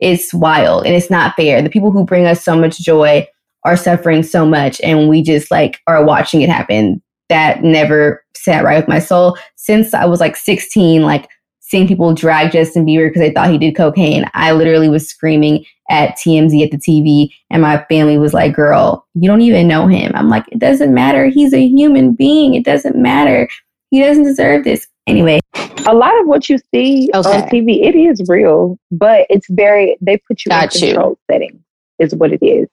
[0.00, 1.62] it's wild and it's not fair.
[1.62, 3.26] The people who bring us so much joy
[3.64, 7.02] are suffering so much, and we just, like, are watching it happen.
[7.30, 9.38] That never sat right with my soul.
[9.56, 11.28] Since I was like 16, like,
[11.60, 15.64] seeing people drag Justin Bieber because they thought he did cocaine, I literally was screaming
[15.90, 19.86] at TMZ at the TV, and my family was like, Girl, you don't even know
[19.86, 20.12] him.
[20.14, 21.26] I'm like, It doesn't matter.
[21.26, 22.54] He's a human being.
[22.54, 23.48] It doesn't matter.
[23.90, 24.86] He doesn't deserve this.
[25.06, 25.40] Anyway,
[25.86, 30.16] a lot of what you see on TV, it is real, but it's very they
[30.18, 31.60] put you Got in control settings
[31.98, 32.68] is what it is.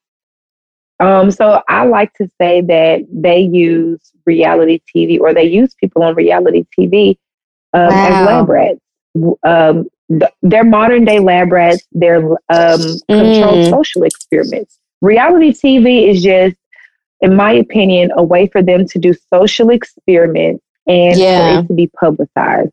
[1.00, 6.04] Um, so I like to say that they use reality TV or they use people
[6.04, 7.18] on reality TV
[7.74, 8.80] um, as lab rats.
[9.44, 11.84] Um, th- they're modern day lab rats.
[11.92, 13.70] They're um, controlled Mm.
[13.72, 14.78] social experiments.
[15.02, 16.56] Reality TV is just
[17.22, 21.56] in my opinion, a way for them to do social experiments and Yeah.
[21.56, 22.72] for it to be publicized.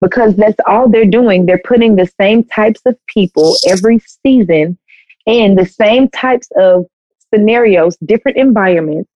[0.00, 1.46] Because that's all they're doing.
[1.46, 4.78] They're putting the same types of people every season
[5.26, 6.86] in the same types of
[7.34, 9.10] scenarios, different environments,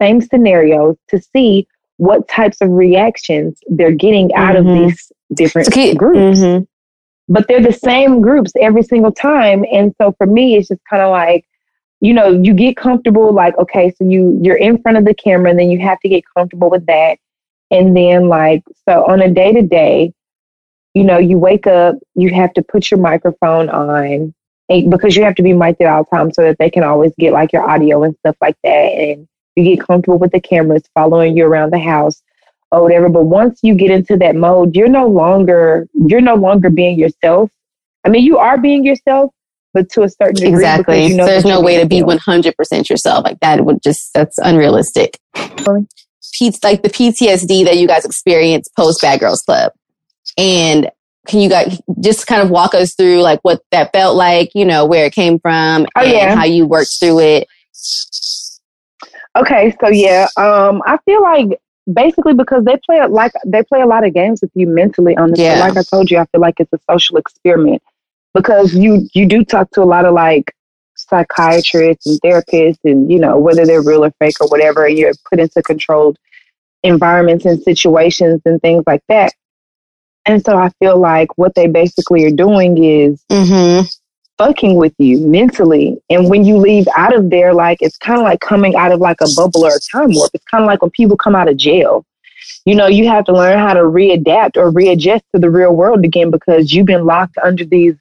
[0.00, 1.66] same scenarios to see
[1.98, 4.58] what types of reactions they're getting out Mhm.
[4.58, 6.40] of these different groups.
[6.40, 6.66] Mhm.
[7.28, 9.64] But they're the same groups every single time.
[9.72, 11.44] And so for me, it's just kind of like,
[12.00, 15.50] you know, you get comfortable, like, okay, so you you're in front of the camera
[15.50, 17.18] and then you have to get comfortable with that.
[17.70, 20.12] And then like so on a day to day,
[20.94, 24.34] you know, you wake up, you have to put your microphone on
[24.68, 27.12] and, because you have to be mic'd at all times so that they can always
[27.18, 28.70] get like your audio and stuff like that.
[28.70, 32.22] And you get comfortable with the cameras following you around the house
[32.72, 33.08] or whatever.
[33.08, 37.50] But once you get into that mode, you're no longer you're no longer being yourself.
[38.04, 39.32] I mean, you are being yourself,
[39.74, 40.54] but to a certain degree.
[40.54, 40.84] Exactly.
[40.84, 42.22] because you know There's no way to be yourself.
[42.22, 43.24] 100% yourself.
[43.24, 45.18] Like that would just, that's unrealistic.
[45.34, 49.72] P- like the PTSD that you guys experience post Bad Girls Club.
[50.36, 50.90] And
[51.26, 54.64] can you guys just kind of walk us through like what that felt like, you
[54.64, 56.34] know, where it came from Oh, and yeah.
[56.36, 57.48] how you worked through it?
[59.36, 61.58] Okay, so yeah, um, I feel like
[61.92, 65.16] basically because they play a- like they play a lot of games with you mentally
[65.16, 65.42] on the show.
[65.42, 65.60] Yeah.
[65.60, 67.82] Like I told you, I feel like it's a social experiment
[68.32, 70.54] because you you do talk to a lot of like
[70.94, 75.40] psychiatrists and therapists, and you know whether they're real or fake or whatever, you're put
[75.40, 76.16] into controlled
[76.84, 79.32] environments and situations and things like that.
[80.26, 83.86] And so I feel like what they basically are doing is mm-hmm.
[84.38, 86.00] fucking with you mentally.
[86.08, 89.00] And when you leave out of there, like it's kind of like coming out of
[89.00, 90.30] like a bubble or a time warp.
[90.34, 92.04] It's kind of like when people come out of jail.
[92.64, 96.04] You know, you have to learn how to readapt or readjust to the real world
[96.04, 97.94] again because you've been locked under these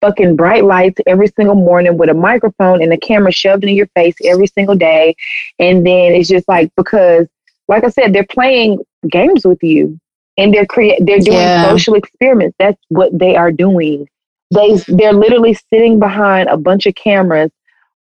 [0.00, 3.86] fucking bright lights every single morning with a microphone and a camera shoved in your
[3.88, 5.16] face every single day.
[5.58, 7.26] And then it's just like because
[7.66, 8.80] like I said, they're playing
[9.10, 9.98] games with you
[10.36, 11.62] and they're create they're doing Yeah.
[11.70, 12.56] social experiments.
[12.58, 14.08] That's what they are doing.
[14.50, 17.50] They they're literally sitting behind a bunch of cameras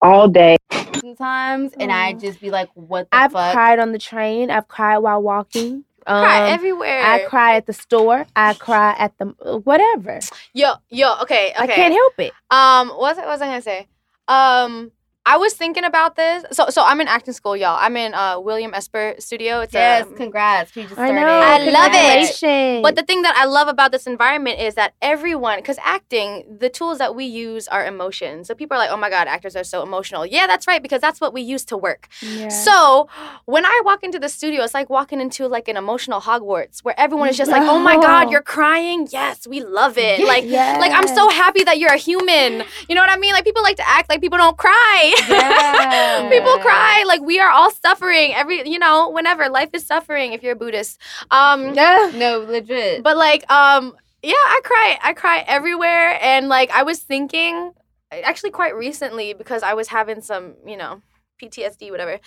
[0.01, 0.57] all day.
[1.01, 4.49] sometimes, and I just be like, "What the I've fuck?" cried on the train.
[4.51, 5.83] I've cried while walking.
[6.05, 7.01] Cry Um, everywhere.
[7.01, 8.25] I cry at the store.
[8.35, 9.25] I cry at the
[9.63, 10.19] whatever.
[10.53, 11.63] Yo, yo, okay, okay.
[11.63, 12.33] I can't help it.
[12.51, 13.87] Um, what was, I- what was I gonna say?
[14.27, 14.91] Um,
[15.25, 16.43] I was thinking about this.
[16.51, 17.77] So, so I'm in acting school, y'all.
[17.79, 19.61] I'm in uh William Esper Studio.
[19.61, 20.75] It's Yes, a, congrats.
[20.75, 21.25] You just I know.
[21.25, 22.81] I love it.
[22.83, 26.67] But the thing that I love about this environment is that everyone, because acting, the
[26.67, 28.47] tools that we use are emotions.
[28.47, 30.25] So people are like, oh my God, actors are so emotional.
[30.25, 32.09] Yeah, that's right, because that's what we use to work.
[32.21, 32.49] Yeah.
[32.49, 33.07] So
[33.45, 36.99] when I walk into the studio, it's like walking into like an emotional Hogwarts where
[36.99, 39.07] everyone is just like, oh my God, you're crying?
[39.09, 40.19] Yes, we love it.
[40.19, 40.23] Yeah.
[40.33, 42.63] Like, like I'm so happy that you're a human.
[42.89, 43.33] You know what I mean?
[43.33, 45.12] Like people like to act like people don't cry.
[45.27, 46.29] Yeah.
[46.29, 47.03] people cry.
[47.07, 48.33] Like we are all suffering.
[48.33, 50.33] Every you know, whenever life is suffering.
[50.33, 50.99] If you're a Buddhist,
[51.31, 53.03] um, no, legit.
[53.03, 54.99] but like, um, yeah, I cry.
[55.03, 56.17] I cry everywhere.
[56.21, 57.73] And like, I was thinking,
[58.11, 61.01] actually, quite recently because I was having some, you know,
[61.41, 62.19] PTSD, whatever,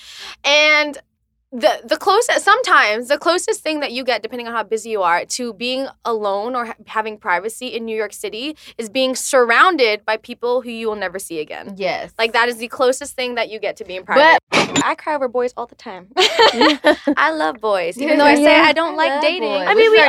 [0.44, 0.98] and
[1.60, 5.02] the the closest sometimes the closest thing that you get depending on how busy you
[5.02, 10.04] are to being alone or ha- having privacy in New York City is being surrounded
[10.04, 11.74] by people who you will never see again.
[11.76, 12.12] Yes.
[12.18, 14.38] Like that is the closest thing that you get to being private.
[14.50, 16.08] But- I cry over boys all the time.
[16.16, 19.42] I love boys, even though I say I don't I like dating.
[19.48, 19.66] boys.
[19.68, 20.08] I mean, we all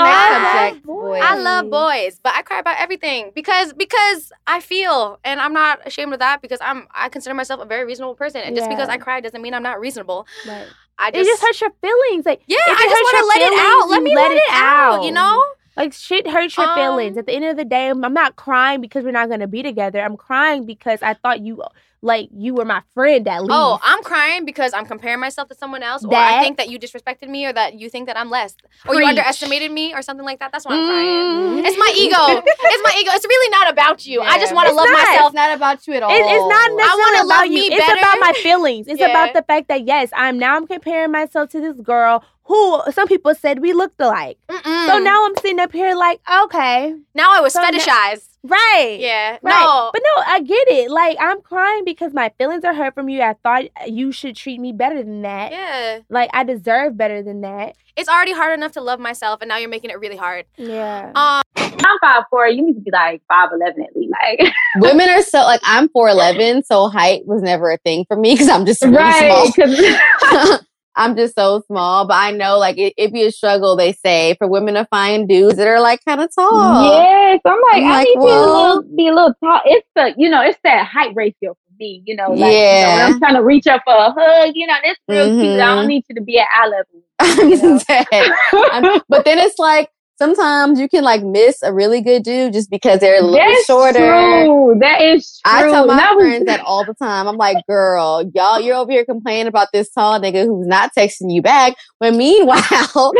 [0.73, 1.21] love boys.
[1.23, 5.85] I love boys, but I cry about everything because because I feel, and I'm not
[5.85, 8.89] ashamed of that because I'm I consider myself a very reasonable person, and just because
[8.89, 10.27] I cry doesn't mean I'm not reasonable.
[10.47, 10.67] Right.
[10.99, 12.25] I it just, just hurts your feelings.
[12.25, 13.89] Like yeah, I just want to let it out.
[13.89, 15.03] Let me let, it out.
[15.03, 15.43] You know.
[15.75, 17.17] Like shit hurts your feelings.
[17.17, 19.47] Um At the end of the day, I'm I'm not crying because we're not gonna
[19.47, 20.01] be together.
[20.01, 21.63] I'm crying because I thought you
[22.01, 23.51] like you were my friend at least.
[23.53, 26.69] Oh, I'm crying because I'm comparing myself to someone else, or That- I think that
[26.69, 28.55] you disrespected me, or that you think that I'm less,
[28.87, 30.51] or you underestimated me, or something like that.
[30.51, 31.65] That's why I'm crying.
[31.65, 32.17] It's my ego.
[32.45, 33.11] it's my ego.
[33.13, 34.21] It's really not about you.
[34.21, 34.97] I just want to love not.
[35.07, 35.25] myself.
[35.31, 36.11] It's not about you at all.
[36.11, 37.53] It- it's not necessarily I wanna about love you.
[37.69, 38.87] me It's about my feelings.
[38.87, 39.07] It's Yeah.
[39.07, 43.07] about the fact that yes, I'm now I'm comparing myself to this girl who some
[43.07, 44.37] people said we looked alike.
[44.49, 45.03] So Mm.
[45.03, 48.36] now I'm sitting up here like, okay, Now I was So now- fetishized.
[48.47, 49.37] Right, Yeah.
[49.41, 49.43] right.
[49.43, 49.89] No.
[49.93, 50.89] but no, I get it.
[50.91, 53.21] Like I'm crying because my feelings are hurt from you.
[53.21, 55.51] I thought you should treat me better than that.
[55.51, 55.99] Yeah.
[56.09, 57.75] Like I deserve better than that.
[57.95, 60.45] It's already hard enough to love myself, and now you're making it really hard.
[60.55, 61.11] Yeah.
[61.15, 61.41] Um.
[61.55, 62.47] I'm five four.
[62.47, 64.13] You need to be like five eleven at least.
[64.21, 68.33] Like Women are so like I'm 4'11, so height was never a thing for me
[68.33, 70.59] because I'm just really Right, small.
[70.97, 73.75] I'm just so small, but I know like it, it'd be a struggle.
[73.75, 76.83] They say for women to find dudes that are like kind of tall.
[76.83, 79.61] Yes, I'm like, I'm I like, need to be a little, be a little tall.
[79.65, 82.01] It's the, you know, it's that height ratio for me.
[82.05, 83.07] You know, like you know, Yeah.
[83.09, 84.51] I'm trying to reach up for a hug.
[84.55, 85.59] You know, this real cute.
[85.59, 85.87] I don't mm-hmm.
[85.87, 87.03] need you to be at eye level.
[87.19, 88.31] I'm dead.
[88.71, 92.69] I'm- but then it's like sometimes you can like miss a really good dude just
[92.69, 93.99] because they're a little bit That's shorter.
[93.99, 94.75] true.
[94.79, 97.27] That is I tell my That was- friends that all the time.
[97.27, 101.31] I'm like, girl, y'all, you're over here complaining about this tall nigga who's not texting
[101.33, 101.75] you back.
[101.99, 102.61] When meanwhile,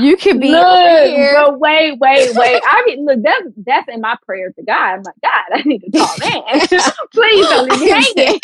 [0.00, 1.32] you could be over Look, here.
[1.36, 2.62] but wait, wait, wait.
[2.64, 4.94] I mean, look, that's that's in my prayer to God.
[4.94, 6.60] I'm like, God, I need a tall man.
[7.12, 8.40] Please don't leave me hanging.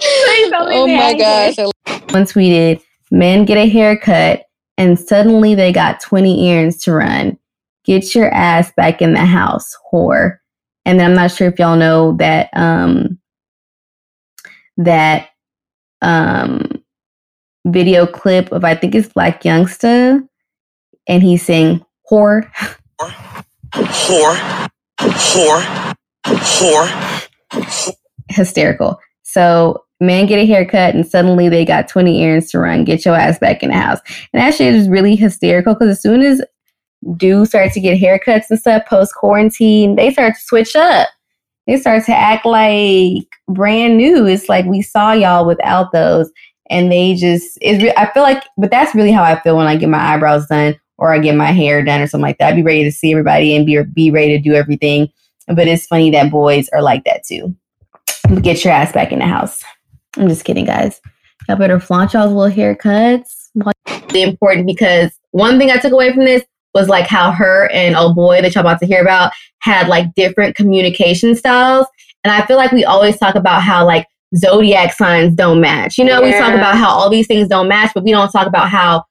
[0.00, 1.18] Please don't leave Oh me my hanging.
[1.18, 1.56] gosh.
[2.12, 2.80] One tweeted,
[3.10, 4.44] men get a haircut
[4.78, 7.36] and suddenly they got 20 errands to run.
[7.84, 10.38] Get your ass back in the house, whore.
[10.84, 13.18] And then I'm not sure if y'all know that um
[14.78, 15.30] that
[16.00, 16.82] um
[17.66, 20.22] video clip of I think it's Black Youngster
[21.06, 22.50] and he's saying whore,
[23.00, 23.44] whore.
[23.72, 24.68] Whore.
[25.00, 25.94] Whore.
[26.24, 27.96] Whore.
[28.30, 29.00] hysterical.
[29.22, 32.84] So men get a haircut and suddenly they got 20 errands to run.
[32.84, 34.00] Get your ass back in the house.
[34.32, 36.40] And that shit is really hysterical because as soon as
[37.16, 41.08] dudes start to get haircuts and stuff post quarantine, they start to switch up.
[41.66, 44.26] They start to act like brand new.
[44.26, 46.30] It's like we saw y'all without those.
[46.70, 49.66] And they just, it's re- I feel like, but that's really how I feel when
[49.66, 52.48] I get my eyebrows done or I get my hair done or something like that.
[52.48, 55.08] I'd be ready to see everybody and be, be ready to do everything.
[55.46, 57.56] But it's funny that boys are like that too
[58.42, 59.62] get your ass back in the house.
[60.16, 61.00] I'm just kidding, guys.
[61.48, 63.48] Y'all better flaunt y'all's little haircuts.
[64.14, 66.44] Important because one thing I took away from this
[66.74, 70.06] was like how her and oh boy that y'all about to hear about had like
[70.14, 71.86] different communication styles.
[72.24, 74.06] And I feel like we always talk about how like
[74.36, 75.96] zodiac signs don't match.
[75.98, 78.46] You know, we talk about how all these things don't match, but we don't talk
[78.46, 79.04] about how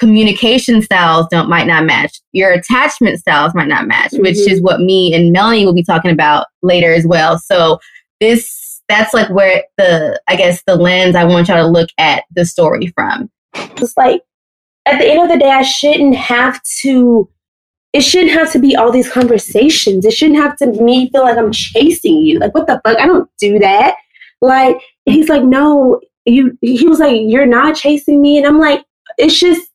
[0.00, 2.20] communication styles don't might not match.
[2.32, 4.50] Your attachment styles might not match, which Mhm.
[4.50, 7.38] is what me and Melanie will be talking about later as well.
[7.38, 7.78] So
[8.20, 8.50] this
[8.88, 12.44] that's like where the I guess the lens I want y'all to look at the
[12.44, 13.30] story from.
[13.54, 14.22] It's like
[14.86, 17.28] at the end of the day, I shouldn't have to.
[17.92, 20.04] It shouldn't have to be all these conversations.
[20.04, 22.38] It shouldn't have to me feel like I'm chasing you.
[22.38, 22.98] Like what the fuck?
[22.98, 23.96] I don't do that.
[24.40, 26.58] Like he's like, no, you.
[26.60, 28.84] He was like, you're not chasing me, and I'm like,
[29.18, 29.70] it's just.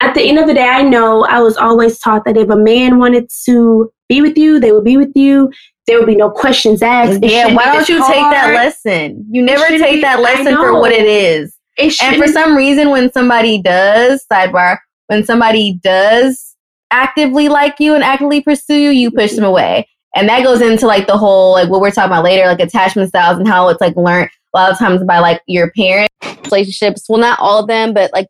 [0.00, 2.56] At the end of the day, I know I was always taught that if a
[2.56, 5.52] man wanted to be with you, they would be with you.
[5.92, 7.22] There would be no questions asked.
[7.22, 9.26] Yeah, why don't you take that lesson?
[9.30, 11.54] You never take be- that lesson for what it is.
[11.76, 14.78] It And for some reason, when somebody does, sidebar,
[15.08, 16.56] when somebody does
[16.90, 19.86] actively like you and actively pursue you, you push them away.
[20.16, 23.10] And that goes into like the whole, like what we're talking about later, like attachment
[23.10, 26.14] styles and how it's like learned a lot of times by like your parents.
[26.44, 28.28] Relationships, well, not all of them, but like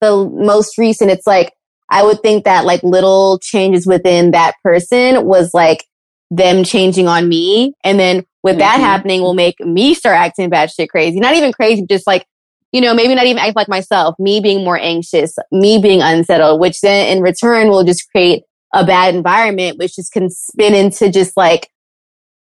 [0.00, 1.52] the most recent, it's like,
[1.88, 5.84] I would think that like little changes within that person was like
[6.30, 7.74] them changing on me.
[7.84, 8.84] And then with that Mhm.
[8.84, 11.18] happening will make me start acting bad shit crazy.
[11.20, 12.24] Not even crazy, just like,
[12.72, 16.60] you know, maybe not even act like myself, me being more anxious, me being unsettled,
[16.60, 21.10] which then in return will just create a bad environment, which just can spin into
[21.10, 21.68] just like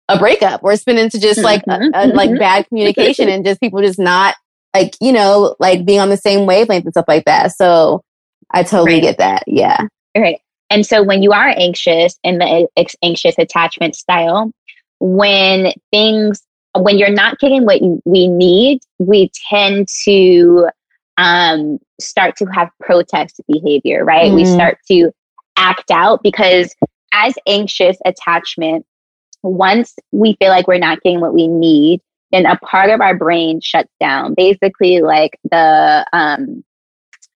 [0.09, 2.39] a breakup or spin into just like a, a, like Mhm.
[2.39, 4.35] bad communication and just people just not
[4.75, 7.51] like, you know, like being on the same wavelength and stuff like that.
[7.53, 8.01] So
[8.51, 9.01] I totally Right.
[9.03, 9.43] get that.
[9.47, 9.77] Yeah.
[10.17, 10.39] Right.
[10.69, 12.67] And so when you are anxious in the
[13.03, 14.51] anxious attachment style,
[14.99, 16.41] when things,
[16.75, 20.67] when you're not getting what you- we need, we tend to
[21.17, 24.33] um, start to have protest behavior, right?
[24.33, 24.47] We Mm.
[24.47, 25.11] start to
[25.57, 26.73] act out because
[27.13, 28.85] as anxious attachment,
[29.43, 32.01] once we feel like we're not getting what we need,
[32.31, 34.33] then a part of our brain shuts down.
[34.35, 36.63] Basically, like the um,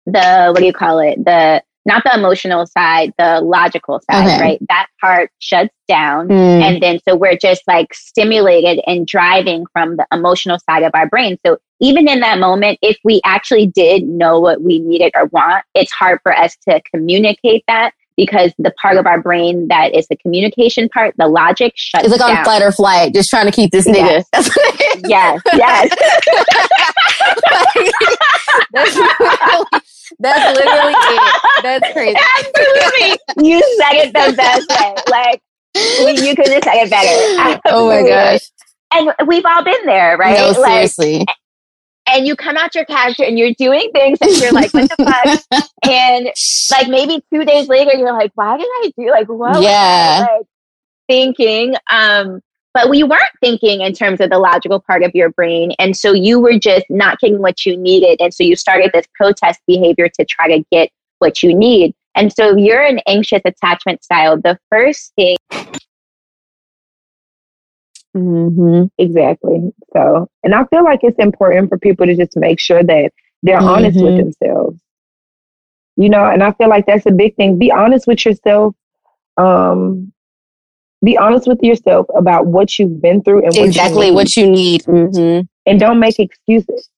[0.05, 1.23] the what do you call it?
[1.23, 4.39] The not the emotional side, the logical side, Okay.
[4.41, 4.59] right?
[4.69, 6.27] That part shuts down.
[6.29, 6.61] Mm.
[6.61, 11.07] And then so we're just like stimulated and driving from the emotional side of our
[11.09, 11.37] brain.
[11.45, 15.63] So even in that moment, if we actually did know what we needed or want,
[15.73, 20.05] it's hard for us to communicate that because the part of our brain that is
[20.09, 22.43] the communication part, the logic shuts It's like on down.
[22.45, 24.23] fight or flight, just trying to keep this nigga.
[24.33, 24.49] Yes.
[25.07, 25.89] yes, yes.
[28.73, 29.65] that's, literally,
[30.19, 31.63] that's literally it.
[31.63, 32.19] That's crazy.
[32.37, 33.49] Absolutely.
[33.49, 34.95] You said it the best way.
[35.09, 35.41] Like,
[35.75, 37.61] you you couldn't have said it better.
[37.65, 38.41] Oh my gosh.
[38.93, 40.35] And we've all been there, right?
[40.37, 41.25] No, Like, seriously.
[42.07, 45.05] and you come out your character and you're doing things and you're like, what the
[45.51, 45.63] fuck?
[45.87, 46.29] and
[46.71, 49.37] like maybe two days later, you're like, why did I do like what?
[49.39, 50.27] was I, Yeah.
[50.37, 50.47] like
[51.07, 51.75] thinking.
[51.91, 52.41] Um,
[52.73, 55.71] but we weren't thinking in terms of the logical part of your brain.
[55.79, 58.21] And so you were just not getting what you needed.
[58.21, 60.89] And so you started this protest behavior to try to get
[61.19, 61.93] what you need.
[62.15, 65.37] And so if you're an anxious attachment style, the first thing
[68.17, 68.87] Mm-hmm.
[68.97, 69.71] Exactly.
[69.93, 73.11] So, and I feel like it's important for people to just make sure that
[73.43, 74.17] they're honest with Mhm.
[74.17, 74.79] themselves.
[75.95, 77.57] You know, and I feel like that's a big thing.
[77.59, 78.75] Be honest with yourself.
[79.37, 80.11] Um,
[81.03, 84.49] be honest with yourself about what you've been through and what Exactly you what you
[84.49, 84.83] need.
[84.83, 85.45] Mm-hmm.
[85.65, 86.89] and don't make excuses.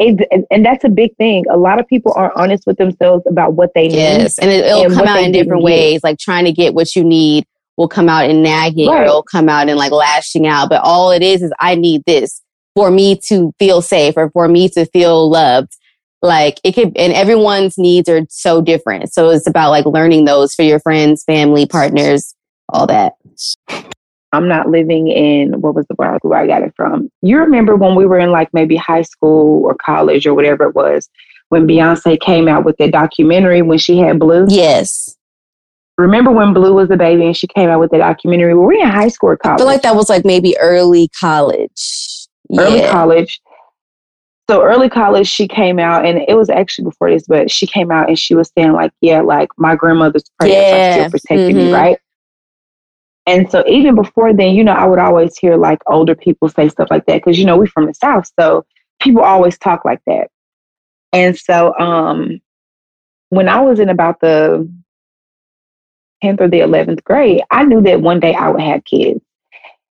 [0.00, 1.44] It, and, that's a big thing.
[1.50, 3.96] A lot of people aren't honest with themselves about what they need.
[3.96, 5.64] Yes, and it, it'll and come out in different get.
[5.64, 6.00] ways.
[6.04, 7.46] Like trying to get what you need
[7.76, 9.04] will come out in nagging, Right.
[9.06, 10.68] it'll come out in like lashing out.
[10.68, 12.40] But all it is is I need this
[12.76, 15.76] for me to feel safe or for me to feel loved.
[16.22, 19.12] Like it could, and everyone's needs are so different.
[19.12, 22.34] So it's about like learning those for your friends, family, partners,
[22.68, 23.14] all that.
[24.32, 27.10] I'm not living in what was the where where I got it from.
[27.22, 30.74] You remember when we were in like maybe high school or college or whatever it
[30.74, 31.08] was
[31.48, 34.46] when Beyonce came out with that documentary when she had Blue?
[34.48, 35.16] Yes.
[35.96, 38.54] Remember when Blue was a baby and she came out with the documentary?
[38.54, 39.54] Were we in high school or college?
[39.56, 42.26] I feel like that was like maybe early college.
[42.56, 42.90] early Yeah.
[42.90, 43.40] college.
[44.48, 47.90] So early college, she came out, and it was actually before this, but she came
[47.90, 51.70] out and she was saying like, "Yeah, like my grandmother's prayers are still protecting me,
[51.70, 51.74] Mhm.
[51.74, 51.98] right?"
[53.28, 56.70] And so even before then, you know, I would always hear like older people say
[56.70, 58.64] stuff like that because you know we're from the south, so
[59.02, 60.28] people always talk like that.
[61.12, 62.40] And so, um,
[63.28, 64.66] when I was in about the
[66.22, 69.20] tenth or the eleventh grade, I knew that one day I would have kids.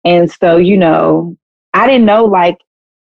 [0.06, 1.36] And so, you know,
[1.74, 2.56] I didn't know like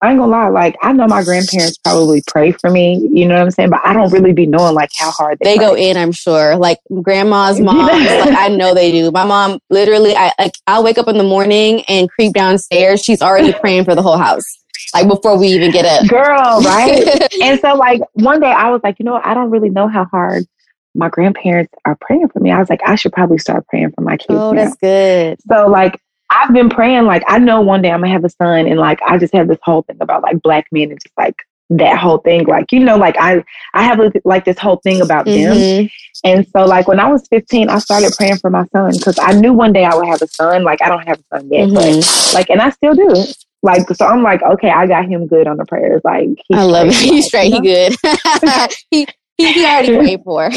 [0.06, 3.36] I ain't gonna lie, like I know my grandparents probably pray for me, you know
[3.36, 3.72] what I'm saying?
[3.72, 6.56] But I don't really be knowing like how hard they, They go in, I'm sure.
[6.58, 9.10] Like grandma's mom, like I know they do.
[9.10, 13.02] My mom literally, I like I'll wake up in the morning and creep downstairs.
[13.02, 14.46] She's already praying for the whole house,
[14.94, 16.08] like before we even get up.
[16.08, 17.34] Girl, right?
[17.42, 19.26] and so like one day I was like, you know, what?
[19.26, 20.46] I don't really know how hard
[20.94, 22.52] my grandparents are praying for me.
[22.52, 24.30] I was like, I should probably start praying for my kids.
[24.30, 24.66] Oh, now.
[24.66, 25.40] that's good.
[25.50, 26.00] So like
[26.30, 29.00] I've been praying like I know one day I'm gonna have a son and like
[29.04, 31.36] I just have this whole thing about like black men and just like
[31.72, 33.44] that whole thing like you know like I
[33.74, 35.90] I have like this whole thing about them Mhm.
[36.24, 39.32] and so like when I was 15 I started praying for my son because I
[39.34, 41.70] knew one day I would have a son like I don't have a son yet
[41.74, 42.36] but Mm-hmm.
[42.36, 43.26] like and I still do
[43.64, 46.88] like so I'm like okay I got him good on the prayers like I love
[46.90, 46.94] it.
[46.98, 47.52] He's straight.
[47.52, 47.96] He good.
[48.92, 49.08] he,
[49.38, 50.50] he he already prayed for.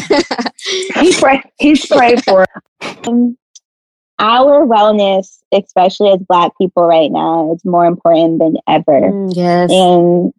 [1.01, 2.45] he pray he's prayed for
[3.07, 3.37] Um,
[4.19, 9.13] our wellness, especially as Black people right now, is more important than ever.
[9.13, 9.71] Mm, yes.
[9.71, 10.33] And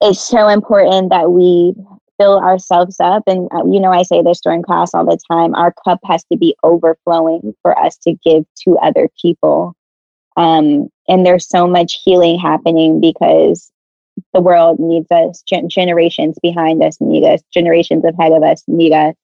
[0.00, 1.74] it's so important that we
[2.18, 3.22] fill ourselves up.
[3.26, 6.24] And, uh, you know, I say this during class all the time our cup has
[6.24, 9.74] to be overflowing for us to give to other people.
[10.36, 13.70] Um, and there's so much healing happening because
[14.32, 18.92] the world needs us, Gen- generations behind us need us, generations ahead of us need
[18.92, 19.14] us.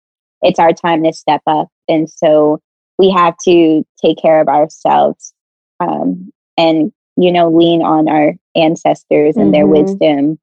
[0.42, 1.68] It's our time to step up.
[1.88, 2.60] And so
[2.98, 5.32] we have to take care of ourselves
[5.80, 9.70] um, and, you know, lean on our ancestors and their Mhm.
[9.70, 10.38] wisdom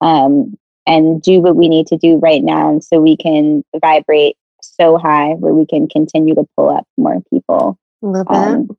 [0.00, 4.96] um, and do what we need to do right now so we can vibrate so
[4.96, 7.78] high where we can continue to pull up more people.
[8.02, 8.34] Love that.
[8.34, 8.76] Um,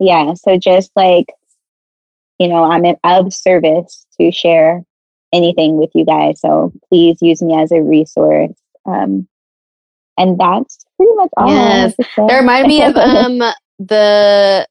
[0.00, 1.26] yeah, so just like,
[2.38, 4.84] you know, I'm of service to share
[5.32, 6.40] anything with you guys.
[6.40, 8.52] So please use me as a resource.
[8.86, 9.28] Um,
[10.18, 11.48] and that's pretty much all.
[11.48, 11.94] Yes.
[12.16, 13.38] That reminded me of um
[13.78, 14.66] the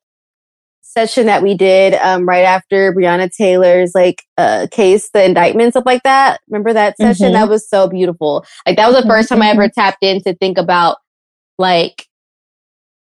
[0.82, 5.86] session that we did um right after Breonna Taylor's like uh case, the indictment, stuff
[5.86, 6.40] like that.
[6.50, 7.30] Remember that session?
[7.30, 7.34] Mhm.
[7.34, 8.46] That was so beautiful.
[8.66, 10.98] Like that was the 1st time I ever tapped in to think about
[11.58, 12.06] like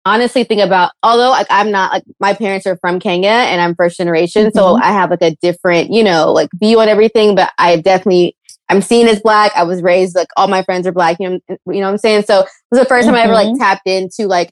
[0.05, 3.75] honestly think about although like I'm not like my parents are from Kenya and I'm
[3.75, 4.83] first generation, so Mhm.
[4.83, 8.36] I have like a different, you know, like view on everything, but I definitely
[8.69, 9.53] I'm seen as black.
[9.57, 11.99] I was raised like all my friends are black, you know, you know what I'm
[11.99, 12.25] saying?
[12.25, 13.59] So it was the first time I ever like Mhm.
[13.59, 14.51] tapped into like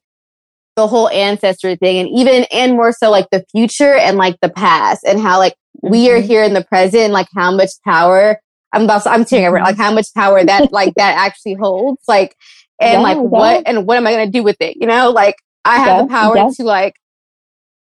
[0.77, 4.49] the whole ancestry thing and even and more so like the future and like the
[4.49, 8.41] past and how like we are here in the present and like how much power
[8.73, 12.37] I'm about I'm tearing over like how much power that like that actually holds like
[12.81, 13.23] and Yeah, like yeah.
[13.23, 14.77] what and what am I gonna do with it?
[14.77, 16.51] You know, like I have the power yeah.
[16.57, 16.95] to like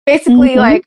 [0.06, 0.56] basically Mhm.
[0.56, 0.84] like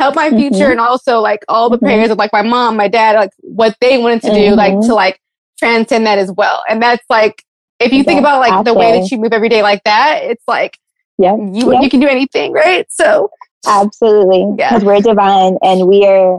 [0.00, 0.72] help my future Mhm.
[0.72, 1.82] and also like all the Mhm.
[1.82, 4.94] prayers of like my mom, my dad, like what they wanted to do, like to
[4.94, 5.20] like
[5.58, 6.62] transcend that as well.
[6.68, 7.42] And that's like
[7.80, 10.20] if you think about like out the way that you move every day like that,
[10.24, 10.78] it's like
[11.18, 11.36] Yeah.
[11.36, 11.80] you yeah.
[11.80, 12.86] you can do anything, right?
[12.90, 13.30] So
[13.66, 14.68] Absolutely, Yeah.
[14.70, 16.38] because we're divine, and we are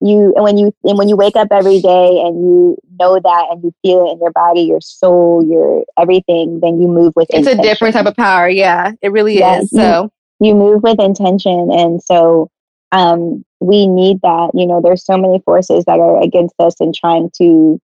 [0.00, 0.32] you.
[0.34, 3.62] And when you and when you wake up every day and you know that, and
[3.62, 7.28] you feel it in your body, your soul, your everything, then you move with.
[7.30, 8.48] it's a different type of power.
[8.48, 9.72] Yeah, it really Yeah, is.
[9.72, 10.10] you- So
[10.40, 12.48] you move with intention, and so
[12.94, 14.50] um, we need that.
[14.54, 17.80] You know, there's so many forces that are against us and trying to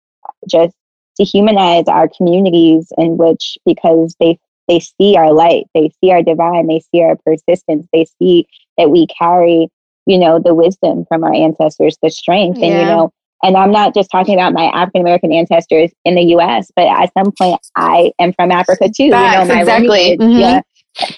[0.47, 0.75] just
[1.19, 4.37] dehumanize our communities in which because they
[4.67, 8.45] they see our light, they see our divine, they see our persistence, they see
[8.77, 9.67] that we carry,
[10.05, 12.59] you know, the wisdom from our ancestors, the strength.
[12.61, 13.11] And, you know,
[13.41, 17.11] and I'm not just talking about my African American ancestors in the US, but at
[17.17, 19.09] some point I am from Africa too.
[19.09, 20.17] Facts, you know, my exactly.
[20.19, 20.39] Mhm.
[20.39, 20.61] Yeah.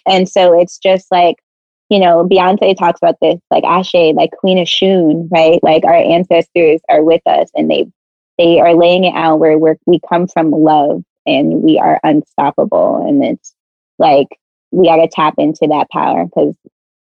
[0.08, 1.36] And so it's just like,
[1.92, 5.62] you know, Beyonce talks about this, like Ashe, like Queen Oshun, right?
[5.62, 7.86] Like our ancestors are with us and they
[8.38, 13.06] they are laying it out where we're, we come from love and we are unstoppable.
[13.06, 13.54] And it's
[14.00, 14.30] like
[14.72, 16.56] we got to tap into that power because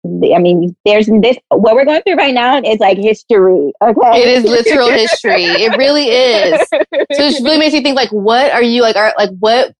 [0.04, 3.72] I mean, there's this what we're going through right now is like history.
[3.80, 5.44] Okay, It is literal history.
[5.44, 6.66] It really is.
[6.68, 8.96] So it really makes you think like, what are you like?
[8.96, 9.72] Are like what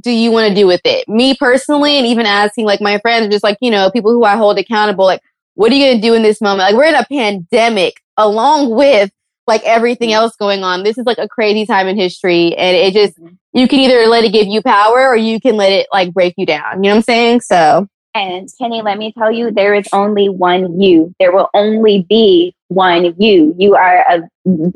[0.00, 1.08] do you want to do with it?
[1.08, 4.36] Me personally, and even asking like my friends, just like you know people who I
[4.36, 5.22] hold accountable, like
[5.54, 6.60] what are you going to do in this moment?
[6.60, 9.10] Like we're in a pandemic, along with
[9.46, 10.84] like everything else going on.
[10.84, 13.34] This is like a crazy time in history, and it just mm-hmm.
[13.52, 16.34] you can either let it give you power or you can let it like break
[16.36, 16.82] you down.
[16.82, 17.40] You know what I'm saying?
[17.42, 21.14] So And Penny, let me tell you, there is only one you.
[21.20, 23.54] There will only be one you.
[23.56, 24.22] You are a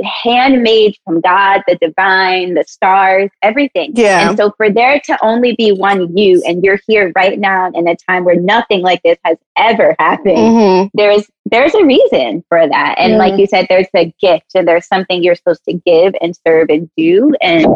[0.05, 3.93] handmade from God, the divine, the stars, everything.
[3.94, 4.28] Yeah.
[4.28, 7.89] And so for there to only be one you, and you're here right now in
[7.89, 10.90] a time where nothing like this has ever happened, Mhm.
[10.94, 12.94] there's there's a reason for that.
[12.98, 13.19] And Yeah.
[13.19, 16.70] like you said, there's a gift and there's something you're supposed to give and serve
[16.70, 17.32] and do.
[17.43, 17.66] And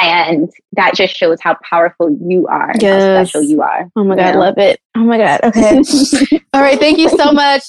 [0.00, 3.90] and that just shows how powerful you are and how special you are.
[3.96, 4.40] Oh my you god, know?
[4.40, 4.80] love it.
[4.96, 5.40] Oh my god.
[5.44, 5.82] Okay.
[6.52, 7.62] All right, thank you so much.